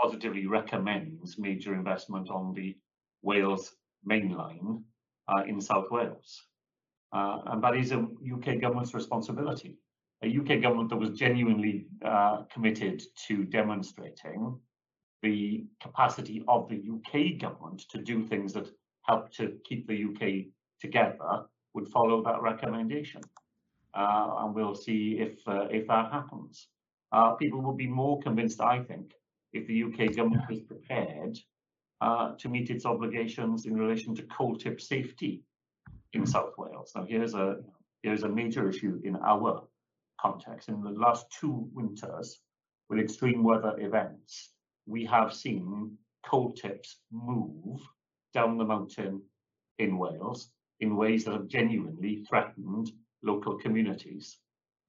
positively 0.00 0.46
recommends 0.46 1.38
major 1.38 1.74
investment 1.74 2.30
on 2.30 2.54
the 2.54 2.76
Wales 3.22 3.74
main 4.04 4.30
line 4.30 4.82
uh, 5.28 5.42
in 5.46 5.60
South 5.60 5.86
Wales. 5.90 6.44
Uh, 7.12 7.40
and 7.46 7.62
that 7.62 7.76
is 7.76 7.92
a 7.92 7.98
UK 7.98 8.60
government's 8.60 8.94
responsibility. 8.94 9.78
A 10.22 10.38
UK 10.38 10.62
government 10.62 10.90
that 10.90 10.96
was 10.96 11.10
genuinely 11.10 11.86
uh, 12.04 12.42
committed 12.52 13.02
to 13.28 13.44
demonstrating 13.44 14.58
the 15.22 15.64
capacity 15.80 16.42
of 16.48 16.68
the 16.68 16.82
UK 16.94 17.40
government 17.40 17.82
to 17.90 17.98
do 17.98 18.22
things 18.26 18.52
that 18.52 18.68
help 19.02 19.32
to 19.32 19.56
keep 19.64 19.86
the 19.86 20.04
UK 20.04 20.46
together 20.80 21.44
would 21.74 21.88
follow 21.88 22.22
that 22.24 22.42
recommendation. 22.42 23.20
Uh, 23.94 24.30
and 24.40 24.54
we'll 24.54 24.74
see 24.74 25.18
if 25.20 25.36
uh, 25.46 25.66
if 25.70 25.86
that 25.86 26.10
happens. 26.10 26.68
Uh, 27.12 27.30
people 27.32 27.62
will 27.62 27.76
be 27.76 27.86
more 27.86 28.20
convinced, 28.20 28.60
I 28.60 28.82
think, 28.82 29.12
if 29.52 29.68
the 29.68 29.84
UK 29.84 30.16
government 30.16 30.42
is 30.50 30.60
prepared 30.62 31.38
uh, 32.04 32.34
to 32.36 32.50
meet 32.50 32.68
its 32.68 32.84
obligations 32.84 33.64
in 33.64 33.74
relation 33.74 34.14
to 34.14 34.22
coal 34.24 34.54
tip 34.54 34.78
safety 34.78 35.42
in 36.12 36.26
South 36.26 36.52
Wales. 36.58 36.92
Now, 36.94 37.06
here's 37.08 37.34
a 37.34 37.56
here's 38.02 38.24
a 38.24 38.28
major 38.28 38.68
issue 38.68 39.00
in 39.04 39.16
our 39.16 39.66
context. 40.20 40.68
In 40.68 40.82
the 40.82 40.90
last 40.90 41.24
two 41.40 41.66
winters, 41.72 42.40
with 42.90 42.98
extreme 42.98 43.42
weather 43.42 43.74
events, 43.78 44.50
we 44.86 45.06
have 45.06 45.32
seen 45.32 45.96
coal 46.26 46.52
tips 46.52 46.98
move 47.10 47.80
down 48.34 48.58
the 48.58 48.66
mountain 48.74 49.22
in 49.78 49.96
Wales 49.96 50.50
in 50.80 50.96
ways 50.96 51.24
that 51.24 51.32
have 51.32 51.48
genuinely 51.48 52.22
threatened 52.28 52.92
local 53.22 53.56
communities. 53.56 54.36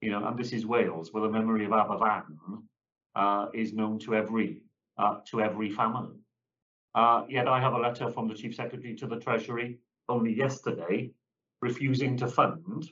You 0.02 0.12
know, 0.12 0.28
and 0.28 0.38
this 0.38 0.52
is 0.52 0.66
Wales, 0.66 1.14
where 1.14 1.24
the 1.24 1.30
memory 1.30 1.64
of 1.64 1.72
Aberfan 1.72 2.26
uh, 3.16 3.46
is 3.54 3.72
known 3.72 4.00
to 4.00 4.16
every 4.16 4.64
uh, 4.98 5.20
to 5.30 5.40
every 5.40 5.72
family. 5.72 6.18
Uh, 6.96 7.26
yet 7.28 7.48
I 7.48 7.60
have 7.60 7.74
a 7.74 7.78
letter 7.78 8.10
from 8.10 8.30
the 8.30 8.34
Chief 8.34 8.56
Secretary 8.56 8.96
to 8.96 9.06
the 9.06 9.20
Treasury 9.20 9.80
only 10.08 10.34
yesterday 10.34 11.12
refusing 11.62 12.16
to 12.18 12.28
fund 12.28 12.90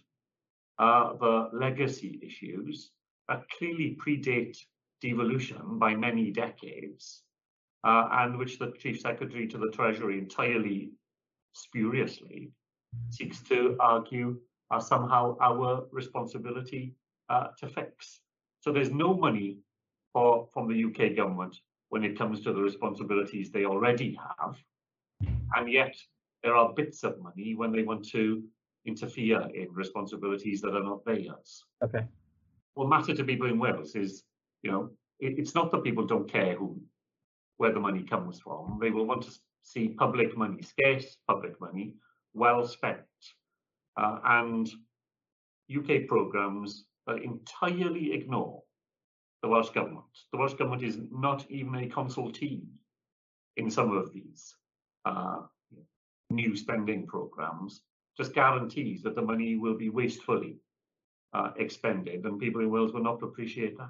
uh, 0.77 1.13
the 1.13 1.49
legacy 1.53 2.19
issues 2.21 2.91
that 3.29 3.49
clearly 3.57 3.97
predate 4.03 4.57
devolution 5.01 5.79
by 5.79 5.95
many 5.95 6.31
decades 6.31 7.23
uh, 7.85 8.09
and 8.11 8.37
which 8.37 8.59
the 8.59 8.73
Chief 8.77 8.99
Secretary 8.99 9.47
to 9.47 9.57
the 9.57 9.71
Treasury 9.71 10.17
entirely 10.19 10.91
spuriously 11.53 12.51
seeks 13.09 13.41
to 13.43 13.77
argue 13.79 14.37
are 14.69 14.81
somehow 14.81 15.37
our 15.39 15.85
responsibility 15.91 16.93
uh, 17.29 17.47
to 17.59 17.67
fix. 17.67 18.19
So 18.59 18.71
there's 18.71 18.91
no 18.91 19.13
money 19.13 19.59
for 20.11 20.47
from 20.53 20.67
the 20.67 20.83
UK 20.85 21.15
government 21.15 21.57
when 21.93 22.03
it 22.03 22.17
comes 22.17 22.41
to 22.41 22.51
the 22.51 22.59
responsibilities 22.59 23.51
they 23.51 23.65
already 23.65 24.17
have, 24.27 24.57
and 25.55 25.71
yet 25.71 25.95
there 26.41 26.55
are 26.55 26.73
bits 26.73 27.03
of 27.03 27.21
money 27.21 27.53
when 27.53 27.71
they 27.71 27.83
want 27.83 28.03
to 28.09 28.41
interfere 28.87 29.47
in 29.53 29.67
responsibilities 29.71 30.59
that 30.59 30.73
are 30.73 30.83
not 30.83 31.05
theirs. 31.05 31.63
Okay. 31.83 32.03
What 32.73 32.89
matter 32.89 33.13
to 33.13 33.23
people 33.23 33.47
in 33.47 33.59
Wales 33.59 33.93
is, 33.93 34.23
you 34.63 34.71
know, 34.71 34.89
it, 35.19 35.37
it's 35.37 35.53
not 35.53 35.69
that 35.69 35.83
people 35.83 36.07
don't 36.07 36.27
care 36.27 36.55
who 36.55 36.81
where 37.57 37.71
the 37.71 37.79
money 37.79 38.01
comes 38.01 38.39
from. 38.39 38.79
They 38.81 38.89
will 38.89 39.05
want 39.05 39.21
to 39.25 39.31
see 39.61 39.89
public 39.89 40.35
money, 40.35 40.63
scarce 40.63 41.17
public 41.27 41.61
money, 41.61 41.93
well 42.33 42.67
spent. 42.67 43.01
Uh, 43.95 44.17
and 44.25 44.67
UK 45.69 46.07
programmes 46.07 46.85
that 47.05 47.21
entirely 47.21 48.13
ignore 48.13 48.63
the 49.43 49.49
Welsh 49.49 49.69
Government. 49.69 50.05
The 50.31 50.39
Welsh 50.39 50.53
Government 50.53 50.81
is 50.81 50.97
not 51.11 51.45
even 51.51 51.75
a 51.75 51.87
consultee 51.87 52.61
in 53.57 53.69
some 53.69 53.95
of 53.95 54.11
these 54.11 54.55
uh, 55.05 55.41
new 56.29 56.55
spending 56.55 57.05
programmes, 57.05 57.81
just 58.17 58.33
guarantees 58.33 59.03
that 59.03 59.15
the 59.15 59.21
money 59.21 59.57
will 59.57 59.77
be 59.77 59.89
wastefully 59.89 60.55
uh, 61.33 61.51
expended 61.57 62.23
and 62.23 62.39
people 62.39 62.61
in 62.61 62.71
Wales 62.71 62.93
will 62.93 63.03
not 63.03 63.21
appreciate 63.21 63.77
that. 63.77 63.89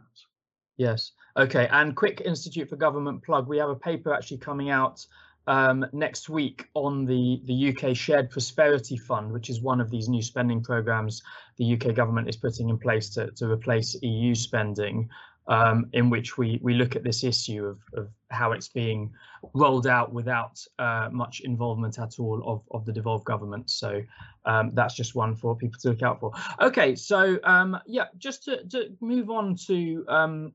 Yes. 0.77 1.11
Okay. 1.37 1.67
And 1.71 1.95
quick 1.95 2.21
Institute 2.25 2.67
for 2.67 2.75
Government 2.75 3.21
plug. 3.23 3.47
We 3.47 3.59
have 3.59 3.69
a 3.69 3.75
paper 3.75 4.11
actually 4.11 4.37
coming 4.37 4.71
out 4.71 5.05
um, 5.45 5.85
next 5.93 6.29
week 6.29 6.67
on 6.73 7.05
the, 7.05 7.41
the 7.45 7.75
UK 7.75 7.95
Shared 7.95 8.31
Prosperity 8.31 8.97
Fund, 8.97 9.31
which 9.31 9.49
is 9.51 9.61
one 9.61 9.81
of 9.81 9.91
these 9.91 10.09
new 10.09 10.21
spending 10.23 10.63
programs 10.63 11.21
the 11.57 11.73
UK 11.73 11.93
government 11.93 12.29
is 12.29 12.37
putting 12.37 12.69
in 12.69 12.77
place 12.77 13.09
to, 13.11 13.29
to 13.31 13.49
replace 13.49 13.95
EU 14.01 14.33
spending, 14.33 15.09
um, 15.47 15.88
in 15.93 16.10
which 16.10 16.38
we, 16.38 16.60
we 16.62 16.73
look 16.73 16.95
at 16.95 17.03
this 17.03 17.23
issue 17.23 17.65
of, 17.65 17.79
of 17.93 18.10
how 18.29 18.51
it's 18.51 18.67
being 18.67 19.12
rolled 19.53 19.88
out 19.88 20.13
without 20.13 20.60
uh, 20.79 21.10
much 21.12 21.41
involvement 21.41 21.99
at 21.99 22.19
all 22.19 22.41
of, 22.45 22.62
of 22.71 22.86
the 22.86 22.93
devolved 22.93 23.25
government. 23.25 23.69
So 23.69 24.01
um, 24.45 24.71
that's 24.73 24.95
just 24.95 25.15
one 25.15 25.36
for 25.36 25.56
people 25.56 25.79
to 25.82 25.89
look 25.89 26.01
out 26.01 26.19
for. 26.19 26.32
Okay, 26.62 26.95
so 26.95 27.39
um, 27.43 27.77
yeah, 27.86 28.06
just 28.17 28.45
to, 28.45 28.63
to 28.67 28.95
move 29.01 29.29
on 29.29 29.56
to 29.67 30.06
um, 30.08 30.53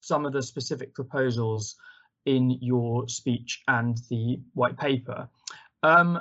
some 0.00 0.24
of 0.24 0.32
the 0.32 0.42
specific 0.42 0.94
proposals 0.94 1.76
in 2.24 2.50
your 2.60 3.08
speech 3.08 3.62
and 3.68 3.98
the 4.10 4.40
white 4.54 4.76
paper. 4.78 5.28
Um, 5.82 6.20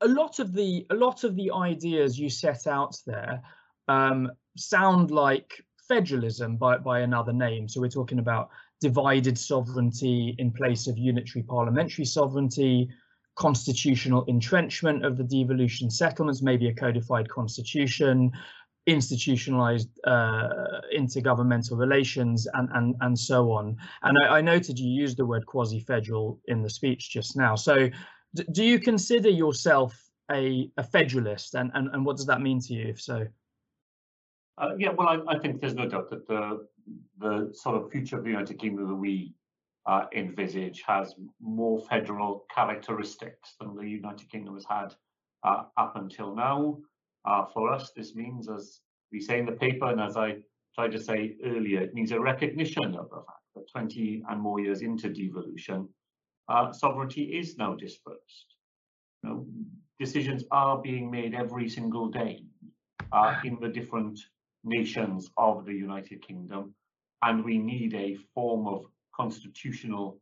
a 0.00 0.08
lot 0.08 0.38
of 0.38 0.54
the 0.54 0.86
a 0.90 0.94
lot 0.94 1.24
of 1.24 1.36
the 1.36 1.50
ideas 1.50 2.18
you 2.18 2.30
set 2.30 2.66
out 2.66 2.96
there 3.06 3.42
um, 3.86 4.30
sound 4.56 5.10
like 5.10 5.62
federalism 5.90 6.56
by, 6.56 6.78
by 6.78 7.00
another 7.00 7.32
name. 7.32 7.68
So 7.68 7.80
we're 7.80 7.98
talking 8.00 8.20
about 8.20 8.50
divided 8.80 9.36
sovereignty 9.36 10.36
in 10.38 10.52
place 10.52 10.86
of 10.86 10.96
unitary 10.96 11.42
parliamentary 11.42 12.04
sovereignty, 12.04 12.88
constitutional 13.34 14.24
entrenchment 14.26 15.04
of 15.04 15.16
the 15.16 15.24
devolution 15.24 15.90
settlements, 15.90 16.42
maybe 16.42 16.68
a 16.68 16.74
codified 16.74 17.28
constitution, 17.28 18.30
institutionalized 18.86 19.90
uh, 20.06 20.48
intergovernmental 20.96 21.76
relations 21.76 22.46
and, 22.54 22.68
and, 22.74 22.94
and 23.00 23.18
so 23.18 23.50
on. 23.50 23.76
And 24.04 24.16
I, 24.22 24.38
I 24.38 24.40
noted 24.40 24.78
you 24.78 24.88
used 24.88 25.16
the 25.16 25.26
word 25.26 25.44
quasi-federal 25.46 26.38
in 26.46 26.62
the 26.62 26.70
speech 26.70 27.10
just 27.10 27.36
now. 27.36 27.56
So 27.56 27.90
do 28.52 28.64
you 28.64 28.78
consider 28.78 29.28
yourself 29.28 30.00
a, 30.30 30.70
a 30.76 30.84
federalist 30.84 31.56
and, 31.56 31.72
and, 31.74 31.88
and 31.92 32.06
what 32.06 32.16
does 32.16 32.26
that 32.26 32.40
mean 32.40 32.60
to 32.60 32.74
you 32.74 32.86
if 32.86 33.00
so? 33.00 33.26
Uh, 34.60 34.74
yeah, 34.78 34.90
well, 34.90 35.08
I, 35.08 35.18
I, 35.26 35.38
think 35.38 35.58
there's 35.60 35.74
no 35.74 35.88
doubt 35.88 36.10
that 36.10 36.28
the 36.28 36.66
the 37.18 37.50
sort 37.54 37.76
of 37.76 37.90
future 37.90 38.18
of 38.18 38.24
the 38.24 38.30
United 38.30 38.58
Kingdom 38.58 38.88
that 38.88 38.94
we 38.94 39.32
uh, 39.86 40.04
envisage 40.14 40.82
has 40.86 41.14
more 41.40 41.80
federal 41.88 42.44
characteristics 42.54 43.54
than 43.58 43.74
the 43.74 43.88
United 43.88 44.30
Kingdom 44.30 44.54
has 44.54 44.66
had 44.68 44.94
uh, 45.44 45.62
up 45.78 45.96
until 45.96 46.34
now. 46.34 46.78
Uh, 47.24 47.46
for 47.54 47.72
us, 47.72 47.92
this 47.96 48.14
means, 48.14 48.50
as 48.50 48.80
we 49.10 49.20
say 49.20 49.38
in 49.38 49.46
the 49.46 49.52
paper, 49.52 49.86
and 49.86 50.00
as 50.00 50.18
I 50.18 50.36
tried 50.74 50.92
to 50.92 51.00
say 51.00 51.36
earlier, 51.44 51.80
it 51.80 51.94
means 51.94 52.12
a 52.12 52.20
recognition 52.20 52.94
of 52.96 53.08
the 53.08 53.16
fact 53.16 53.46
that 53.54 53.70
20 53.72 54.24
and 54.28 54.40
more 54.40 54.60
years 54.60 54.82
into 54.82 55.08
devolution, 55.08 55.88
uh, 56.48 56.70
sovereignty 56.72 57.22
is 57.22 57.56
now 57.56 57.74
dispersed. 57.74 58.56
You 59.22 59.30
know, 59.30 59.46
decisions 59.98 60.44
are 60.50 60.82
being 60.82 61.10
made 61.10 61.34
every 61.34 61.68
single 61.68 62.08
day 62.08 62.44
uh, 63.12 63.36
in 63.44 63.58
the 63.60 63.68
different 63.68 64.20
nations 64.64 65.30
of 65.36 65.64
the 65.64 65.72
United 65.72 66.26
Kingdom, 66.26 66.74
and 67.22 67.44
we 67.44 67.58
need 67.58 67.94
a 67.94 68.16
form 68.34 68.66
of 68.66 68.86
constitutional 69.14 70.18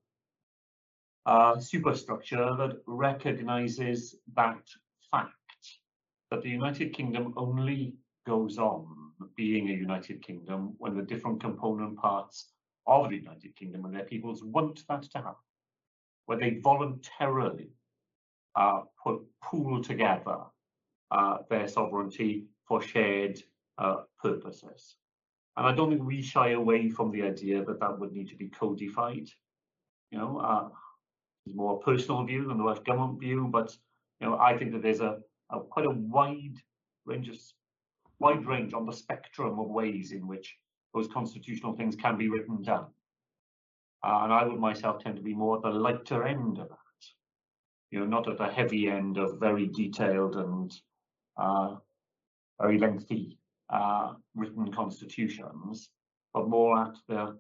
uh, 1.27 1.59
superstructure 1.59 2.57
that 2.57 2.79
recognizes 2.87 4.17
that 4.35 4.63
fact 5.11 5.33
that 6.31 6.43
the 6.43 6.51
United 6.51 6.93
Kingdom 6.93 7.35
only 7.37 7.95
goes 8.27 8.59
on 8.59 8.87
being 9.37 9.69
a 9.69 9.73
United 9.73 10.23
Kingdom 10.23 10.75
when 10.79 10.97
the 10.97 11.03
different 11.03 11.41
component 11.41 11.97
parts 11.97 12.53
of 12.87 13.11
the 13.11 13.17
United 13.17 13.55
Kingdom 13.57 13.85
and 13.85 13.95
their 13.95 14.05
peoples 14.05 14.43
want 14.43 14.85
that 14.89 15.03
to 15.03 15.19
happen, 15.19 15.35
where 16.27 16.39
they 16.39 16.59
voluntarily 16.63 17.71
uh, 18.57 18.83
put, 19.03 19.21
pool 19.43 19.83
together 19.83 20.39
uh, 21.11 21.39
their 21.49 21.69
sovereignty 21.69 22.45
for 22.67 22.83
shared 22.83 23.43
uh, 23.79 24.03
purposes. 24.23 24.97
And 25.57 25.67
I 25.67 25.75
don't 25.75 25.91
think 25.91 26.05
we 26.05 26.23
shy 26.23 26.51
away 26.51 26.89
from 26.89 27.11
the 27.11 27.23
idea 27.23 27.65
that 27.65 27.81
that 27.81 27.99
would 27.99 28.13
need 28.13 28.29
to 28.29 28.37
be 28.37 28.49
codified. 28.49 29.29
You 30.11 30.19
know, 30.19 30.39
uh, 30.39 30.69
it's 31.47 31.57
more 31.57 31.77
a 31.77 31.85
personal 31.85 32.25
view 32.25 32.47
than 32.47 32.59
the 32.59 32.65
Welsh 32.65 32.81
government 32.81 33.21
view, 33.21 33.49
but 33.51 33.77
you 34.21 34.29
know, 34.29 34.39
I 34.39 34.57
think 34.57 34.73
that 34.73 34.83
there's 34.83 35.01
a 35.01 35.19
a, 35.51 35.61
quite 35.61 35.87
a 35.87 35.91
wide 35.91 36.57
range 37.07 37.29
of 37.29 37.37
wide 38.19 38.45
range 38.47 38.75
on 38.75 38.87
the 38.87 38.93
spectrum 38.93 39.59
of 39.59 39.69
ways 39.69 40.13
in 40.13 40.27
which 40.27 40.57
those 40.95 41.09
constitutional 41.09 41.75
things 41.77 41.95
can 41.95 42.17
be 42.17 42.29
written 42.29 42.63
down. 42.63 42.87
Uh, 44.05 44.21
and 44.23 44.33
I 44.33 44.45
would 44.45 44.59
myself 44.59 45.03
tend 45.03 45.17
to 45.17 45.23
be 45.23 45.35
more 45.35 45.57
at 45.57 45.63
the 45.63 45.71
lighter 45.71 46.25
end 46.25 46.59
of 46.59 46.69
that. 46.69 46.77
You 47.91 48.01
know, 48.01 48.07
not 48.07 48.29
at 48.29 48.39
the 48.39 48.47
heavy 48.47 48.89
end 48.89 49.19
of 49.19 49.41
very 49.41 49.67
detailed 49.67 50.37
and 50.37 50.73
uh, 51.37 51.77
very 52.61 52.79
lengthy 52.79 53.38
uh, 53.71 54.15
written 54.35 54.73
constitutions, 54.73 55.91
but 56.35 56.49
more 56.49 56.79
at 56.79 56.95
the 57.09 57.39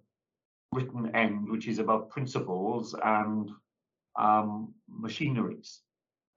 written 0.72 1.14
end, 1.14 1.48
which 1.48 1.66
is 1.68 1.78
about 1.78 2.10
principles 2.10 2.94
and 3.02 3.50
um, 4.16 4.74
machineries 4.88 5.80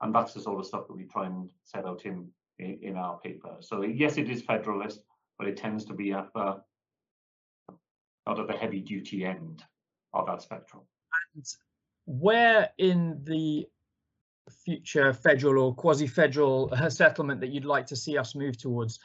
and 0.02 0.14
that's 0.14 0.34
the 0.34 0.40
sort 0.40 0.58
of 0.58 0.66
stuff 0.66 0.86
that 0.88 0.96
we 0.96 1.04
try 1.04 1.26
and 1.26 1.48
set 1.64 1.86
out 1.86 2.04
in 2.04 2.28
in, 2.58 2.78
in 2.82 2.96
our 2.96 3.18
paper. 3.18 3.56
So 3.60 3.82
yes, 3.82 4.18
it 4.18 4.28
is 4.28 4.42
federalist, 4.42 5.00
but 5.38 5.48
it 5.48 5.56
tends 5.56 5.84
to 5.86 5.94
be 5.94 6.12
at 6.12 6.28
the 6.34 6.60
not 8.26 8.38
at 8.38 8.46
the 8.46 8.52
heavy 8.52 8.80
duty 8.80 9.24
end 9.24 9.64
of 10.12 10.26
that 10.26 10.42
spectrum. 10.42 10.82
And 11.34 11.44
where 12.04 12.70
in 12.78 13.20
the 13.24 13.66
future 14.64 15.12
federal 15.12 15.64
or 15.64 15.74
quasi-federal 15.74 16.70
uh, 16.72 16.90
settlement 16.90 17.40
that 17.40 17.50
you'd 17.50 17.64
like 17.64 17.86
to 17.86 17.96
see 17.96 18.18
us 18.18 18.34
move 18.34 18.58
towards, 18.58 18.98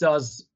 does 0.00 0.46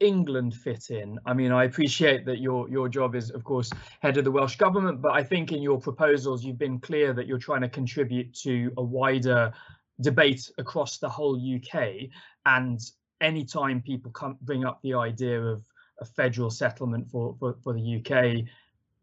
England 0.00 0.54
fit 0.54 0.90
in? 0.90 1.18
I 1.24 1.32
mean, 1.32 1.52
I 1.52 1.64
appreciate 1.64 2.24
that 2.26 2.40
your 2.40 2.68
your 2.68 2.88
job 2.88 3.14
is, 3.14 3.30
of 3.30 3.44
course, 3.44 3.70
head 4.00 4.16
of 4.16 4.24
the 4.24 4.30
Welsh 4.30 4.56
government, 4.56 5.00
but 5.00 5.12
I 5.12 5.22
think 5.22 5.52
in 5.52 5.62
your 5.62 5.78
proposals 5.78 6.44
you've 6.44 6.58
been 6.58 6.80
clear 6.80 7.12
that 7.14 7.26
you're 7.26 7.38
trying 7.38 7.60
to 7.62 7.68
contribute 7.68 8.34
to 8.42 8.72
a 8.76 8.82
wider 8.82 9.52
debate 10.00 10.50
across 10.58 10.98
the 10.98 11.08
whole 11.08 11.36
UK. 11.36 12.08
And 12.46 12.80
anytime 13.20 13.82
people 13.82 14.10
come 14.10 14.38
bring 14.42 14.64
up 14.64 14.80
the 14.82 14.94
idea 14.94 15.40
of 15.40 15.62
a 16.00 16.04
federal 16.04 16.50
settlement 16.50 17.08
for 17.10 17.36
for, 17.38 17.56
for 17.62 17.72
the 17.72 17.84
UK, 17.98 18.44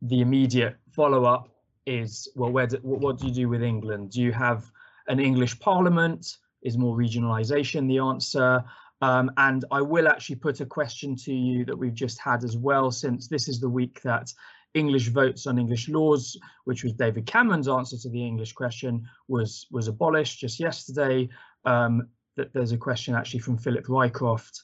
the 0.01 0.21
immediate 0.21 0.75
follow 0.91 1.23
up 1.23 1.49
is, 1.85 2.27
well, 2.35 2.51
where 2.51 2.67
do, 2.67 2.77
what 2.81 3.17
do 3.17 3.27
you 3.27 3.33
do 3.33 3.47
with 3.47 3.63
England? 3.63 4.11
Do 4.11 4.21
you 4.21 4.33
have 4.33 4.69
an 5.07 5.19
English 5.19 5.57
Parliament? 5.59 6.37
Is 6.63 6.77
more 6.77 6.97
regionalisation 6.97 7.87
the 7.87 7.99
answer? 7.99 8.63
Um, 9.01 9.31
and 9.37 9.63
I 9.71 9.81
will 9.81 10.07
actually 10.07 10.37
put 10.37 10.59
a 10.59 10.65
question 10.65 11.15
to 11.17 11.33
you 11.33 11.65
that 11.65 11.77
we've 11.77 11.93
just 11.93 12.19
had 12.19 12.43
as 12.43 12.57
well, 12.57 12.91
since 12.91 13.27
this 13.27 13.47
is 13.47 13.59
the 13.59 13.69
week 13.69 14.01
that 14.01 14.33
English 14.73 15.09
votes 15.09 15.47
on 15.47 15.57
English 15.57 15.89
laws, 15.89 16.37
which 16.65 16.83
was 16.83 16.93
David 16.93 17.25
Cameron's 17.25 17.67
answer 17.67 17.97
to 17.97 18.09
the 18.09 18.25
English 18.25 18.53
question, 18.53 19.07
was 19.27 19.67
was 19.71 19.87
abolished 19.87 20.39
just 20.39 20.59
yesterday. 20.59 21.29
Um, 21.65 22.07
that 22.35 22.53
there's 22.53 22.71
a 22.71 22.77
question 22.77 23.15
actually 23.15 23.39
from 23.39 23.57
Philip 23.57 23.85
Rycroft. 23.85 24.61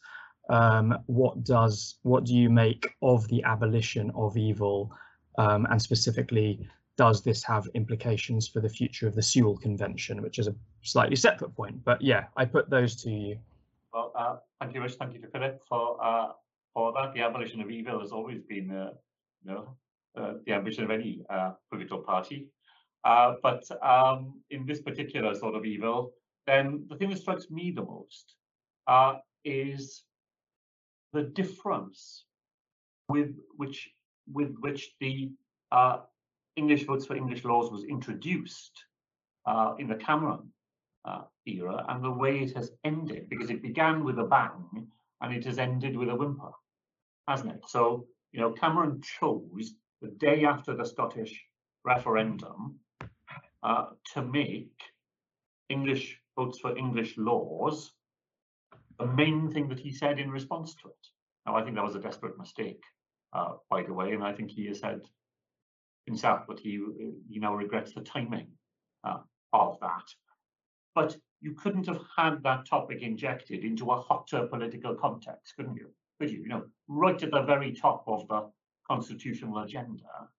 Um, 0.50 1.00
what 1.08 1.44
does 1.44 1.96
what 2.04 2.26
do 2.26 2.34
you 2.34 2.50
make 2.50 2.96
of 3.02 3.28
the 3.28 3.44
abolition 3.44 4.12
of 4.16 4.38
evil, 4.38 4.92
um, 5.38 5.66
and 5.70 5.82
specifically, 5.82 6.68
does 6.98 7.24
this 7.24 7.44
have 7.44 7.68
implications 7.74 8.48
for 8.48 8.60
the 8.60 8.70
future 8.70 9.08
of 9.08 9.16
the 9.16 9.22
Sewel 9.22 9.58
Convention, 9.58 10.22
which 10.22 10.40
is 10.40 10.48
a 10.48 10.56
slightly 10.82 11.16
separate 11.16 11.56
point? 11.56 11.84
But 11.84 12.02
yeah, 12.02 12.26
I 12.38 12.46
put 12.46 12.70
those 12.70 12.96
to 13.04 13.10
you. 13.10 13.38
Well, 13.94 14.12
uh, 14.16 14.38
thank 14.60 14.74
you, 14.74 14.82
Rich. 14.82 14.94
Thank 14.94 15.14
you 15.14 15.22
to 15.22 15.28
Philip 15.28 15.62
for 15.70 16.04
uh, 16.04 16.30
for 16.74 16.92
that. 16.94 17.14
The 17.14 17.22
abolition 17.22 17.62
of 17.62 17.70
evil 17.70 18.00
has 18.00 18.12
always 18.12 18.42
been, 18.42 18.72
uh, 18.72 18.94
you 19.44 19.52
know, 19.52 19.78
uh, 20.18 20.34
the 20.46 20.54
ambition 20.54 20.84
of 20.84 20.90
any 20.90 21.22
uh, 21.30 21.52
political 21.72 22.00
party. 22.00 22.50
Uh, 23.04 23.36
but 23.44 23.64
um, 23.86 24.42
in 24.50 24.66
this 24.66 24.82
particular 24.82 25.36
sort 25.36 25.54
of 25.56 25.66
evil, 25.66 26.14
then 26.48 26.86
the 26.90 26.96
thing 26.96 27.10
that 27.10 27.20
strikes 27.20 27.52
me 27.52 27.72
the 27.72 27.86
most 27.86 28.36
is 29.46 30.04
the 31.12 31.24
difference 31.24 32.26
with 33.10 33.36
which 33.58 33.90
with 34.32 34.56
which 34.62 34.94
the 35.02 35.30
English 36.56 36.86
votes 36.86 37.06
for 37.06 37.16
English 37.16 37.44
laws 37.44 37.70
was 37.72 37.84
introduced 37.84 38.86
in 39.78 39.88
the 39.88 39.96
Cameron 39.96 40.53
uh, 41.06 41.24
era 41.46 41.86
and 41.90 42.04
the 42.04 42.12
way 42.12 42.40
it 42.40 42.56
has 42.56 42.72
ended, 42.84 43.30
because 43.30 43.50
it 43.50 43.62
began 43.62 44.04
with 44.04 44.20
a 44.20 44.24
bang 44.24 44.88
and 45.22 45.34
it 45.34 45.46
has 45.46 45.58
ended 45.58 45.96
with 45.96 46.10
a 46.10 46.16
whimper, 46.16 46.52
hasn't 47.28 47.52
it? 47.52 47.64
So, 47.68 48.08
you 48.32 48.42
know, 48.42 48.52
Cameron 48.52 49.02
chose 49.02 49.76
the 50.02 50.10
day 50.10 50.46
after 50.46 50.76
the 50.76 50.86
Scottish 50.86 51.42
referendum 51.86 52.80
uh, 53.64 53.86
to 54.14 54.22
make 54.22 54.74
English 55.70 56.20
votes 56.36 56.60
for 56.60 56.78
English 56.78 57.18
laws 57.18 57.94
the 59.00 59.08
main 59.08 59.50
thing 59.50 59.68
that 59.70 59.80
he 59.80 59.92
said 59.92 60.20
in 60.20 60.30
response 60.30 60.76
to 60.76 60.88
it. 60.88 61.08
Now, 61.46 61.56
I 61.56 61.64
think 61.64 61.76
that 61.76 61.84
was 61.84 61.96
a 61.96 62.00
desperate 62.00 62.38
mistake, 62.38 62.84
uh, 63.34 63.54
by 63.70 63.84
the 63.84 63.94
way, 63.94 64.14
and 64.14 64.24
I 64.24 64.34
think 64.34 64.52
he 64.52 64.68
has 64.68 64.80
said 64.80 65.02
himself 66.06 66.48
that 66.48 66.60
he 66.60 66.84
he 67.30 67.40
now 67.40 67.56
regrets 67.56 67.94
the 67.94 68.02
timing 68.02 68.48
uh, 69.04 69.20
of 69.52 69.80
that. 69.82 70.08
But 70.96 71.18
you 71.42 71.54
couldn't 71.54 71.88
have 71.88 72.02
had 72.16 72.44
that 72.44 72.66
topic 72.66 73.02
injected 73.02 73.64
into 73.64 73.92
a 73.92 74.02
hotter 74.02 74.48
political 74.48 74.96
context, 74.96 75.56
couldn't 75.56 75.76
you? 75.76 75.90
Could 76.20 76.32
you? 76.32 76.42
You 76.42 76.48
know, 76.48 76.64
right 76.88 77.22
at 77.22 77.32
the 77.32 77.42
very 77.42 77.74
top 77.74 78.04
of 78.08 78.28
the 78.28 78.50
constitutional 78.88 79.60
agenda. 79.60 80.30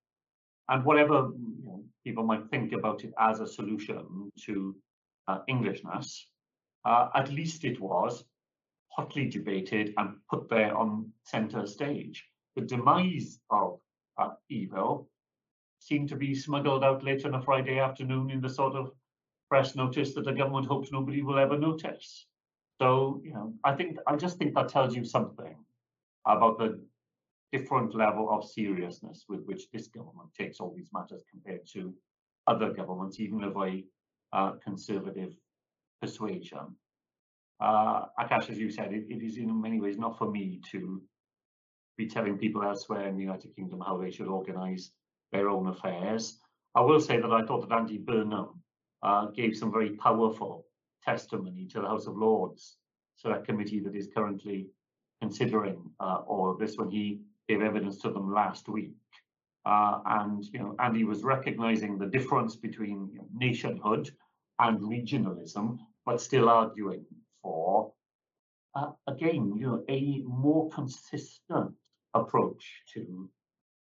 And 0.68 0.84
whatever 0.84 1.30
you 1.36 1.64
know, 1.64 1.84
people 2.04 2.24
might 2.24 2.48
think 2.48 2.72
about 2.72 3.04
it 3.04 3.12
as 3.18 3.40
a 3.40 3.46
solution 3.46 4.30
to 4.46 4.76
uh, 5.28 5.40
Englishness, 5.48 6.28
uh, 6.84 7.08
at 7.14 7.30
least 7.30 7.64
it 7.64 7.80
was 7.80 8.24
hotly 8.88 9.28
debated 9.28 9.92
and 9.96 10.16
put 10.30 10.48
there 10.48 10.76
on 10.76 11.10
centre 11.24 11.66
stage. 11.66 12.24
The 12.56 12.62
demise 12.62 13.40
of 13.50 13.80
uh, 14.16 14.30
evil 14.48 15.10
seemed 15.80 16.08
to 16.10 16.16
be 16.16 16.34
smuggled 16.34 16.84
out 16.84 17.02
late 17.02 17.26
on 17.26 17.34
a 17.34 17.42
Friday 17.42 17.78
afternoon 17.78 18.30
in 18.30 18.40
the 18.40 18.48
sort 18.48 18.74
of 18.74 18.92
press 19.48 19.74
notice 19.74 20.14
that 20.14 20.24
the 20.24 20.32
government 20.32 20.66
hopes 20.66 20.90
nobody 20.92 21.22
will 21.22 21.38
ever 21.38 21.58
notice. 21.58 22.26
So, 22.80 23.20
you 23.24 23.32
know, 23.32 23.54
I 23.64 23.74
think 23.74 23.98
I 24.06 24.16
just 24.16 24.38
think 24.38 24.54
that 24.54 24.68
tells 24.68 24.96
you 24.96 25.04
something 25.04 25.56
about 26.26 26.58
the 26.58 26.80
different 27.52 27.94
level 27.94 28.28
of 28.30 28.44
seriousness 28.44 29.26
with 29.28 29.44
which 29.44 29.70
this 29.70 29.86
government 29.86 30.30
takes 30.36 30.58
all 30.58 30.74
these 30.76 30.90
matters 30.92 31.22
compared 31.30 31.66
to 31.72 31.94
other 32.46 32.72
governments, 32.72 33.20
even 33.20 33.44
of 33.44 33.56
a 33.56 33.84
uh, 34.32 34.52
conservative 34.62 35.32
persuasion. 36.02 36.74
Uh, 37.60 38.06
Akash, 38.18 38.50
as 38.50 38.58
you 38.58 38.70
said, 38.70 38.92
it, 38.92 39.06
it 39.08 39.22
is 39.22 39.36
in 39.36 39.60
many 39.60 39.80
ways 39.80 39.96
not 39.96 40.18
for 40.18 40.30
me 40.30 40.60
to 40.72 41.00
be 41.96 42.08
telling 42.08 42.36
people 42.36 42.64
elsewhere 42.64 43.06
in 43.06 43.14
the 43.14 43.22
United 43.22 43.54
Kingdom 43.54 43.80
how 43.86 43.96
they 43.96 44.10
should 44.10 44.26
organise 44.26 44.90
their 45.30 45.48
own 45.48 45.68
affairs. 45.68 46.40
I 46.74 46.80
will 46.80 47.00
say 47.00 47.20
that 47.20 47.30
I 47.30 47.44
thought 47.44 47.68
that 47.68 47.76
Andy 47.76 47.98
Burnham 47.98 48.63
uh, 49.04 49.26
gave 49.26 49.56
some 49.56 49.70
very 49.70 49.90
powerful 49.90 50.66
testimony 51.04 51.66
to 51.66 51.80
the 51.80 51.86
House 51.86 52.06
of 52.06 52.16
Lords 52.16 52.76
Select 53.16 53.46
Committee 53.46 53.80
that 53.80 53.94
is 53.94 54.08
currently 54.14 54.68
considering 55.20 55.90
uh, 56.00 56.22
all 56.26 56.50
of 56.50 56.58
this 56.58 56.76
when 56.76 56.90
he 56.90 57.20
gave 57.48 57.62
evidence 57.62 57.98
to 57.98 58.10
them 58.10 58.32
last 58.32 58.68
week. 58.68 58.94
Uh, 59.66 60.00
and 60.06 60.44
you 60.52 60.58
know, 60.58 60.74
Andy 60.78 61.04
was 61.04 61.22
recognizing 61.22 61.98
the 61.98 62.06
difference 62.06 62.56
between 62.56 63.10
you 63.12 63.18
know, 63.18 63.28
nationhood 63.34 64.10
and 64.58 64.80
regionalism, 64.80 65.78
but 66.04 66.20
still 66.20 66.48
arguing 66.48 67.04
for, 67.42 67.92
uh, 68.74 68.90
again, 69.06 69.54
you 69.56 69.66
know, 69.66 69.84
a 69.88 70.22
more 70.26 70.68
consistent 70.70 71.74
approach 72.14 72.82
to 72.92 73.28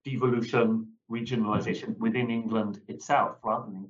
devolution, 0.06 0.88
regionalisation 1.12 1.98
within 1.98 2.30
England 2.30 2.80
itself, 2.88 3.38
rather 3.44 3.66
than 3.66 3.90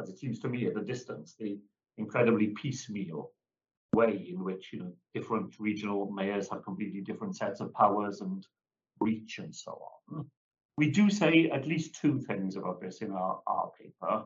as 0.00 0.08
it 0.08 0.18
seems 0.18 0.38
to 0.40 0.48
me 0.48 0.66
at 0.66 0.76
a 0.76 0.84
distance, 0.84 1.34
the 1.38 1.58
incredibly 1.98 2.48
piecemeal 2.48 3.32
way 3.94 4.26
in 4.30 4.44
which 4.44 4.72
you 4.72 4.80
know 4.80 4.92
different 5.14 5.54
regional 5.58 6.10
mayors 6.10 6.48
have 6.50 6.64
completely 6.64 7.00
different 7.00 7.36
sets 7.36 7.60
of 7.60 7.72
powers 7.72 8.20
and 8.20 8.46
reach 9.00 9.38
and 9.38 9.54
so 9.54 9.80
on. 10.10 10.26
We 10.76 10.90
do 10.90 11.08
say 11.08 11.48
at 11.50 11.66
least 11.66 11.98
two 12.00 12.20
things 12.20 12.56
about 12.56 12.80
this 12.80 12.98
in 12.98 13.10
our, 13.12 13.40
our 13.46 13.70
paper. 13.80 14.24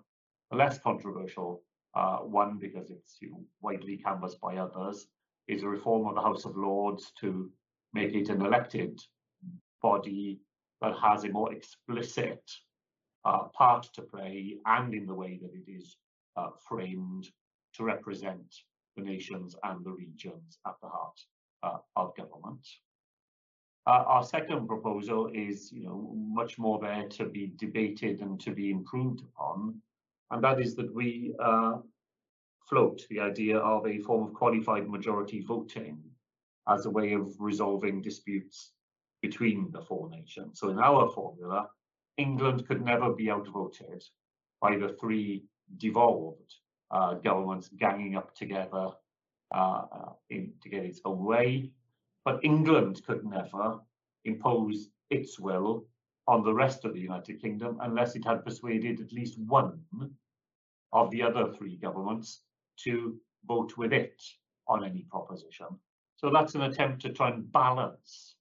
The 0.50 0.56
less 0.56 0.78
controversial 0.78 1.62
uh, 1.94 2.18
one, 2.18 2.58
because 2.58 2.90
it's 2.90 3.18
you 3.20 3.30
know, 3.30 3.44
widely 3.60 3.96
canvassed 3.96 4.40
by 4.40 4.56
others, 4.56 5.06
is 5.46 5.62
a 5.62 5.68
reform 5.68 6.08
of 6.08 6.16
the 6.16 6.22
House 6.22 6.44
of 6.44 6.56
Lords 6.56 7.12
to 7.20 7.50
make 7.92 8.14
it 8.14 8.28
an 8.28 8.42
elected 8.42 9.00
body 9.80 10.40
that 10.80 10.94
has 10.98 11.24
a 11.24 11.28
more 11.28 11.52
explicit 11.52 12.42
uh, 13.24 13.44
part 13.48 13.86
to 13.94 14.02
play 14.02 14.56
and 14.66 14.94
in 14.94 15.06
the 15.06 15.14
way 15.14 15.38
that 15.40 15.52
it 15.54 15.70
is 15.70 15.96
uh, 16.36 16.48
framed 16.68 17.28
to 17.74 17.84
represent 17.84 18.54
the 18.96 19.02
nations 19.02 19.54
and 19.64 19.84
the 19.84 19.90
regions 19.90 20.58
at 20.66 20.74
the 20.82 20.88
heart 20.88 21.20
uh, 21.62 21.78
of 21.96 22.16
government. 22.16 22.66
Uh, 23.86 24.04
our 24.06 24.24
second 24.24 24.66
proposal 24.66 25.30
is, 25.34 25.72
you 25.72 25.84
know, 25.84 26.12
much 26.14 26.58
more 26.58 26.78
there 26.78 27.08
to 27.08 27.24
be 27.24 27.52
debated 27.56 28.20
and 28.20 28.38
to 28.40 28.52
be 28.52 28.70
improved 28.70 29.22
upon, 29.22 29.74
and 30.30 30.44
that 30.44 30.60
is 30.60 30.76
that 30.76 30.94
we 30.94 31.34
uh, 31.42 31.78
float 32.68 33.02
the 33.08 33.18
idea 33.18 33.58
of 33.58 33.86
a 33.86 33.98
form 33.98 34.28
of 34.28 34.34
qualified 34.34 34.88
majority 34.88 35.40
voting 35.40 35.98
as 36.68 36.86
a 36.86 36.90
way 36.90 37.14
of 37.14 37.34
resolving 37.38 38.02
disputes 38.02 38.72
between 39.22 39.70
the 39.72 39.80
four 39.80 40.08
nations. 40.10 40.60
So 40.60 40.68
in 40.68 40.78
our 40.78 41.08
formula, 41.08 41.68
England 42.20 42.66
could 42.66 42.82
never 42.82 43.10
be 43.12 43.30
outvoted 43.30 44.04
by 44.60 44.76
the 44.76 44.90
three 45.00 45.44
devolved 45.78 46.54
uh, 46.90 47.14
governments 47.14 47.68
ganging 47.78 48.16
up 48.16 48.34
together 48.34 48.88
uh, 49.52 49.84
in, 50.28 50.52
to 50.62 50.68
get 50.68 50.84
its 50.84 51.00
own 51.04 51.24
way. 51.24 51.70
But 52.24 52.44
England 52.44 53.02
could 53.06 53.24
never 53.24 53.78
impose 54.24 54.90
its 55.08 55.40
will 55.40 55.86
on 56.26 56.44
the 56.44 56.52
rest 56.52 56.84
of 56.84 56.92
the 56.92 57.00
United 57.00 57.40
Kingdom 57.40 57.78
unless 57.80 58.14
it 58.14 58.24
had 58.24 58.44
persuaded 58.44 59.00
at 59.00 59.12
least 59.12 59.38
one 59.38 59.80
of 60.92 61.10
the 61.10 61.22
other 61.22 61.52
three 61.52 61.76
governments 61.76 62.42
to 62.84 63.18
vote 63.46 63.76
with 63.76 63.92
it 63.92 64.22
on 64.68 64.84
any 64.84 65.06
proposition. 65.10 65.66
So 66.16 66.30
that's 66.30 66.54
an 66.54 66.62
attempt 66.62 67.00
to 67.02 67.12
try 67.12 67.30
and 67.30 67.50
balance 67.50 68.36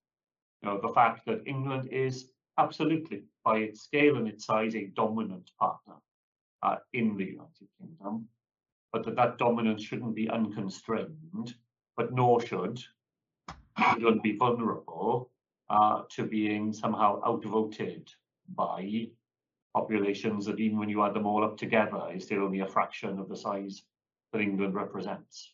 you 0.62 0.70
know, 0.70 0.80
the 0.82 0.94
fact 0.94 1.26
that 1.26 1.48
England 1.48 1.88
is 1.92 2.32
absolutely 2.58 3.24
by 3.50 3.58
its 3.58 3.82
scale 3.82 4.18
and 4.18 4.28
its 4.28 4.46
size, 4.46 4.76
a 4.76 4.92
dominant 4.96 5.50
partner 5.60 5.96
uh, 6.62 6.76
in 6.94 7.18
the 7.18 7.26
United 7.26 7.68
Kingdom, 7.80 8.28
but 8.94 9.04
that 9.06 9.16
that 9.16 9.40
dominance 9.40 9.84
shouldn't 9.84 10.14
be 10.14 10.30
unconstrained, 10.30 11.56
but 11.98 12.14
nor 12.14 12.40
should 12.46 12.80
England 13.94 14.22
be 14.22 14.38
vulnerable 14.38 15.32
uh, 15.72 16.04
to 16.12 16.26
being 16.26 16.72
somehow 16.72 17.20
outvoted 17.26 18.08
by 18.56 19.08
populations 19.74 20.46
that 20.46 20.60
even 20.60 20.78
when 20.78 20.90
you 20.90 21.04
add 21.04 21.16
them 21.16 21.26
all 21.26 21.44
up 21.44 21.58
together 21.58 22.04
is 22.14 22.26
still 22.26 22.44
only 22.44 22.60
a 22.60 22.68
fraction 22.68 23.18
of 23.18 23.30
the 23.30 23.36
size 23.36 23.82
that 24.32 24.42
England 24.42 24.76
represents. 24.76 25.54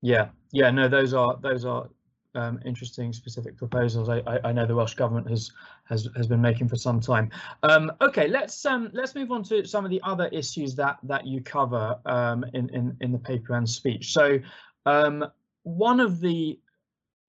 Yeah, 0.00 0.28
yeah, 0.52 0.70
no, 0.70 0.88
those 0.88 1.12
are 1.12 1.38
those 1.42 1.66
are 1.66 1.90
um, 2.34 2.60
interesting 2.64 3.12
specific 3.12 3.56
proposals. 3.56 4.08
I, 4.08 4.18
I, 4.26 4.40
I, 4.44 4.52
know 4.52 4.66
the 4.66 4.74
Welsh 4.74 4.94
government 4.94 5.28
has 5.30 5.52
has 5.84 6.08
has 6.16 6.26
been 6.26 6.40
making 6.40 6.68
for 6.68 6.76
some 6.76 7.00
time. 7.00 7.30
Um, 7.62 7.92
okay, 8.00 8.28
let's 8.28 8.64
um, 8.66 8.90
let's 8.92 9.14
move 9.14 9.30
on 9.30 9.42
to 9.44 9.64
some 9.66 9.84
of 9.84 9.90
the 9.90 10.00
other 10.02 10.26
issues 10.28 10.74
that 10.76 10.98
that 11.04 11.26
you 11.26 11.40
cover 11.40 11.98
um, 12.06 12.44
in 12.54 12.68
in 12.70 12.96
in 13.00 13.12
the 13.12 13.18
paper 13.18 13.54
and 13.54 13.68
speech. 13.68 14.12
So 14.12 14.38
um, 14.86 15.24
one 15.62 16.00
of 16.00 16.20
the 16.20 16.58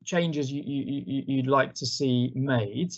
changes 0.03 0.51
you, 0.51 0.62
you, 0.66 1.38
would 1.38 1.47
like 1.47 1.74
to 1.74 1.86
see 1.86 2.32
made 2.36 2.95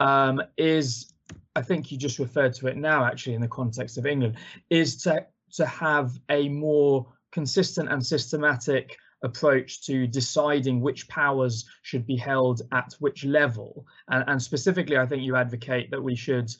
um, 0.00 0.42
is 0.56 1.12
I 1.54 1.62
think 1.62 1.92
you 1.92 1.98
just 1.98 2.18
referred 2.18 2.54
to 2.54 2.66
it 2.66 2.76
now 2.76 3.04
actually 3.04 3.34
in 3.34 3.42
the 3.42 3.48
context 3.48 3.98
of 3.98 4.06
England 4.06 4.36
is 4.70 4.96
to 5.02 5.26
to 5.52 5.66
have 5.66 6.18
a 6.30 6.48
more 6.48 7.06
consistent 7.30 7.90
and 7.90 8.04
systematic 8.04 8.96
approach 9.22 9.82
to 9.86 10.06
deciding 10.06 10.80
which 10.80 11.08
powers 11.08 11.64
should 11.82 12.06
be 12.06 12.16
held 12.16 12.62
at 12.72 12.94
which 12.98 13.24
level. 13.24 13.86
And, 14.08 14.24
and 14.28 14.42
specifically, 14.42 14.96
I 14.96 15.06
think 15.06 15.22
you 15.22 15.36
advocate 15.36 15.90
that 15.90 16.02
we 16.02 16.14
should 16.14 16.50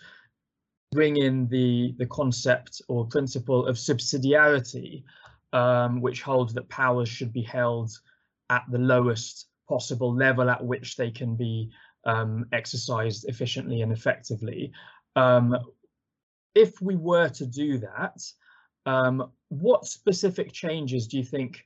bring 0.92 1.16
in 1.16 1.48
the, 1.48 1.94
the 1.98 2.06
concept 2.06 2.80
or 2.88 3.06
principle 3.06 3.66
of 3.66 3.76
subsidiarity, 3.76 5.04
um, 5.52 6.00
which 6.00 6.22
holds 6.22 6.54
that 6.54 6.68
powers 6.68 7.08
should 7.08 7.32
be 7.32 7.42
held 7.42 7.90
at 8.50 8.64
the 8.70 8.78
lowest 8.78 9.48
possible 9.68 10.14
level 10.14 10.48
at 10.48 10.64
which 10.64 10.96
they 10.96 11.10
can 11.10 11.36
be 11.36 11.70
um, 12.04 12.46
exercised 12.52 13.28
efficiently 13.28 13.82
and 13.82 13.92
effectively. 13.92 14.72
Um, 15.16 15.56
if 16.54 16.80
we 16.80 16.96
were 16.96 17.28
to 17.30 17.46
do 17.46 17.78
that, 17.78 18.22
um, 18.86 19.30
what 19.48 19.84
specific 19.84 20.52
changes 20.52 21.08
do 21.08 21.18
you 21.18 21.24
think 21.24 21.64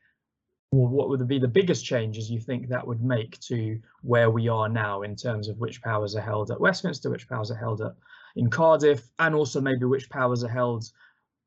or 0.72 0.86
what 0.88 1.08
would 1.08 1.26
be 1.26 1.38
the 1.38 1.48
biggest 1.48 1.84
changes 1.84 2.30
you 2.30 2.40
think 2.40 2.68
that 2.68 2.86
would 2.86 3.02
make 3.02 3.38
to 3.40 3.80
where 4.02 4.30
we 4.30 4.48
are 4.48 4.68
now 4.68 5.02
in 5.02 5.16
terms 5.16 5.48
of 5.48 5.58
which 5.58 5.82
powers 5.82 6.14
are 6.14 6.20
held 6.20 6.50
at 6.50 6.60
Westminster, 6.60 7.10
which 7.10 7.28
powers 7.28 7.50
are 7.50 7.56
held 7.56 7.80
at 7.80 7.94
in 8.36 8.48
Cardiff, 8.48 9.08
and 9.18 9.34
also 9.34 9.60
maybe 9.60 9.84
which 9.84 10.08
powers 10.08 10.44
are 10.44 10.48
held 10.48 10.84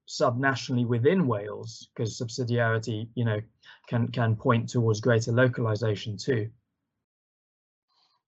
subnationally 0.09 0.85
within 0.85 1.25
Wales, 1.27 1.87
because 1.95 2.19
subsidiarity, 2.19 3.07
you 3.15 3.23
know, 3.23 3.39
can 3.87 4.09
can 4.09 4.35
point 4.35 4.67
towards 4.67 4.99
greater 4.99 5.31
localization 5.31 6.17
too. 6.17 6.49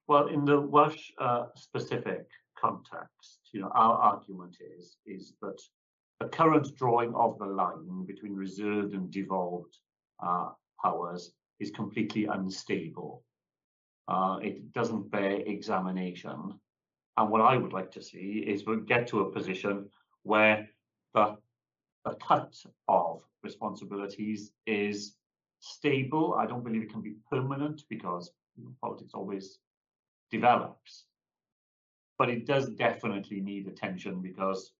Well, 0.07 0.27
in 0.27 0.45
the 0.45 0.61
Welsh 0.61 1.11
uh, 1.19 1.47
specific 1.55 2.27
context, 2.57 3.39
you 3.51 3.59
know, 3.59 3.71
our 3.73 3.97
argument 3.97 4.55
is 4.77 4.95
is 5.05 5.33
that 5.41 5.61
the 6.21 6.27
current 6.27 6.73
drawing 6.77 7.13
of 7.13 7.37
the 7.37 7.45
line 7.45 8.05
between 8.05 8.33
reserved 8.33 8.93
and 8.93 9.11
devolved 9.11 9.75
uh, 10.25 10.51
powers 10.81 11.31
is 11.59 11.71
completely 11.71 12.25
unstable. 12.25 13.23
Uh, 14.07 14.37
it 14.41 14.71
doesn't 14.73 15.09
bear 15.11 15.41
examination. 15.45 16.59
And 17.17 17.29
what 17.29 17.41
I 17.41 17.57
would 17.57 17.73
like 17.73 17.91
to 17.93 18.01
see 18.01 18.43
is 18.45 18.65
we 18.65 18.81
get 18.81 19.07
to 19.07 19.21
a 19.21 19.31
position 19.31 19.89
where 20.23 20.67
the, 21.13 21.37
the 22.03 22.15
cut 22.15 22.55
of 22.87 23.23
responsibilities 23.43 24.51
is 24.67 25.15
stable. 25.59 26.35
I 26.37 26.45
don't 26.45 26.63
believe 26.63 26.83
it 26.83 26.91
can 26.91 27.01
be 27.01 27.15
permanent 27.31 27.83
because 27.89 28.31
you 28.57 28.63
know, 28.65 28.75
politics 28.81 29.13
always 29.13 29.59
develops. 30.31 31.05
But 32.17 32.29
it 32.29 32.45
does 32.45 32.69
definitely 32.69 33.41
need 33.41 33.67
attention 33.67 34.21
because 34.21 34.71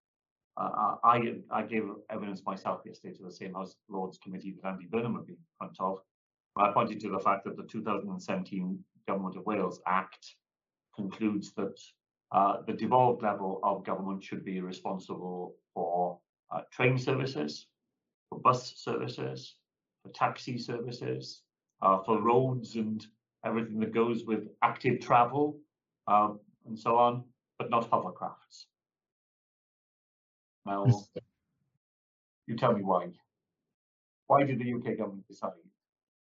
uh, 0.58 0.96
I 1.04 1.36
I 1.52 1.64
gave 1.64 1.84
evidence 2.10 2.42
myself 2.46 2.82
yesterday 2.86 3.16
to 3.18 3.24
the 3.24 3.32
same 3.32 3.54
House 3.54 3.76
Lords 3.90 4.18
Committee 4.18 4.56
that 4.62 4.68
Andy 4.68 4.86
Burnham 4.86 5.14
would 5.14 5.28
be 5.28 5.34
in 5.34 5.40
front 5.58 5.76
of. 5.80 6.00
I 6.58 6.72
pointed 6.72 7.02
to 7.02 7.10
the 7.10 7.20
fact 7.20 7.44
that 7.46 7.58
the 7.58 7.64
2017 7.64 8.80
Government 9.08 9.36
of 9.36 9.46
Wales 9.46 9.82
Act 9.86 10.36
concludes 10.96 11.54
that 11.56 11.78
uh, 12.32 12.58
the 12.66 12.74
devolved 12.74 13.22
level 13.22 13.60
of 13.64 13.84
government 13.84 14.24
should 14.24 14.46
be 14.46 14.62
responsible 14.62 15.56
for 15.74 16.20
uh, 16.52 16.62
train 16.72 16.98
services, 16.98 17.68
for 18.30 18.40
bus 18.40 18.74
services, 18.78 19.56
for 20.04 20.12
taxi 20.12 20.58
services, 20.58 21.42
uh, 21.82 22.00
for 22.04 22.22
roads 22.22 22.76
and 22.76 23.06
everything 23.46 23.80
that 23.80 23.94
goes 23.94 24.26
with 24.26 24.48
active 24.62 25.00
travel 25.00 25.60
um, 26.08 26.40
and 26.66 26.78
so 26.80 26.96
on, 26.96 27.24
but 27.60 27.70
not 27.70 27.90
hovercrafts. 27.90 28.66
Now, 30.66 30.86
you 32.48 32.56
tell 32.56 32.74
me 32.74 32.82
why. 32.82 33.10
Why 34.28 34.44
did 34.44 34.60
the 34.60 34.74
UK 34.74 34.98
government 34.98 35.28
decide 35.28 35.52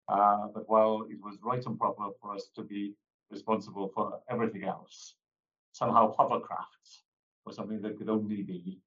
uh, 0.08 0.48
that 0.54 0.68
while 0.68 1.06
it 1.10 1.18
was 1.22 1.38
right 1.42 1.64
and 1.66 1.78
proper 1.80 2.10
for 2.22 2.36
us 2.36 2.50
to 2.56 2.64
be 2.64 2.94
responsible 3.32 3.92
for 3.94 4.20
everything 4.30 4.64
else, 4.64 5.16
somehow 5.72 6.16
hovercrafts 6.16 7.02
were 7.46 7.54
something 7.54 7.82
that 7.82 7.98
could 7.98 8.10
only 8.10 8.44
be 8.44 8.80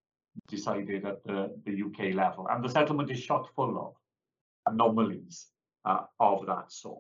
decided 0.49 1.05
at 1.05 1.23
the, 1.25 1.53
the 1.65 1.83
UK 1.83 2.15
level. 2.15 2.47
And 2.49 2.65
the 2.65 2.69
settlement 2.69 3.11
is 3.11 3.19
shot 3.19 3.49
full 3.55 3.79
of 3.79 3.95
anomalies 4.73 5.49
uh, 5.85 6.05
of 6.21 6.47
that 6.47 6.71
sort. 6.71 6.99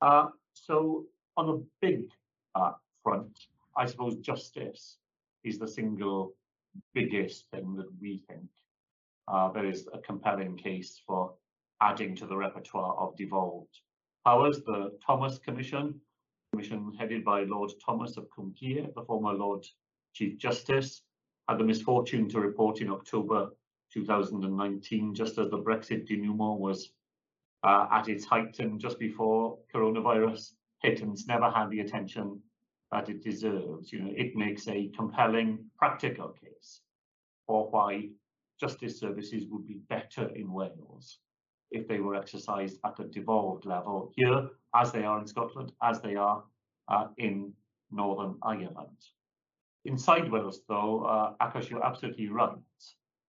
Uh, 0.00 0.28
so 0.52 1.06
on 1.36 1.48
a 1.48 1.86
big 1.86 2.10
uh, 2.54 2.72
front, 3.02 3.38
I 3.76 3.86
suppose 3.86 4.16
justice 4.16 4.98
is 5.44 5.58
the 5.58 5.68
single 5.68 6.34
biggest 6.94 7.46
thing 7.50 7.74
that 7.76 7.88
we 8.00 8.22
think 8.28 8.48
uh, 9.28 9.50
there 9.52 9.66
is 9.66 9.88
a 9.92 9.98
compelling 9.98 10.56
case 10.56 11.00
for 11.06 11.34
adding 11.80 12.14
to 12.16 12.26
the 12.26 12.36
repertoire 12.36 12.94
of 12.96 13.16
devolved 13.16 13.80
powers. 14.24 14.62
The 14.64 14.96
Thomas 15.04 15.38
Commission, 15.38 16.00
commission 16.52 16.92
headed 16.98 17.24
by 17.24 17.42
Lord 17.42 17.72
Thomas 17.84 18.16
of 18.16 18.28
Cwmgiedd, 18.30 18.94
the 18.94 19.04
former 19.04 19.32
Lord 19.32 19.64
Chief 20.14 20.38
Justice, 20.38 21.02
had 21.48 21.58
the 21.58 21.64
misfortune 21.64 22.28
to 22.30 22.40
report 22.40 22.80
in 22.80 22.90
October 22.90 23.50
2019, 23.92 25.14
just 25.14 25.38
as 25.38 25.50
the 25.50 25.58
Brexit 25.58 26.08
denouement 26.08 26.58
was 26.58 26.92
uh, 27.64 27.86
at 27.90 28.08
its 28.08 28.24
height 28.24 28.58
and 28.58 28.80
just 28.80 28.98
before 28.98 29.58
coronavirus 29.74 30.52
hit 30.82 31.00
and 31.00 31.12
it's 31.12 31.26
never 31.26 31.50
had 31.50 31.70
the 31.70 31.80
attention 31.80 32.40
that 32.92 33.08
it 33.08 33.22
deserves. 33.22 33.92
You 33.92 34.00
know, 34.00 34.12
it 34.16 34.36
makes 34.36 34.68
a 34.68 34.88
compelling 34.96 35.58
practical 35.76 36.28
case 36.28 36.80
for 37.46 37.68
why 37.70 38.10
justice 38.60 38.98
services 38.98 39.44
would 39.50 39.66
be 39.66 39.80
better 39.88 40.28
in 40.34 40.52
Wales 40.52 41.18
if 41.70 41.88
they 41.88 42.00
were 42.00 42.14
exercised 42.14 42.78
at 42.84 42.98
a 43.00 43.04
devolved 43.04 43.66
level 43.66 44.12
here, 44.14 44.48
as 44.74 44.92
they 44.92 45.04
are 45.04 45.18
in 45.20 45.26
Scotland, 45.26 45.72
as 45.82 46.00
they 46.00 46.14
are 46.14 46.44
uh, 46.88 47.08
in 47.18 47.52
Northern 47.90 48.36
Ireland. 48.42 48.98
Inside 49.84 50.30
Wales, 50.30 50.62
though, 50.68 51.04
uh, 51.04 51.34
Akash, 51.40 51.70
you're 51.70 51.84
absolutely 51.84 52.28
right. 52.28 52.50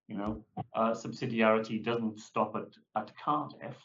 You 0.08 0.18
know, 0.18 0.46
uh, 0.76 0.92
subsidiarity 0.92 1.84
doesn't 1.84 2.20
stop 2.20 2.56
at, 2.56 2.74
at 2.96 3.12
Cardiff. 3.24 3.76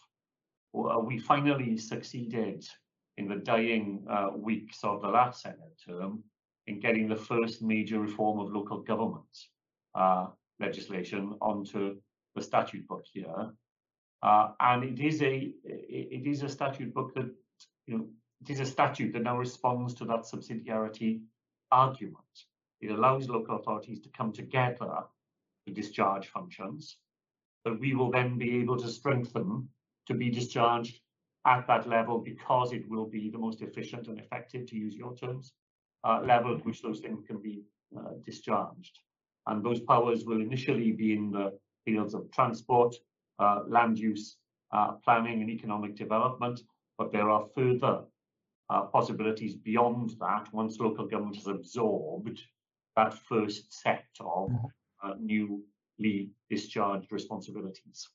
Uh, 0.74 0.98
we 1.00 1.18
finally 1.18 1.76
succeeded 1.76 2.66
in 3.18 3.28
the 3.28 3.36
dying 3.36 4.04
uh, 4.08 4.30
weeks 4.34 4.84
of 4.84 5.02
the 5.02 5.08
last 5.08 5.44
Senedd 5.44 5.76
term 5.86 6.22
in 6.66 6.80
getting 6.80 7.08
the 7.08 7.16
first 7.16 7.62
major 7.62 8.00
reform 8.00 8.38
of 8.38 8.52
local 8.52 8.78
government 8.78 9.36
uh, 9.94 10.26
legislation 10.60 11.36
onto 11.40 11.96
the 12.34 12.42
statute 12.42 12.86
book 12.86 13.04
here. 13.12 13.50
Uh, 14.22 14.52
and 14.60 14.84
it 14.84 15.00
is 15.00 15.20
a 15.20 15.52
it 15.64 16.26
is 16.26 16.42
a 16.42 16.48
statute 16.48 16.94
book 16.94 17.12
that 17.14 17.28
you 17.86 17.98
know 17.98 18.06
it 18.40 18.50
is 18.50 18.60
a 18.60 18.66
statute 18.66 19.12
that 19.12 19.22
now 19.22 19.36
responds 19.36 19.94
to 19.94 20.04
that 20.04 20.20
subsidiarity 20.20 21.20
argument. 21.70 22.34
It 22.80 22.90
allows 22.90 23.28
local 23.28 23.56
authorities 23.56 24.00
to 24.00 24.08
come 24.10 24.32
together 24.32 25.04
to 25.66 25.72
discharge 25.72 26.28
functions 26.28 26.98
that 27.64 27.78
we 27.78 27.94
will 27.94 28.10
then 28.10 28.38
be 28.38 28.60
able 28.60 28.76
to 28.78 28.88
strengthen 28.88 29.68
to 30.06 30.14
be 30.14 30.30
discharged 30.30 31.00
at 31.46 31.66
that 31.66 31.88
level 31.88 32.18
because 32.18 32.72
it 32.72 32.88
will 32.88 33.06
be 33.06 33.30
the 33.30 33.38
most 33.38 33.62
efficient 33.62 34.08
and 34.08 34.18
effective, 34.18 34.66
to 34.66 34.76
use 34.76 34.94
your 34.94 35.14
terms, 35.16 35.52
uh, 36.04 36.20
level 36.24 36.54
at 36.56 36.64
which 36.64 36.82
those 36.82 37.00
things 37.00 37.20
can 37.26 37.38
be 37.38 37.62
uh, 37.96 38.12
discharged. 38.24 38.98
And 39.46 39.64
those 39.64 39.80
powers 39.80 40.24
will 40.24 40.40
initially 40.40 40.92
be 40.92 41.14
in 41.14 41.32
the 41.32 41.58
fields 41.84 42.14
of 42.14 42.30
transport, 42.30 42.94
uh, 43.38 43.60
land 43.66 43.98
use, 43.98 44.36
uh, 44.72 44.92
planning 45.04 45.40
and 45.40 45.50
economic 45.50 45.96
development, 45.96 46.60
but 46.96 47.12
there 47.12 47.28
are 47.28 47.46
further 47.54 48.04
uh, 48.70 48.82
possibilities 48.82 49.54
beyond 49.54 50.10
that 50.20 50.52
once 50.52 50.78
local 50.78 51.06
government 51.06 51.36
has 51.36 51.46
absorbed 51.46 52.40
that 52.96 53.14
first 53.14 53.72
set 53.82 54.06
of 54.20 54.48
mm-hmm. 54.48 55.10
uh, 55.10 55.14
newly 55.18 56.30
discharged 56.48 57.10
responsibilities. 57.10 58.08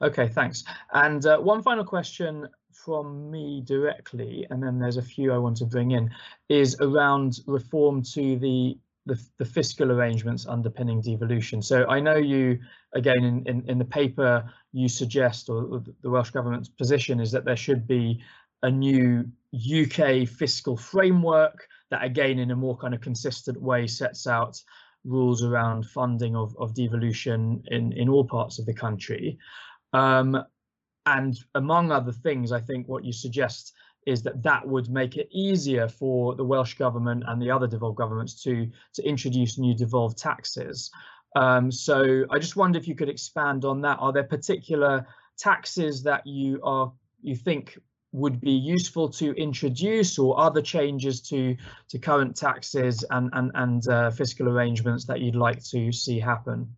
Okay, 0.00 0.28
thanks. 0.28 0.64
And 0.92 1.24
uh, 1.26 1.38
one 1.38 1.62
final 1.62 1.84
question 1.84 2.48
from 2.72 3.30
me 3.30 3.62
directly, 3.64 4.46
and 4.50 4.62
then 4.62 4.78
there's 4.78 4.96
a 4.96 5.02
few 5.02 5.32
I 5.32 5.38
want 5.38 5.56
to 5.58 5.66
bring 5.66 5.90
in, 5.90 6.10
is 6.48 6.76
around 6.80 7.40
reform 7.46 8.02
to 8.14 8.38
the 8.38 8.78
the, 9.06 9.18
the 9.38 9.44
fiscal 9.44 9.90
arrangements 9.90 10.46
underpinning 10.46 11.00
devolution. 11.00 11.62
So 11.62 11.86
I 11.88 11.98
know 11.98 12.16
you, 12.16 12.58
again, 12.92 13.24
in, 13.24 13.42
in, 13.46 13.68
in 13.68 13.78
the 13.78 13.84
paper, 13.86 14.44
you 14.72 14.86
suggest, 14.86 15.48
or 15.48 15.82
the 16.02 16.10
Welsh 16.10 16.30
Government's 16.30 16.68
position 16.68 17.18
is 17.18 17.32
that 17.32 17.46
there 17.46 17.56
should 17.56 17.86
be 17.86 18.22
a 18.62 18.70
new 18.70 19.24
UK 19.54 20.28
fiscal 20.28 20.76
framework 20.76 21.66
that, 21.90 22.04
again, 22.04 22.38
in 22.38 22.50
a 22.50 22.56
more 22.56 22.76
kind 22.76 22.92
of 22.92 23.00
consistent 23.00 23.58
way, 23.60 23.86
sets 23.86 24.26
out 24.26 24.60
rules 25.04 25.42
around 25.42 25.86
funding 25.86 26.36
of, 26.36 26.54
of 26.58 26.74
devolution 26.74 27.62
in, 27.68 27.92
in 27.92 28.08
all 28.08 28.24
parts 28.24 28.58
of 28.58 28.66
the 28.66 28.74
country. 28.74 29.38
Um, 29.92 30.42
and 31.06 31.38
among 31.54 31.90
other 31.90 32.12
things, 32.12 32.52
I 32.52 32.60
think 32.60 32.88
what 32.88 33.04
you 33.04 33.12
suggest 33.12 33.74
is 34.06 34.22
that 34.22 34.42
that 34.42 34.66
would 34.66 34.88
make 34.88 35.16
it 35.16 35.28
easier 35.30 35.88
for 35.88 36.34
the 36.34 36.44
Welsh 36.44 36.74
government 36.74 37.24
and 37.26 37.40
the 37.40 37.50
other 37.50 37.66
devolved 37.66 37.98
governments 37.98 38.42
to 38.42 38.70
to 38.94 39.02
introduce 39.02 39.58
new 39.58 39.74
devolved 39.74 40.18
taxes. 40.18 40.90
Um, 41.36 41.70
so 41.70 42.24
I 42.30 42.38
just 42.38 42.56
wonder 42.56 42.78
if 42.78 42.88
you 42.88 42.94
could 42.94 43.08
expand 43.08 43.64
on 43.64 43.82
that. 43.82 43.98
Are 44.00 44.12
there 44.12 44.24
particular 44.24 45.06
taxes 45.36 46.02
that 46.04 46.26
you 46.26 46.60
are 46.62 46.92
you 47.22 47.36
think 47.36 47.78
would 48.12 48.40
be 48.40 48.52
useful 48.52 49.10
to 49.10 49.32
introduce 49.32 50.18
or 50.18 50.40
other 50.40 50.62
changes 50.62 51.20
to 51.20 51.56
to 51.88 51.98
current 51.98 52.36
taxes 52.36 53.04
and 53.10 53.30
and, 53.34 53.50
and 53.54 53.88
uh, 53.88 54.10
fiscal 54.10 54.48
arrangements 54.48 55.04
that 55.04 55.20
you'd 55.20 55.36
like 55.36 55.62
to 55.64 55.92
see 55.92 56.18
happen? 56.18 56.74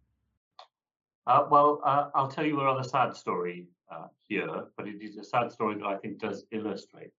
Uh, 1.31 1.47
well, 1.49 1.81
uh, 1.85 2.09
I'll 2.13 2.27
tell 2.27 2.45
you 2.45 2.61
another 2.61 2.83
sad 2.83 3.15
story 3.15 3.69
uh, 3.89 4.09
here, 4.27 4.65
but 4.77 4.89
it 4.89 5.01
is 5.01 5.17
a 5.17 5.23
sad 5.23 5.53
story 5.53 5.77
that 5.77 5.87
I 5.87 5.97
think 5.97 6.19
does 6.19 6.45
illustrate 6.51 7.13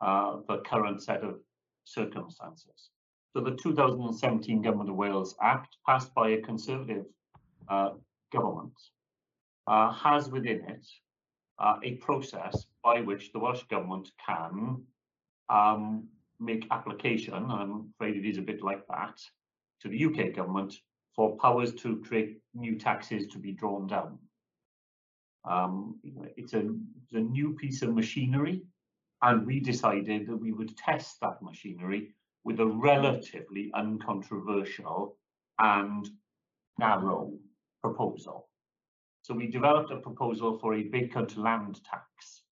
uh, 0.00 0.36
the 0.46 0.58
current 0.58 1.02
set 1.02 1.24
of 1.24 1.40
circumstances. 1.82 2.90
So 3.32 3.42
the 3.42 3.56
2017 3.56 4.62
Government 4.62 4.90
of 4.90 4.94
Wales 4.94 5.34
Act, 5.42 5.76
passed 5.84 6.14
by 6.14 6.28
a 6.28 6.40
Conservative 6.40 7.04
uh, 7.68 7.94
government, 8.32 8.74
uh, 9.66 9.90
has 9.90 10.30
within 10.30 10.60
it 10.68 10.86
a 11.82 11.94
process 11.96 12.66
by 12.84 13.00
which 13.00 13.32
the 13.32 13.40
Welsh 13.40 13.64
Government 13.64 14.08
can 14.24 14.84
um, 15.48 16.06
make 16.38 16.64
application, 16.70 17.34
and 17.34 17.50
I'm 17.50 17.92
afraid 17.96 18.14
it 18.14 18.28
is 18.28 18.38
a 18.38 18.42
bit 18.42 18.62
like 18.62 18.86
that, 18.86 19.20
to 19.80 19.88
the 19.88 20.04
UK 20.04 20.32
Government 20.32 20.74
for 21.14 21.36
powers 21.36 21.74
to 21.74 21.98
create 22.06 22.38
new 22.54 22.78
taxes 22.78 23.26
to 23.28 23.38
be 23.38 23.52
drawn 23.52 23.86
down. 23.86 24.18
Um, 25.44 25.98
it's, 26.36 26.54
a, 26.54 26.60
it's 27.02 27.12
a 27.12 27.20
new 27.20 27.54
piece 27.54 27.82
of 27.82 27.94
machinery, 27.94 28.62
and 29.22 29.46
we 29.46 29.60
decided 29.60 30.26
that 30.26 30.36
we 30.36 30.52
would 30.52 30.76
test 30.76 31.18
that 31.20 31.42
machinery 31.42 32.14
with 32.44 32.60
a 32.60 32.66
relatively 32.66 33.70
uncontroversial 33.74 35.16
and 35.58 36.08
narrow 36.78 37.32
proposal. 37.80 38.48
So 39.22 39.34
we 39.34 39.46
developed 39.46 39.92
a 39.92 39.96
proposal 39.96 40.58
for 40.58 40.74
a 40.74 40.88
vacant 40.88 41.36
land 41.36 41.80
tax 41.84 42.42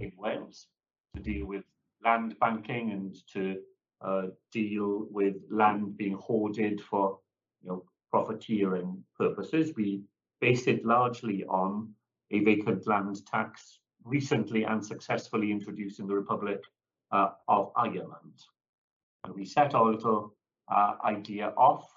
in 0.00 0.12
Wales 0.16 0.68
to 1.16 1.22
deal 1.22 1.46
with 1.46 1.64
land 2.04 2.36
banking 2.38 2.92
and 2.92 3.16
to 3.32 3.56
uh, 4.00 4.26
deal 4.52 5.06
with 5.10 5.34
land 5.50 5.96
being 5.96 6.14
hoarded 6.14 6.80
for 6.80 7.18
you 7.62 7.68
know 7.68 7.84
profiteering 8.14 9.02
purposes. 9.18 9.72
We 9.76 10.04
based 10.40 10.68
it 10.68 10.84
largely 10.84 11.44
on 11.46 11.92
a 12.30 12.38
vacant 12.44 12.86
land 12.86 13.16
tax 13.26 13.80
recently 14.04 14.62
and 14.62 14.86
successfully 14.86 15.50
introduced 15.50 15.98
in 15.98 16.06
the 16.06 16.14
Republic 16.14 16.60
uh, 17.10 17.30
of 17.48 17.72
Ireland. 17.74 18.38
And 19.24 19.34
we 19.34 19.44
set 19.44 19.74
our 19.74 19.90
little 19.90 20.36
uh, 20.68 20.92
idea 21.04 21.52
off 21.56 21.90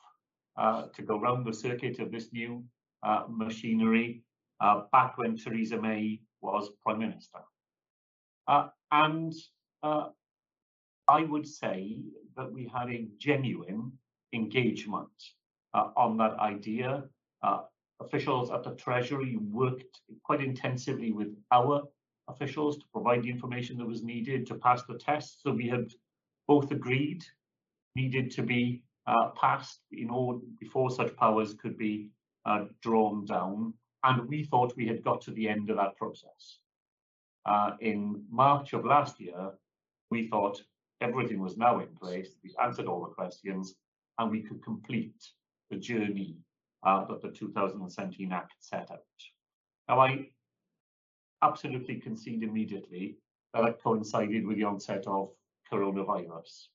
uh, 0.58 0.88
to 0.96 1.04
go 1.04 1.20
round 1.20 1.46
the 1.46 1.54
circuit 1.54 2.00
of 2.00 2.12
this 2.12 2.34
new 2.34 2.64
uh, 3.04 3.26
machinery 3.30 4.24
uh, 4.60 4.82
back 4.92 5.20
when 5.20 5.38
Theresa 5.38 5.80
May 5.80 6.22
was 6.42 6.72
Prime 6.84 6.98
Minister. 6.98 7.42
Uh, 8.48 8.70
and 8.92 9.34
I 9.84 11.22
would 11.32 11.48
say 11.48 12.00
that 12.36 12.52
we 12.52 12.72
had 12.76 12.90
a 12.90 13.08
genuine 13.20 13.92
engagement 14.34 15.12
on 15.74 16.18
that 16.18 16.34
idea 16.40 17.04
officials 18.00 18.52
at 18.52 18.64
the 18.64 18.76
Treasury 18.76 19.38
worked 19.38 20.02
quite 20.24 20.42
intensively 20.42 21.12
with 21.12 21.36
our 21.52 21.84
officials 22.28 22.78
to 22.78 22.86
provide 22.94 23.24
the 23.24 23.30
information 23.30 23.78
that 23.78 23.88
was 23.88 24.04
needed 24.04 24.46
to 24.48 24.56
pass 24.56 24.84
the 24.84 24.98
test. 24.98 25.42
So 25.42 25.52
we 25.52 25.68
had 25.68 25.92
both 26.48 26.72
agreed 26.72 27.24
needed 27.96 28.30
to 28.32 28.44
be 28.44 28.84
uh, 29.08 29.30
passed 29.30 29.80
in 29.92 30.10
order 30.10 30.40
before 30.60 30.92
such 30.92 31.16
powers 31.16 31.56
could 31.56 31.78
be 31.78 32.10
uh, 32.46 32.66
drawn 32.82 33.26
down. 33.26 33.74
And 34.04 34.28
we 34.30 34.44
thought 34.44 34.78
we 34.78 34.88
had 34.88 35.04
got 35.04 35.22
to 35.22 35.32
the 35.32 35.50
end 35.50 35.70
of 35.70 35.78
that 35.78 35.98
process. 35.98 36.60
Uh, 37.46 37.72
in 37.80 38.24
March 38.30 38.74
of 38.74 38.86
last 38.86 39.20
year, 39.20 39.52
we 40.12 40.28
thought 40.28 40.62
everything 41.02 41.40
was 41.40 41.58
now 41.58 41.80
in 41.80 41.88
place. 41.96 42.36
We 42.44 42.54
answered 42.62 42.86
all 42.86 43.02
the 43.02 43.14
questions 43.14 43.76
and 44.20 44.30
we 44.30 44.42
could 44.42 44.64
complete 44.64 45.24
the 45.70 45.78
journey 45.78 46.38
uh, 46.84 47.06
that 47.06 47.22
the 47.22 47.30
2017 47.30 48.32
Act 48.32 48.54
set 48.60 48.90
out. 48.92 49.02
Now, 49.90 50.00
I 50.00 50.28
absolutely 51.42 51.96
concede 51.96 52.44
immediately 52.44 53.18
that 53.54 53.64
it 53.66 53.82
coincided 53.82 54.46
with 54.46 54.58
the 54.58 54.64
onset 54.64 55.06
of 55.08 55.30
coronavirus. 55.72 56.68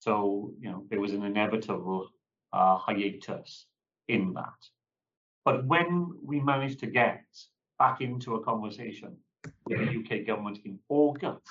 So, 0.00 0.52
you 0.60 0.70
know, 0.70 0.84
there 0.90 1.00
was 1.00 1.12
an 1.12 1.24
inevitable 1.24 2.08
uh, 2.52 2.76
hiatus 2.76 3.66
in 4.08 4.32
that. 4.34 4.68
But 5.44 5.66
when 5.66 6.12
we 6.22 6.40
managed 6.40 6.80
to 6.80 6.86
get 6.86 7.24
back 7.78 8.00
into 8.00 8.34
a 8.34 8.44
conversation 8.44 9.16
with 9.66 9.78
the 9.78 9.98
UK 9.98 10.26
government 10.26 10.60
in 10.64 10.78
August 10.88 11.42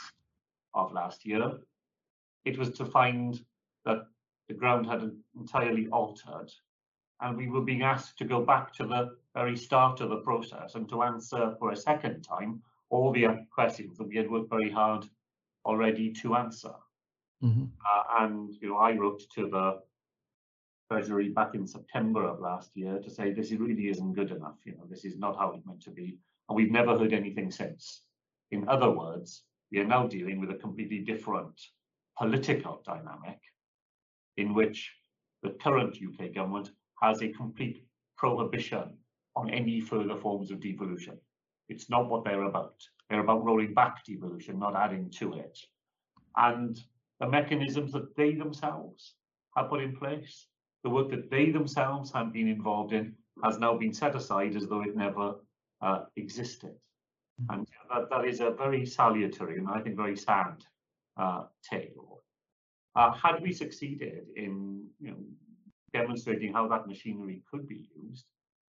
of 0.73 0.91
last 0.91 1.25
year, 1.25 1.51
it 2.45 2.57
was 2.57 2.69
to 2.71 2.85
find 2.85 3.41
that 3.85 4.05
the 4.47 4.53
ground 4.53 4.85
had 4.85 5.11
entirely 5.35 5.87
altered 5.89 6.51
and 7.21 7.35
we 7.35 7.49
were 7.49 7.61
being 7.61 7.81
asked 7.81 8.17
to 8.17 8.25
go 8.25 8.41
back 8.43 8.73
to 8.73 8.85
the 8.85 9.15
very 9.33 9.57
start 9.57 10.01
of 10.01 10.09
the 10.09 10.17
process 10.17 10.75
and 10.75 10.87
to 10.89 11.03
answer 11.03 11.55
for 11.59 11.71
a 11.71 11.75
second 11.75 12.21
time 12.21 12.61
all 12.89 13.11
the 13.11 13.45
questions 13.53 13.97
that 13.97 14.07
we 14.07 14.15
had 14.15 14.29
worked 14.29 14.49
very 14.49 14.69
hard 14.69 15.05
already 15.65 16.11
to 16.13 16.35
answer. 16.35 16.73
Mm 17.41 17.53
-hmm. 17.53 17.67
uh, 17.91 18.23
and 18.23 18.55
you 18.61 18.69
know, 18.69 18.89
I 18.89 18.97
wrote 18.97 19.23
to 19.35 19.49
the 19.49 19.81
Treasury 20.87 21.29
back 21.29 21.53
in 21.53 21.67
September 21.67 22.23
of 22.23 22.39
last 22.39 22.75
year 22.75 23.01
to 23.01 23.09
say 23.09 23.33
this 23.33 23.51
really 23.51 23.87
isn't 23.89 24.15
good 24.15 24.31
enough. 24.31 24.59
You 24.65 24.75
know, 24.75 24.87
this 24.87 25.03
is 25.03 25.17
not 25.17 25.35
how 25.35 25.53
it's 25.53 25.65
meant 25.65 25.83
to 25.83 25.91
be, 25.91 26.07
and 26.47 26.57
we've 26.57 26.77
never 26.79 26.97
heard 26.97 27.13
anything 27.13 27.51
since. 27.51 27.83
In 28.49 28.69
other 28.69 28.91
words, 28.91 29.45
we 29.71 29.79
are 29.81 29.87
now 29.87 30.07
dealing 30.07 30.39
with 30.39 30.51
a 30.51 30.61
completely 30.61 30.99
different 31.11 31.55
political 32.17 32.81
dynamic 32.85 33.39
in 34.37 34.53
which 34.53 34.91
the 35.43 35.49
current 35.61 35.97
UK 35.97 36.33
government 36.33 36.71
has 37.01 37.21
a 37.21 37.29
complete 37.29 37.83
prohibition 38.17 38.97
on 39.35 39.49
any 39.49 39.79
further 39.79 40.15
forms 40.15 40.51
of 40.51 40.59
devolution. 40.59 41.17
It's 41.69 41.89
not 41.89 42.09
what 42.09 42.23
they're 42.23 42.43
about. 42.43 42.75
They're 43.09 43.21
about 43.21 43.43
rolling 43.43 43.73
back 43.73 44.03
devolution, 44.05 44.59
not 44.59 44.75
adding 44.75 45.11
to 45.19 45.33
it. 45.33 45.57
And 46.35 46.79
the 47.19 47.27
mechanisms 47.27 47.91
that 47.93 48.15
they 48.15 48.33
themselves 48.33 49.15
have 49.55 49.69
put 49.69 49.81
in 49.81 49.95
place, 49.95 50.47
the 50.83 50.89
work 50.89 51.09
that 51.09 51.29
they 51.29 51.51
themselves 51.51 52.11
have 52.11 52.33
been 52.33 52.47
involved 52.47 52.93
in, 52.93 53.13
has 53.43 53.59
now 53.59 53.77
been 53.77 53.93
set 53.93 54.15
aside 54.15 54.55
as 54.55 54.67
though 54.67 54.81
it 54.81 54.95
never 54.95 55.35
uh, 55.81 56.05
existed. 56.15 56.73
And 57.49 57.67
that, 57.91 58.09
that 58.09 58.25
is 58.25 58.39
a 58.39 58.51
very 58.51 58.85
salutary 58.85 59.57
and 59.57 59.67
I 59.67 59.79
think 59.79 59.95
very 59.95 60.17
sad 60.17 60.63
uh, 61.17 61.43
tale. 61.69 62.16
Uh, 62.97 63.11
had 63.11 63.41
we 63.43 63.53
succeeded 63.53 64.25
in 64.35 64.87
you 64.99 65.11
know, 65.11 65.17
demonstrating 65.93 66.51
how 66.51 66.67
that 66.67 66.87
machinery 66.87 67.43
could 67.49 67.67
be 67.67 67.87
used. 67.95 68.25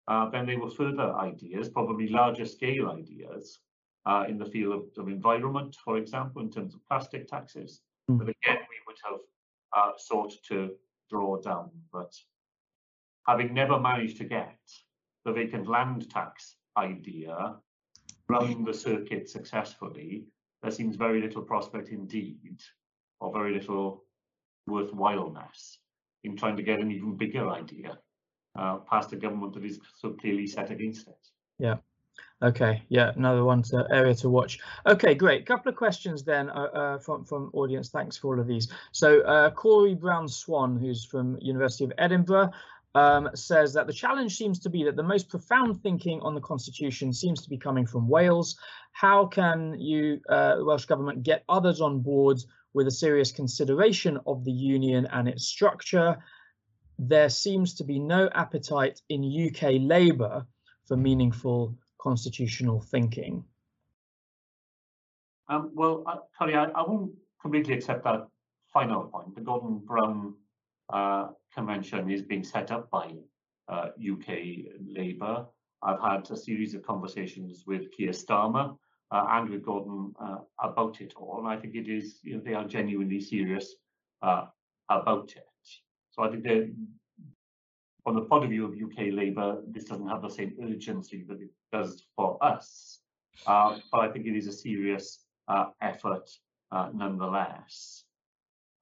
Uh, 0.08 0.28
then 0.30 0.46
there 0.46 0.58
were 0.58 0.70
further 0.70 1.14
ideas, 1.14 1.68
probably 1.68 2.08
larger 2.08 2.44
scale 2.44 2.90
ideas, 2.90 3.60
uh, 4.06 4.24
in 4.28 4.38
the 4.38 4.44
field 4.44 4.74
of, 4.74 4.82
of, 5.02 5.08
environment, 5.08 5.76
for 5.82 5.96
example, 5.96 6.42
in 6.42 6.50
terms 6.50 6.74
of 6.74 6.86
plastic 6.88 7.26
taxes. 7.26 7.80
Mm. 8.10 8.18
But 8.18 8.28
again, 8.28 8.58
we 8.72 8.78
would 8.86 8.96
have 9.04 9.20
uh, 9.76 9.92
sought 9.96 10.32
to 10.48 10.70
draw 11.10 11.40
down. 11.40 11.70
But 11.92 12.12
having 13.26 13.54
never 13.54 13.80
managed 13.80 14.18
to 14.18 14.24
get 14.24 14.58
the 15.24 15.32
vacant 15.32 15.68
land 15.68 16.10
tax 16.10 16.56
idea 16.76 17.56
running 18.28 18.64
the 18.64 18.74
circuit 18.74 19.28
successfully, 19.28 20.24
there 20.62 20.70
seems 20.70 20.96
very 20.96 21.20
little 21.20 21.42
prospect 21.42 21.88
indeed, 21.88 22.60
or 23.20 23.32
very 23.32 23.54
little 23.54 24.03
worthwhileness 24.68 25.78
in 26.24 26.36
trying 26.36 26.56
to 26.56 26.62
get 26.62 26.80
an 26.80 26.90
even 26.90 27.16
bigger 27.16 27.48
idea 27.50 27.98
uh, 28.56 28.78
past 28.78 29.12
a 29.12 29.16
government 29.16 29.54
that 29.54 29.64
is 29.64 29.80
so 29.96 30.10
clearly 30.10 30.46
set 30.46 30.70
against 30.70 31.08
it. 31.08 31.28
Yeah. 31.58 31.76
Okay, 32.42 32.82
yeah, 32.88 33.12
another 33.16 33.44
one 33.44 33.62
to 33.62 33.86
area 33.90 34.14
to 34.16 34.28
watch. 34.28 34.58
Okay, 34.86 35.14
great. 35.14 35.46
Couple 35.46 35.70
of 35.70 35.76
questions 35.76 36.24
then 36.24 36.50
uh, 36.50 36.52
uh, 36.74 36.98
from 36.98 37.24
from 37.24 37.50
audience. 37.54 37.88
Thanks 37.88 38.16
for 38.16 38.34
all 38.34 38.40
of 38.40 38.46
these. 38.46 38.68
So 38.92 39.20
uh, 39.22 39.50
Coree 39.50 39.98
Brown 39.98 40.28
Swan, 40.28 40.76
who's 40.76 41.04
from 41.04 41.38
University 41.40 41.84
of 41.84 41.92
Edinburgh, 41.96 42.50
um, 42.94 43.30
says 43.34 43.72
that 43.74 43.86
the 43.86 43.92
challenge 43.92 44.36
seems 44.36 44.58
to 44.60 44.68
be 44.68 44.84
that 44.84 44.96
the 44.96 45.02
most 45.02 45.28
profound 45.28 45.82
thinking 45.82 46.20
on 46.20 46.34
the 46.34 46.40
constitution 46.40 47.12
seems 47.12 47.42
to 47.42 47.48
be 47.48 47.56
coming 47.56 47.86
from 47.86 48.08
Wales. 48.08 48.56
How 48.92 49.26
can 49.26 49.78
you, 49.80 50.20
uh, 50.28 50.56
the 50.56 50.64
Welsh 50.64 50.84
government, 50.84 51.22
get 51.22 51.44
others 51.48 51.80
on 51.80 52.00
board 52.00 52.38
with 52.74 52.86
a 52.86 52.90
serious 52.90 53.32
consideration 53.32 54.18
of 54.26 54.44
the 54.44 54.52
union 54.52 55.06
and 55.10 55.28
its 55.28 55.46
structure? 55.46 56.18
There 56.98 57.28
seems 57.30 57.74
to 57.76 57.84
be 57.84 57.98
no 57.98 58.28
appetite 58.34 59.00
in 59.08 59.24
UK 59.24 59.74
Labour 59.80 60.46
for 60.86 60.96
meaningful 60.96 61.76
constitutional 61.98 62.80
thinking. 62.80 63.44
Um, 65.48 65.70
well, 65.74 66.04
uh, 66.06 66.16
Tony, 66.38 66.54
I, 66.54 66.64
I 66.64 66.82
won't 66.82 67.12
completely 67.40 67.74
accept 67.74 68.04
that 68.04 68.28
final 68.72 69.04
point. 69.04 69.34
The 69.34 69.40
Gordon 69.40 69.78
Brown 69.78 70.34
uh, 70.92 71.28
convention 71.54 72.10
is 72.10 72.22
being 72.22 72.44
set 72.44 72.70
up 72.70 72.90
by 72.90 73.14
uh, 73.68 73.88
UK 73.98 74.28
Labour. 74.86 75.46
I've 75.82 76.00
had 76.00 76.30
a 76.30 76.36
series 76.36 76.74
of 76.74 76.82
conversations 76.82 77.64
with 77.66 77.92
Keir 77.92 78.10
Starmer 78.10 78.76
uh, 79.14 79.26
and 79.30 79.48
with 79.48 79.64
Gordon 79.64 80.12
uh, 80.20 80.38
about 80.58 81.00
it 81.00 81.14
all, 81.16 81.38
and 81.38 81.46
I 81.46 81.56
think 81.56 81.76
it 81.76 81.88
is, 81.88 82.18
you 82.24 82.34
know, 82.34 82.42
they 82.44 82.54
are 82.54 82.64
genuinely 82.64 83.20
serious 83.20 83.76
uh, 84.22 84.46
about 84.90 85.32
it. 85.36 85.46
So 86.10 86.24
I 86.24 86.30
think 86.30 86.42
that 86.42 86.74
from 88.02 88.16
the 88.16 88.22
point 88.22 88.42
of 88.42 88.50
view 88.50 88.64
of 88.64 88.72
UK 88.72 89.12
Labour, 89.12 89.62
this 89.68 89.84
doesn't 89.84 90.08
have 90.08 90.22
the 90.22 90.28
same 90.28 90.54
urgency 90.60 91.24
that 91.28 91.40
it 91.40 91.50
does 91.72 92.02
for 92.16 92.42
us, 92.42 93.02
uh, 93.46 93.78
but 93.92 94.00
I 94.00 94.08
think 94.08 94.26
it 94.26 94.36
is 94.36 94.48
a 94.48 94.52
serious 94.52 95.20
effort 95.80 96.28
nonetheless. 96.92 98.04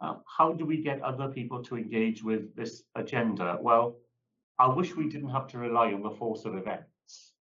Uh, 0.01 0.15
how 0.27 0.53
do 0.53 0.65
we 0.65 0.83
get 0.83 1.03
other 1.03 1.29
people 1.29 1.63
to 1.63 1.77
engage 1.77 2.25
with 2.25 2.57
this 2.57 2.85
agenda? 2.95 3.59
Well, 3.61 3.99
I 4.59 4.67
wish 4.67 4.97
we 4.97 5.11
didn't 5.11 5.29
have 5.29 5.47
to 5.49 5.59
rely 5.59 5.93
on 5.93 6.03
the 6.03 6.11
force 6.11 6.47
of 6.47 6.57
events. 6.57 7.35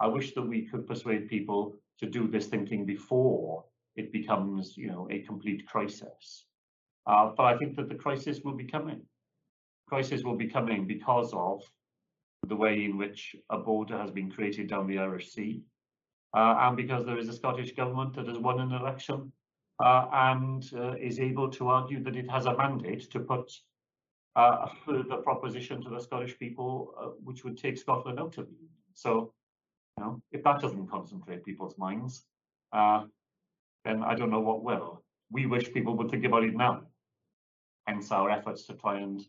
I 0.00 0.06
wish 0.06 0.34
that 0.34 0.42
we 0.42 0.62
could 0.62 0.86
persuade 0.86 1.28
people 1.28 1.76
to 2.00 2.06
do 2.06 2.28
this 2.28 2.46
thinking 2.46 2.84
before 2.84 3.64
it 3.96 4.12
becomes, 4.12 4.76
you 4.76 4.88
know, 4.88 5.08
a 5.10 5.20
complete 5.20 5.66
crisis. 5.66 6.44
Uh, 7.06 7.32
but 7.36 7.44
I 7.44 7.56
think 7.56 7.76
that 7.76 7.88
the 7.88 7.94
crisis 7.94 8.40
will 8.44 8.54
be 8.54 8.64
coming. 8.64 9.02
Crisis 9.88 10.22
will 10.22 10.36
be 10.36 10.48
coming 10.48 10.86
because 10.86 11.32
of 11.32 11.62
the 12.46 12.56
way 12.56 12.84
in 12.84 12.96
which 12.96 13.34
a 13.50 13.58
border 13.58 13.98
has 13.98 14.10
been 14.10 14.30
created 14.30 14.68
down 14.68 14.86
the 14.86 14.98
Irish 14.98 15.32
Sea, 15.32 15.62
uh, 16.36 16.54
and 16.60 16.76
because 16.76 17.04
there 17.04 17.18
is 17.18 17.28
a 17.28 17.32
Scottish 17.32 17.72
government 17.72 18.14
that 18.14 18.28
has 18.28 18.38
won 18.38 18.60
an 18.60 18.72
election 18.72 19.32
uh, 19.82 20.06
and 20.12 20.70
uh, 20.76 20.92
is 20.92 21.18
able 21.18 21.50
to 21.50 21.68
argue 21.68 22.02
that 22.02 22.16
it 22.16 22.30
has 22.30 22.46
a 22.46 22.56
mandate 22.56 23.10
to 23.10 23.20
put 23.20 23.50
uh, 24.36 24.66
a 24.66 24.70
further 24.86 25.16
proposition 25.16 25.82
to 25.82 25.90
the 25.90 26.00
Scottish 26.00 26.38
people, 26.38 26.94
uh, 27.00 27.06
which 27.24 27.44
would 27.44 27.58
take 27.58 27.78
Scotland 27.78 28.20
out 28.20 28.38
of 28.38 28.46
the 28.46 28.52
Union. 28.52 28.68
So, 28.94 29.32
know, 29.98 30.22
if 30.32 30.42
that 30.44 30.60
doesn't 30.60 30.90
concentrate 30.90 31.44
people's 31.44 31.76
minds, 31.78 32.24
uh, 32.72 33.04
then 33.84 34.02
I 34.02 34.14
don't 34.14 34.30
know 34.30 34.40
what 34.40 34.62
will. 34.62 35.02
We 35.30 35.46
wish 35.46 35.72
people 35.72 35.96
would 35.96 36.10
think 36.10 36.24
about 36.24 36.44
it 36.44 36.54
now. 36.54 36.82
Hence 37.86 38.10
our 38.12 38.30
efforts 38.30 38.66
to 38.66 38.74
try 38.74 39.00
and 39.00 39.20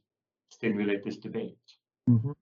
stimulate 0.50 1.04
this 1.04 1.18
debate. 1.18 1.58
Mm 2.10 2.20
-hmm. 2.22 2.36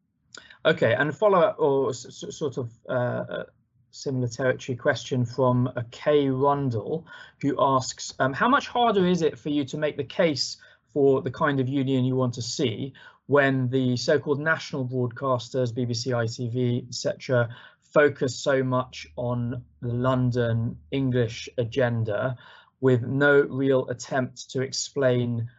Okay, 0.66 0.96
and 0.96 1.16
follow 1.16 1.40
up 1.48 1.60
or 1.60 1.94
sort 1.94 2.58
of 2.58 2.70
uh, 2.90 3.44
similar 3.92 4.28
territory 4.28 4.76
question 4.76 5.26
from 5.26 5.68
a 5.76 5.84
Kay 5.92 6.30
Rundle, 6.30 7.06
who 7.42 7.56
asks, 7.60 8.14
um, 8.20 8.34
how 8.34 8.50
much 8.50 8.68
harder 8.68 9.06
is 9.06 9.22
it 9.22 9.40
for 9.40 9.50
you 9.50 9.66
to 9.66 9.78
make 9.78 9.98
the 9.98 10.04
case 10.04 10.58
for 10.94 11.22
the 11.22 11.32
kind 11.32 11.60
of 11.60 11.68
union 11.68 12.06
you 12.06 12.16
want 12.16 12.34
to 12.34 12.42
see 12.42 12.94
when 13.28 13.70
the 13.70 13.96
so-called 13.98 14.40
national 14.40 14.86
broadcasters, 14.86 15.74
BBC, 15.74 16.12
ITV, 16.12 16.88
etc., 16.88 17.50
focus 17.98 18.38
so 18.40 18.64
much 18.64 19.08
on 19.16 19.64
the 19.82 19.92
London 19.92 20.78
English 20.92 21.50
agenda 21.58 22.38
with 22.80 23.02
no 23.02 23.42
real 23.50 23.90
attempt 23.90 24.52
to 24.52 24.62
explain 24.62 25.50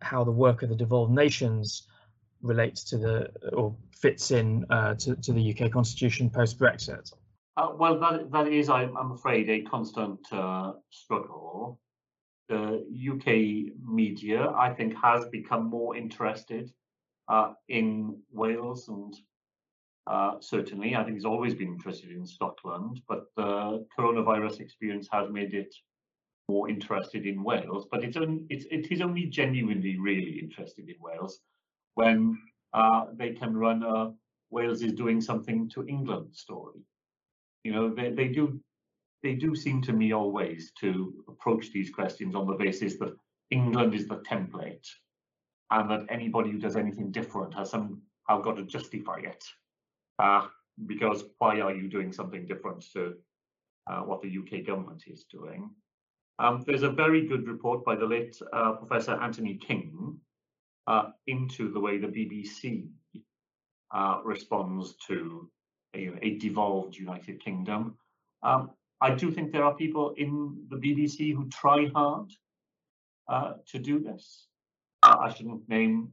how 0.00 0.24
the 0.24 0.36
work 0.44 0.64
of 0.64 0.70
the 0.70 0.74
devolved 0.74 1.12
nations 1.12 1.86
relates 2.42 2.82
to 2.82 2.98
the 2.98 3.30
or 3.52 3.76
fits 3.92 4.32
in 4.32 4.66
uh, 4.70 4.94
to, 4.94 5.14
to 5.14 5.32
the 5.32 5.44
UK 5.52 5.70
constitution 5.70 6.28
post 6.28 6.58
Brexit? 6.58 7.12
Uh, 7.56 7.68
well, 7.78 8.00
that, 8.00 8.28
that 8.32 8.48
is, 8.48 8.68
I'm, 8.68 9.12
afraid, 9.12 9.48
a 9.48 9.62
constant 9.62 10.18
uh, 10.32 10.72
struggle. 10.90 11.78
The 12.48 12.84
UK 13.12 13.72
media, 13.88 14.50
I 14.50 14.74
think, 14.74 14.94
has 15.00 15.26
become 15.26 15.70
more 15.70 15.96
interested 15.96 16.72
uh, 17.28 17.52
in 17.68 18.18
Wales 18.32 18.88
and 18.88 19.14
uh, 20.06 20.34
certainly, 20.40 20.94
I 20.94 21.02
think 21.02 21.16
he's 21.16 21.24
always 21.24 21.54
been 21.54 21.68
interested 21.68 22.10
in 22.10 22.26
Scotland, 22.26 23.00
but 23.08 23.26
the 23.36 23.86
coronavirus 23.98 24.60
experience 24.60 25.08
has 25.12 25.30
made 25.30 25.54
it 25.54 25.74
more 26.48 26.68
interested 26.68 27.26
in 27.26 27.42
Wales. 27.42 27.86
But 27.90 28.04
it's 28.04 28.16
only, 28.16 28.44
it's, 28.50 28.66
it 28.70 28.92
is 28.92 29.00
only 29.00 29.26
genuinely 29.26 29.98
really 29.98 30.38
interested 30.38 30.88
in 30.88 30.96
Wales 31.00 31.40
when 31.94 32.38
uh, 32.74 33.06
they 33.14 33.30
can 33.32 33.56
run 33.56 33.82
a 33.82 34.12
Wales 34.50 34.82
is 34.82 34.92
doing 34.92 35.20
something 35.20 35.68
to 35.70 35.86
England 35.88 36.28
story. 36.32 36.80
You 37.64 37.72
know, 37.72 37.94
they, 37.94 38.10
they 38.10 38.28
do 38.28 38.60
they 39.22 39.34
do 39.34 39.56
seem 39.56 39.80
to 39.82 39.92
me 39.92 40.12
always 40.12 40.70
to 40.80 41.24
approach 41.28 41.72
these 41.72 41.90
questions 41.90 42.34
on 42.34 42.46
the 42.46 42.52
basis 42.52 42.98
that 42.98 43.16
England 43.50 43.94
is 43.94 44.06
the 44.06 44.16
template 44.16 44.86
and 45.70 45.90
that 45.90 46.04
anybody 46.10 46.50
who 46.50 46.58
does 46.58 46.76
anything 46.76 47.10
different 47.10 47.54
has 47.54 47.70
somehow 47.70 48.42
got 48.42 48.56
to 48.56 48.64
justify 48.64 49.18
it. 49.20 49.42
Uh, 50.18 50.46
because 50.86 51.24
why 51.38 51.60
are 51.60 51.74
you 51.74 51.88
doing 51.88 52.12
something 52.12 52.46
different 52.46 52.84
to 52.92 53.14
uh, 53.90 54.00
what 54.00 54.22
the 54.22 54.38
UK 54.38 54.66
government 54.66 55.04
is 55.06 55.24
doing? 55.24 55.70
Um, 56.38 56.64
there's 56.66 56.82
a 56.82 56.90
very 56.90 57.26
good 57.26 57.46
report 57.46 57.84
by 57.84 57.94
the 57.94 58.06
late 58.06 58.36
uh, 58.52 58.72
Professor 58.72 59.12
Anthony 59.12 59.54
King 59.54 60.18
uh, 60.86 61.10
into 61.26 61.72
the 61.72 61.78
way 61.78 61.98
the 61.98 62.08
BBC 62.08 62.88
uh, 63.92 64.20
responds 64.24 64.94
to 65.06 65.48
a, 65.94 66.10
a 66.22 66.38
devolved 66.38 66.96
United 66.96 67.42
Kingdom. 67.42 67.96
Um, 68.42 68.70
I 69.00 69.14
do 69.14 69.30
think 69.30 69.52
there 69.52 69.64
are 69.64 69.74
people 69.74 70.14
in 70.16 70.56
the 70.70 70.76
BBC 70.76 71.34
who 71.34 71.48
try 71.50 71.86
hard 71.94 72.32
uh, 73.28 73.54
to 73.68 73.78
do 73.78 74.00
this. 74.00 74.46
I 75.02 75.32
shouldn't 75.32 75.68
name 75.68 76.08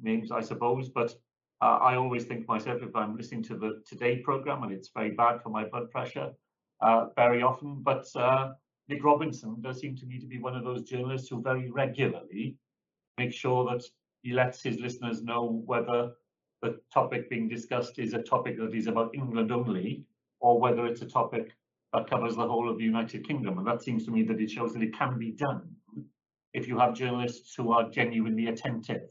names, 0.00 0.30
I 0.30 0.40
suppose, 0.40 0.88
but 0.88 1.12
uh, 1.62 1.78
I 1.82 1.96
always 1.96 2.24
think 2.24 2.48
myself 2.48 2.82
if 2.82 2.94
I'm 2.96 3.16
listening 3.16 3.42
to 3.44 3.56
the 3.56 3.82
Today 3.86 4.18
program 4.18 4.62
and 4.62 4.72
it's 4.72 4.90
very 4.94 5.10
bad 5.10 5.42
for 5.42 5.50
my 5.50 5.64
blood 5.64 5.90
pressure 5.90 6.30
uh, 6.80 7.06
very 7.16 7.42
often. 7.42 7.82
But 7.82 8.06
uh, 8.16 8.52
Nick 8.88 9.04
Robinson 9.04 9.56
does 9.60 9.80
seem 9.80 9.96
to 9.96 10.06
me 10.06 10.18
to 10.18 10.26
be 10.26 10.38
one 10.38 10.56
of 10.56 10.64
those 10.64 10.82
journalists 10.82 11.28
who 11.28 11.42
very 11.42 11.70
regularly 11.70 12.56
make 13.18 13.32
sure 13.32 13.64
that 13.70 13.84
he 14.22 14.32
lets 14.32 14.62
his 14.62 14.80
listeners 14.80 15.22
know 15.22 15.62
whether 15.66 16.12
the 16.62 16.80
topic 16.92 17.28
being 17.28 17.48
discussed 17.48 17.98
is 17.98 18.14
a 18.14 18.22
topic 18.22 18.58
that 18.58 18.74
is 18.74 18.86
about 18.86 19.14
England 19.14 19.52
only, 19.52 20.04
or 20.40 20.58
whether 20.58 20.86
it's 20.86 21.02
a 21.02 21.06
topic 21.06 21.54
that 21.92 22.08
covers 22.08 22.36
the 22.36 22.46
whole 22.46 22.70
of 22.70 22.78
the 22.78 22.84
United 22.84 23.26
Kingdom. 23.26 23.58
And 23.58 23.66
that 23.66 23.82
seems 23.82 24.04
to 24.04 24.10
me 24.10 24.22
that 24.24 24.40
it 24.40 24.50
shows 24.50 24.72
that 24.74 24.82
it 24.82 24.96
can 24.96 25.18
be 25.18 25.32
done 25.32 25.62
if 26.52 26.68
you 26.68 26.78
have 26.78 26.94
journalists 26.94 27.54
who 27.54 27.72
are 27.72 27.90
genuinely 27.90 28.46
attentive 28.46 29.02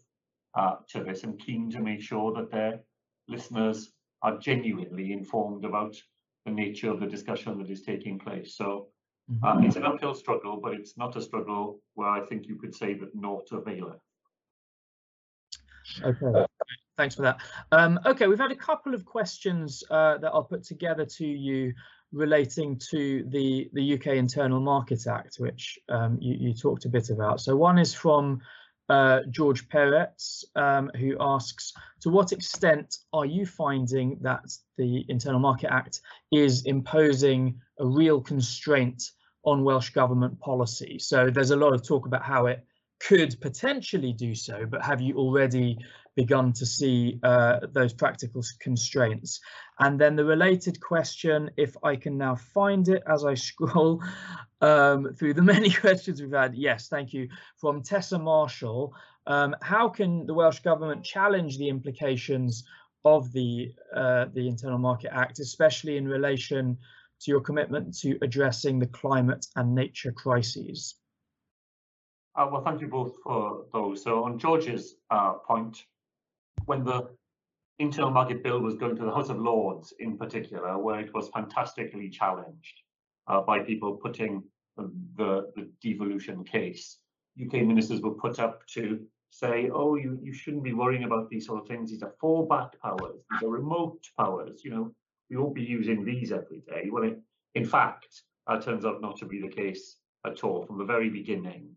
uh, 0.60 0.76
to 0.90 1.04
this 1.04 1.24
and 1.24 1.40
keen 1.40 1.72
to 1.72 1.80
make 1.80 2.02
sure 2.02 2.34
that 2.34 2.52
their 2.52 2.82
listeners 3.30 3.94
are 4.22 4.38
genuinely 4.38 5.14
informed 5.14 5.64
about 5.64 5.96
the 6.46 6.52
nature 6.52 6.92
of 6.92 7.00
the 7.00 7.06
discussion 7.06 7.58
that 7.58 7.70
is 7.70 7.84
taking 7.84 8.20
place. 8.20 8.58
So 8.58 8.88
uh, 9.44 9.54
mm-hmm. 9.54 9.66
it's 9.66 9.78
an 9.78 9.86
uphill 9.86 10.14
struggle, 10.14 10.60
but 10.62 10.74
it's 10.74 10.98
not 10.98 11.16
a 11.16 11.22
struggle 11.22 11.80
where 11.94 12.10
I 12.10 12.22
think 12.26 12.48
you 12.48 12.58
could 12.58 12.76
say 12.76 12.94
that 12.96 13.16
naught 13.16 13.48
availeth. 13.52 14.02
Okay, 16.04 16.46
thanks 16.98 17.16
for 17.16 17.22
that. 17.22 17.38
Um, 17.72 17.98
okay, 18.06 18.28
we've 18.28 18.38
had 18.38 18.52
a 18.52 18.62
couple 18.70 18.94
of 18.94 19.06
questions 19.06 19.82
uh, 19.90 20.18
that 20.18 20.32
I'll 20.34 20.44
put 20.44 20.64
together 20.64 21.06
to 21.06 21.26
you 21.26 21.74
relating 22.12 22.78
to 22.92 23.24
the, 23.30 23.70
the 23.74 23.94
UK 23.94 24.08
Internal 24.08 24.60
Market 24.60 25.08
Act, 25.08 25.38
which 25.38 25.80
um, 25.88 26.18
you, 26.20 26.36
you, 26.40 26.54
talked 26.54 26.86
a 26.86 26.90
bit 26.90 27.12
about. 27.12 27.40
So 27.40 27.56
one 27.56 27.78
is 27.78 27.94
from 27.94 28.42
uh, 28.90 29.22
George 29.30 29.68
Peretz, 29.70 30.44
um, 30.56 30.92
who 30.98 31.16
asks, 31.20 31.74
to 32.02 32.10
what 32.10 32.32
extent 32.32 32.98
are 33.14 33.26
you 33.26 33.46
finding 33.46 34.18
that 34.22 34.46
the 34.78 35.06
Internal 35.10 35.40
Market 35.40 35.72
Act 35.72 36.02
is 36.32 36.66
imposing 36.66 37.60
a 37.80 37.86
real 37.86 38.20
constraint 38.22 39.04
on 39.44 39.64
Welsh 39.64 39.92
government 39.92 40.40
policy? 40.40 40.98
So 41.00 41.30
there's 41.30 41.52
a 41.52 41.56
lot 41.56 41.74
of 41.74 41.86
talk 41.86 42.06
about 42.06 42.24
how 42.24 42.48
it 42.48 42.66
could 43.00 43.40
potentially 43.42 44.14
do 44.14 44.36
so, 44.36 44.66
but 44.66 44.84
have 44.84 45.02
you 45.02 45.16
already 45.18 45.78
begun 46.22 46.52
to 46.52 46.66
see 46.66 47.20
uh, 47.24 47.60
those 47.72 47.94
practical 47.94 48.42
constraints? 48.60 49.40
And 49.80 50.00
then 50.02 50.16
the 50.16 50.26
related 50.26 50.82
question, 50.82 51.50
if 51.56 51.78
I 51.84 51.96
can 51.96 52.18
now 52.18 52.36
find 52.36 52.88
it 52.90 53.04
as 53.08 53.24
I 53.24 53.34
scroll 53.50 54.04
um, 54.60 55.14
through 55.18 55.36
the 55.36 55.42
many 55.42 55.70
questions 55.86 56.22
we've 56.22 56.42
had. 56.44 56.56
Yes, 56.56 56.90
thank 56.90 57.14
you. 57.14 57.30
From 57.62 57.82
Tessa 57.82 58.20
Marshall, 58.20 58.94
um, 59.28 59.56
how 59.62 59.88
can 59.88 60.26
the 60.26 60.34
Welsh 60.34 60.60
Government 60.60 61.04
challenge 61.04 61.58
the 61.58 61.70
implications 61.70 62.64
of 63.06 63.32
the 63.32 63.74
uh, 63.96 64.26
the 64.34 64.46
Internal 64.48 64.78
Market 64.78 65.12
Act, 65.14 65.40
especially 65.40 65.96
in 65.96 66.06
relation 66.06 66.78
to 67.22 67.32
your 67.32 67.42
commitment 67.42 67.98
to 68.00 68.18
addressing 68.22 68.80
the 68.80 68.88
climate 68.88 69.46
and 69.56 69.74
nature 69.74 70.12
crises? 70.12 70.96
Uh, 72.36 72.48
well, 72.52 72.64
thank 72.64 72.80
you 72.82 72.88
both 72.88 73.16
for 73.24 73.66
those. 73.74 74.04
So 74.04 74.24
on 74.24 74.38
George's 74.38 74.96
uh, 75.10 75.34
point, 75.48 75.86
when 76.66 76.84
the 76.84 77.10
internal 77.80 78.12
market 78.12 78.44
bill 78.44 78.60
was 78.60 78.76
going 78.76 78.96
to 78.96 79.06
the 79.06 79.12
House 79.12 79.30
of 79.30 79.40
Lords 79.40 79.94
in 80.00 80.18
particular, 80.18 80.78
where 80.78 81.00
it 81.00 81.14
was 81.14 81.30
fantastically 81.30 82.10
challenged 82.10 82.82
uh, 83.28 83.42
by 83.42 83.60
people 83.60 83.94
putting 83.94 84.44
the, 85.16 85.52
the 85.56 85.70
devolution 85.82 86.44
case, 86.44 86.98
UK 87.42 87.66
ministers 87.66 88.02
were 88.02 88.14
put 88.14 88.40
up 88.40 88.66
to 88.68 89.00
say, 89.32 89.70
oh, 89.74 89.96
you, 89.96 90.20
you 90.22 90.34
shouldn't 90.34 90.64
be 90.64 90.74
worrying 90.74 91.04
about 91.04 91.30
these 91.30 91.46
sort 91.46 91.62
of 91.62 91.68
things. 91.68 91.92
These 91.92 92.04
are 92.04 92.14
fallback 92.22 92.72
powers. 92.82 93.22
These 93.32 93.44
are 93.44 93.52
remote 93.52 94.04
powers. 94.18 94.62
You 94.64 94.72
know, 94.72 94.92
we 95.30 95.38
won't 95.38 95.56
be 95.56 95.64
using 95.64 96.04
these 96.04 96.32
every 96.32 96.62
day. 96.68 96.90
Well, 96.92 97.04
it, 97.04 97.20
in 97.56 97.66
fact, 97.66 98.24
that 98.48 98.64
turns 98.64 98.86
out 98.86 99.02
not 99.02 99.18
to 99.18 99.26
be 99.26 99.40
the 99.40 99.48
case 99.48 99.98
at 100.26 100.44
all. 100.44 100.66
From 100.66 100.78
the 100.78 100.86
very 100.86 101.10
beginning, 101.10 101.70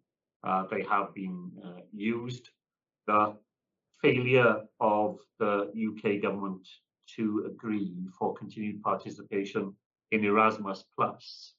uh, 0.44 0.64
they 0.70 0.84
have 0.88 1.14
been 1.14 1.50
uh, 1.64 1.80
used. 1.92 2.48
The 3.06 3.36
failure 4.02 4.62
of 4.80 5.18
the 5.38 5.70
UK 5.72 6.20
government 6.20 6.68
to 7.16 7.44
agree 7.46 7.94
for 8.18 8.34
continued 8.34 8.82
participation 8.82 9.74
in 10.10 10.24
Erasmus 10.24 10.84
Plus, 10.94 11.54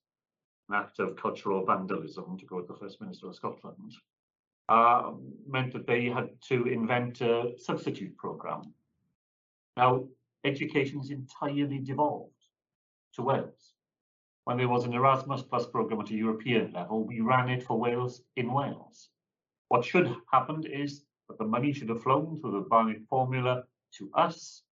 an 0.69 0.75
act 0.75 0.99
of 0.99 1.15
cultural 1.15 1.65
vandalism, 1.65 2.37
to 2.37 2.45
quote 2.45 2.67
the 2.67 2.75
First 2.75 3.01
Minister 3.01 3.27
of 3.27 3.35
Scotland, 3.35 3.93
uh, 4.69 5.11
meant 5.47 5.73
that 5.73 5.87
they 5.87 6.05
had 6.05 6.29
to 6.49 6.65
invent 6.65 7.21
a 7.21 7.53
substitute 7.57 8.15
program. 8.17 8.73
Now, 9.77 10.05
education 10.43 10.99
is 10.99 11.09
entirely 11.09 11.79
devolved 11.79 12.31
to 13.15 13.21
Wales. 13.21 13.73
When 14.45 14.57
there 14.57 14.67
was 14.67 14.83
an 14.83 14.93
Erasmus 14.93 15.43
Plus 15.43 15.65
program 15.65 16.01
at 16.01 16.09
a 16.09 16.15
European 16.15 16.73
level, 16.73 17.05
we 17.05 17.21
ran 17.21 17.49
it 17.49 17.63
for 17.63 17.79
Wales 17.79 18.21
in 18.35 18.51
Wales. 18.51 19.09
What 19.69 19.85
should 19.85 20.07
have 20.07 20.21
happened 20.31 20.65
is 20.65 21.05
that 21.27 21.37
the 21.37 21.45
money 21.45 21.73
should 21.73 21.89
have 21.89 22.03
flown 22.03 22.39
through 22.39 22.51
the 22.51 22.69
Barnett 22.69 23.01
formula 23.09 23.63
to 23.97 24.11
us, 24.15 24.63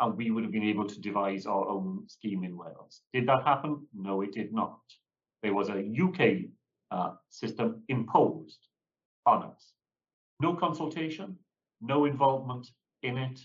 and 0.00 0.16
we 0.16 0.30
would 0.30 0.44
have 0.44 0.52
been 0.52 0.62
able 0.62 0.86
to 0.86 1.00
devise 1.00 1.46
our 1.46 1.68
own 1.68 2.04
scheme 2.08 2.44
in 2.44 2.56
Wales. 2.56 3.02
Did 3.12 3.26
that 3.28 3.44
happen? 3.44 3.86
No, 3.94 4.22
it 4.22 4.32
did 4.32 4.52
not. 4.52 4.78
There 5.42 5.54
was 5.54 5.68
a 5.68 5.78
UK 5.78 6.50
uh, 6.90 7.14
system 7.30 7.82
imposed 7.88 8.58
on 9.26 9.42
us. 9.42 9.72
No 10.40 10.54
consultation, 10.54 11.36
no 11.80 12.04
involvement 12.04 12.68
in 13.02 13.18
it, 13.18 13.40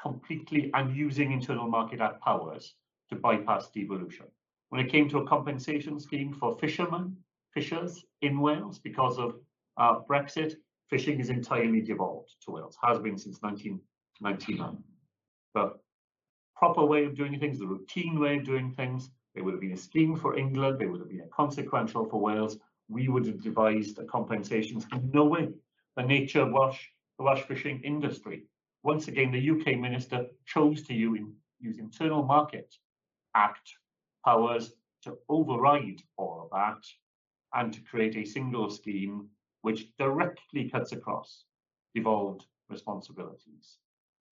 completely 0.00 0.70
and 0.74 0.96
using 0.96 1.32
internal 1.32 1.68
market 1.68 2.00
act 2.00 2.20
powers 2.20 2.74
to 3.08 3.16
bypass 3.16 3.70
devolution. 3.70 4.26
When 4.70 4.84
it 4.84 4.90
came 4.90 5.08
to 5.10 5.18
a 5.18 5.26
compensation 5.26 6.00
scheme 6.00 6.32
for 6.32 6.58
fishermen, 6.58 7.16
fishers 7.54 8.04
in 8.22 8.40
Wales 8.40 8.78
because 8.78 9.18
of 9.18 9.36
uh, 9.76 10.00
Brexit, 10.10 10.54
fishing 10.92 11.18
is 11.20 11.30
entirely 11.30 11.80
devolved 11.80 12.34
to 12.44 12.50
Wales, 12.50 12.76
has 12.82 12.98
been 12.98 13.16
since 13.16 13.40
1999. 13.40 14.76
The 15.54 15.72
proper 16.54 16.84
way 16.84 17.06
of 17.06 17.14
doing 17.14 17.40
things, 17.40 17.58
the 17.58 17.66
routine 17.66 18.20
way 18.20 18.36
of 18.36 18.44
doing 18.44 18.70
things, 18.70 19.08
there 19.34 19.42
would 19.42 19.54
have 19.54 19.60
been 19.62 19.72
a 19.72 19.86
scheme 19.88 20.14
for 20.14 20.36
England, 20.36 20.78
there 20.78 20.90
would 20.90 21.00
have 21.00 21.08
been 21.08 21.22
a 21.22 21.34
consequential 21.34 22.04
for 22.04 22.20
Wales, 22.20 22.58
we 22.90 23.08
would 23.08 23.24
have 23.24 23.40
devised 23.42 23.98
a 24.00 24.04
compensation 24.04 24.82
scheme 24.82 25.10
No 25.14 25.24
way. 25.24 25.48
the 25.96 26.02
nature 26.02 26.42
of 26.42 26.52
Welsh, 26.52 26.82
the 27.16 27.24
Welsh 27.24 27.40
fishing 27.40 27.80
industry. 27.80 28.42
Once 28.82 29.08
again, 29.08 29.30
the 29.32 29.50
UK 29.50 29.78
minister 29.78 30.26
chose 30.44 30.82
to 30.82 30.92
use 30.92 31.78
internal 31.78 32.22
market 32.22 32.74
act 33.34 33.72
powers 34.26 34.74
to 35.04 35.16
override 35.30 36.02
all 36.18 36.42
of 36.42 36.50
that 36.50 36.82
and 37.58 37.72
to 37.72 37.80
create 37.80 38.16
a 38.16 38.26
single 38.26 38.68
scheme 38.68 39.30
which 39.62 39.86
directly 39.96 40.68
cuts 40.68 40.92
across 40.92 41.44
devolved 41.94 42.46
responsibilities. 42.68 43.78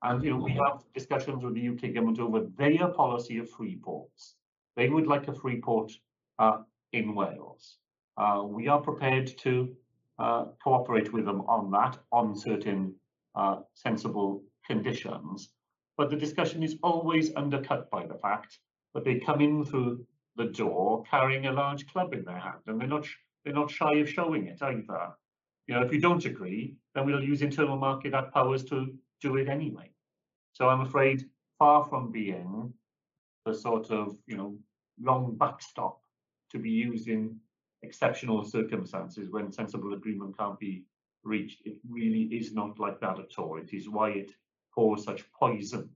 And 0.03 0.23
you 0.25 0.31
know, 0.31 0.37
we 0.37 0.53
have 0.53 0.83
discussions 0.95 1.45
with 1.45 1.55
the 1.55 1.69
UK 1.69 1.95
government 1.95 2.21
over 2.21 2.47
their 2.57 2.89
policy 2.89 3.39
of 3.39 3.51
free 3.51 3.77
ports. 3.77 4.37
They 4.77 4.89
would 4.89 5.07
like 5.07 5.29
a 5.29 5.35
free 5.35 5.61
port 5.61 5.93
uh, 6.39 6.59
in 6.93 7.15
Wales. 7.15 7.77
Uh, 8.17 8.43
we 8.45 8.69
are 8.69 8.81
prepared 8.81 9.27
to 9.39 9.75
uh, 10.19 10.47
cooperate 10.63 11.13
with 11.13 11.25
them 11.25 11.43
on 11.43 11.71
that, 11.71 11.99
on 12.13 12.35
certain 12.37 12.95
uh, 13.35 13.57
sensible 13.75 14.43
conditions. 14.67 15.51
But 15.97 16.11
the 16.11 16.17
discussion 16.17 16.63
is 16.63 16.77
always 16.83 17.35
undercut 17.37 17.91
by 17.91 18.07
the 18.07 18.19
fact 18.19 18.59
that 18.95 19.05
they 19.05 19.19
come 19.19 19.41
in 19.41 19.65
through 19.65 20.07
the 20.37 20.47
door 20.47 21.05
carrying 21.11 21.47
a 21.47 21.53
large 21.53 21.87
club 21.89 22.15
in 22.15 22.25
their 22.25 22.39
hand, 22.39 22.61
and 22.67 22.81
they're 22.81 22.89
not 22.89 23.07
they're 23.45 23.55
not 23.55 23.71
shy 23.71 23.95
of 23.97 24.09
showing 24.09 24.47
it 24.47 24.63
either. 24.63 25.13
You 25.67 25.75
know, 25.75 25.83
if 25.83 25.93
you 25.93 26.01
don't 26.01 26.25
agree, 26.25 26.77
then 26.95 27.07
we'll 27.07 27.23
use 27.23 27.43
internal 27.43 27.77
market 27.77 28.15
act 28.15 28.35
powers 28.35 28.65
to 28.65 28.93
do 29.21 29.37
it 29.37 29.49
anyway. 29.49 29.91
So 30.53 30.69
I'm 30.69 30.81
afraid, 30.81 31.29
far 31.59 31.85
from 31.85 32.11
being 32.11 32.73
the 33.47 33.55
sort 33.55 33.91
of 33.91 34.17
you 34.27 34.37
know 34.37 34.59
long 35.01 35.37
backstop 35.37 36.01
to 36.51 36.59
be 36.59 36.71
used 36.71 37.09
in 37.09 37.37
exceptional 37.83 38.45
circumstances 38.45 39.31
when 39.31 39.53
sensible 39.53 39.95
agreement 39.95 40.37
can't 40.37 40.59
be 40.59 40.85
reached. 41.23 41.63
It 41.65 41.77
really 41.89 42.25
is 42.25 42.53
not 42.53 42.79
like 42.79 43.01
that 43.01 43.19
at 43.19 43.39
all. 43.39 43.57
It 43.57 43.73
is 43.73 43.89
why 43.89 44.11
it 44.11 44.31
pours 44.75 45.05
such 45.05 45.31
poison 45.33 45.89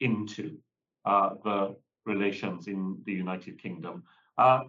into 0.00 0.56
uh, 1.04 1.30
the 1.44 1.76
relations 2.06 2.66
in 2.66 2.98
the 3.04 3.12
United 3.12 3.60
Kingdom. 3.60 4.02
Uh, 4.38 4.64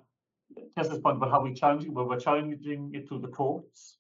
Tessa's 0.78 0.99
point 0.99 1.18
about 1.18 1.32
how 1.32 1.41
we 1.41 1.54
challenge 1.54 1.84
it, 1.86 1.93
well, 1.93 2.08
we're 2.08 2.20
challenging 2.20 2.91
it 2.93 3.08
through 3.08 3.20
the 3.20 3.28
courts. 3.28 3.97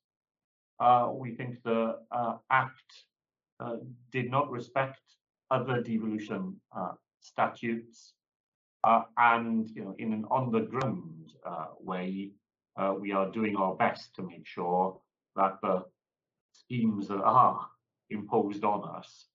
Uh, 0.79 1.11
we 1.13 1.35
think 1.35 1.61
the 1.63 1.97
uh, 2.11 2.37
Act 2.49 3.05
uh, 3.59 3.75
did 4.11 4.31
not 4.31 4.49
respect 4.49 4.99
other 5.51 5.81
devolution 5.81 6.55
uh, 6.75 6.93
statutes. 7.19 8.13
Uh, 8.83 9.03
and 9.17 9.69
you 9.75 9.83
know, 9.83 9.95
in 9.99 10.11
an 10.11 10.25
on-the-ground 10.31 11.33
uh, 11.45 11.67
way, 11.79 12.31
we 12.99 13.11
are 13.11 13.29
doing 13.29 13.55
our 13.55 13.75
best 13.75 14.15
to 14.15 14.23
make 14.23 14.47
sure 14.47 14.99
that 15.35 15.57
the 15.61 15.83
schemes 16.51 17.07
that 17.07 17.21
are 17.21 17.67
imposed 18.09 18.63
on 18.63 18.81
us 18.97 19.27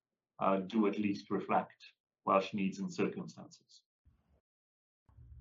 do 0.67 0.89
at 0.89 0.99
least 0.99 1.31
reflect 1.31 1.81
Welsh 2.25 2.53
needs 2.55 2.81
and 2.81 2.93
circumstances. 2.93 3.83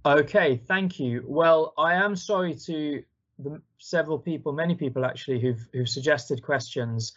Okay, 0.06 0.62
thank 0.68 1.00
you. 1.00 1.24
Well, 1.26 1.74
I 1.80 1.96
am 1.96 2.16
sorry 2.16 2.54
to 2.66 3.04
the 3.40 3.60
several 3.80 4.20
people, 4.20 4.54
many 4.54 4.76
people 4.76 5.04
actually, 5.04 5.40
who've 5.40 5.68
who've 5.74 5.90
suggested 5.90 6.44
questions 6.44 7.14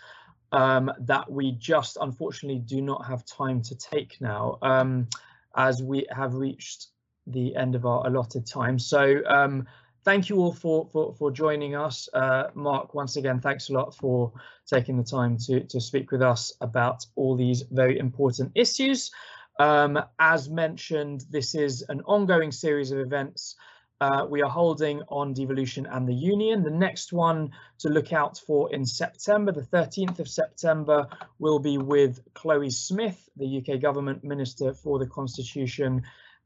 um, 0.53 0.91
that 1.01 1.30
we 1.30 1.53
just 1.53 1.99
unfortunately 2.01 2.61
do 2.61 2.80
not 2.80 3.05
have 3.05 3.26
time 3.26 3.61
to 3.62 3.76
take 3.76 4.18
now, 4.22 4.59
um, 4.62 5.07
as 5.55 5.82
we 5.82 6.07
have 6.11 6.32
reached 6.34 6.86
the 7.26 7.55
end 7.57 7.74
of 7.74 7.84
our 7.84 8.07
allotted 8.07 8.47
time. 8.47 8.78
So 8.78 9.20
um, 9.26 9.66
thank 10.03 10.30
you 10.30 10.39
all 10.39 10.55
for 10.55 10.89
for, 10.91 11.12
for 11.12 11.30
joining 11.30 11.76
us. 11.76 12.09
Uh, 12.14 12.45
Mark, 12.55 12.95
once 12.95 13.16
again, 13.16 13.39
thanks 13.39 13.68
a 13.68 13.74
lot 13.74 13.95
for 13.95 14.32
taking 14.66 14.97
the 14.97 15.05
time 15.05 15.36
to, 15.36 15.61
to 15.64 15.78
speak 15.78 16.11
with 16.11 16.22
us 16.22 16.55
about 16.62 17.05
all 17.16 17.36
these 17.36 17.64
very 17.70 17.99
important 17.99 18.51
issues. 18.55 19.11
Um, 19.59 19.98
as 20.18 20.48
mentioned, 20.48 21.24
this 21.30 21.54
is 21.54 21.84
an 21.88 22.02
ongoing 22.02 22.52
series 22.52 22.90
of 22.92 22.98
events 22.98 23.56
uh, 24.00 24.24
we 24.28 24.42
are 24.42 24.50
holding 24.50 25.02
on 25.09 25.32
devolution 25.32 25.86
and 25.86 26.06
the 26.06 26.14
union. 26.14 26.62
The 26.62 26.70
next 26.70 27.12
one 27.12 27.50
to 27.78 27.88
look 27.88 28.12
out 28.12 28.38
for 28.38 28.72
in 28.72 28.84
September, 28.86 29.50
the 29.50 29.62
13th 29.62 30.20
of 30.20 30.28
September, 30.28 31.09
will 31.40 31.59
be 31.59 31.78
with 31.78 32.20
Chloe 32.34 32.70
Smith, 32.70 33.28
the 33.36 33.59
UK 33.59 33.80
Government 33.80 34.22
Minister 34.22 34.72
for 34.72 35.00
the 35.00 35.06
Constitution 35.06 36.02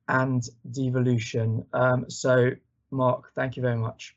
and 0.08 0.42
Devolution. 0.70 1.66
Um, 1.74 2.08
so 2.08 2.52
Mark, 2.90 3.34
thank 3.34 3.56
you 3.56 3.62
very 3.62 3.76
much. 3.76 4.16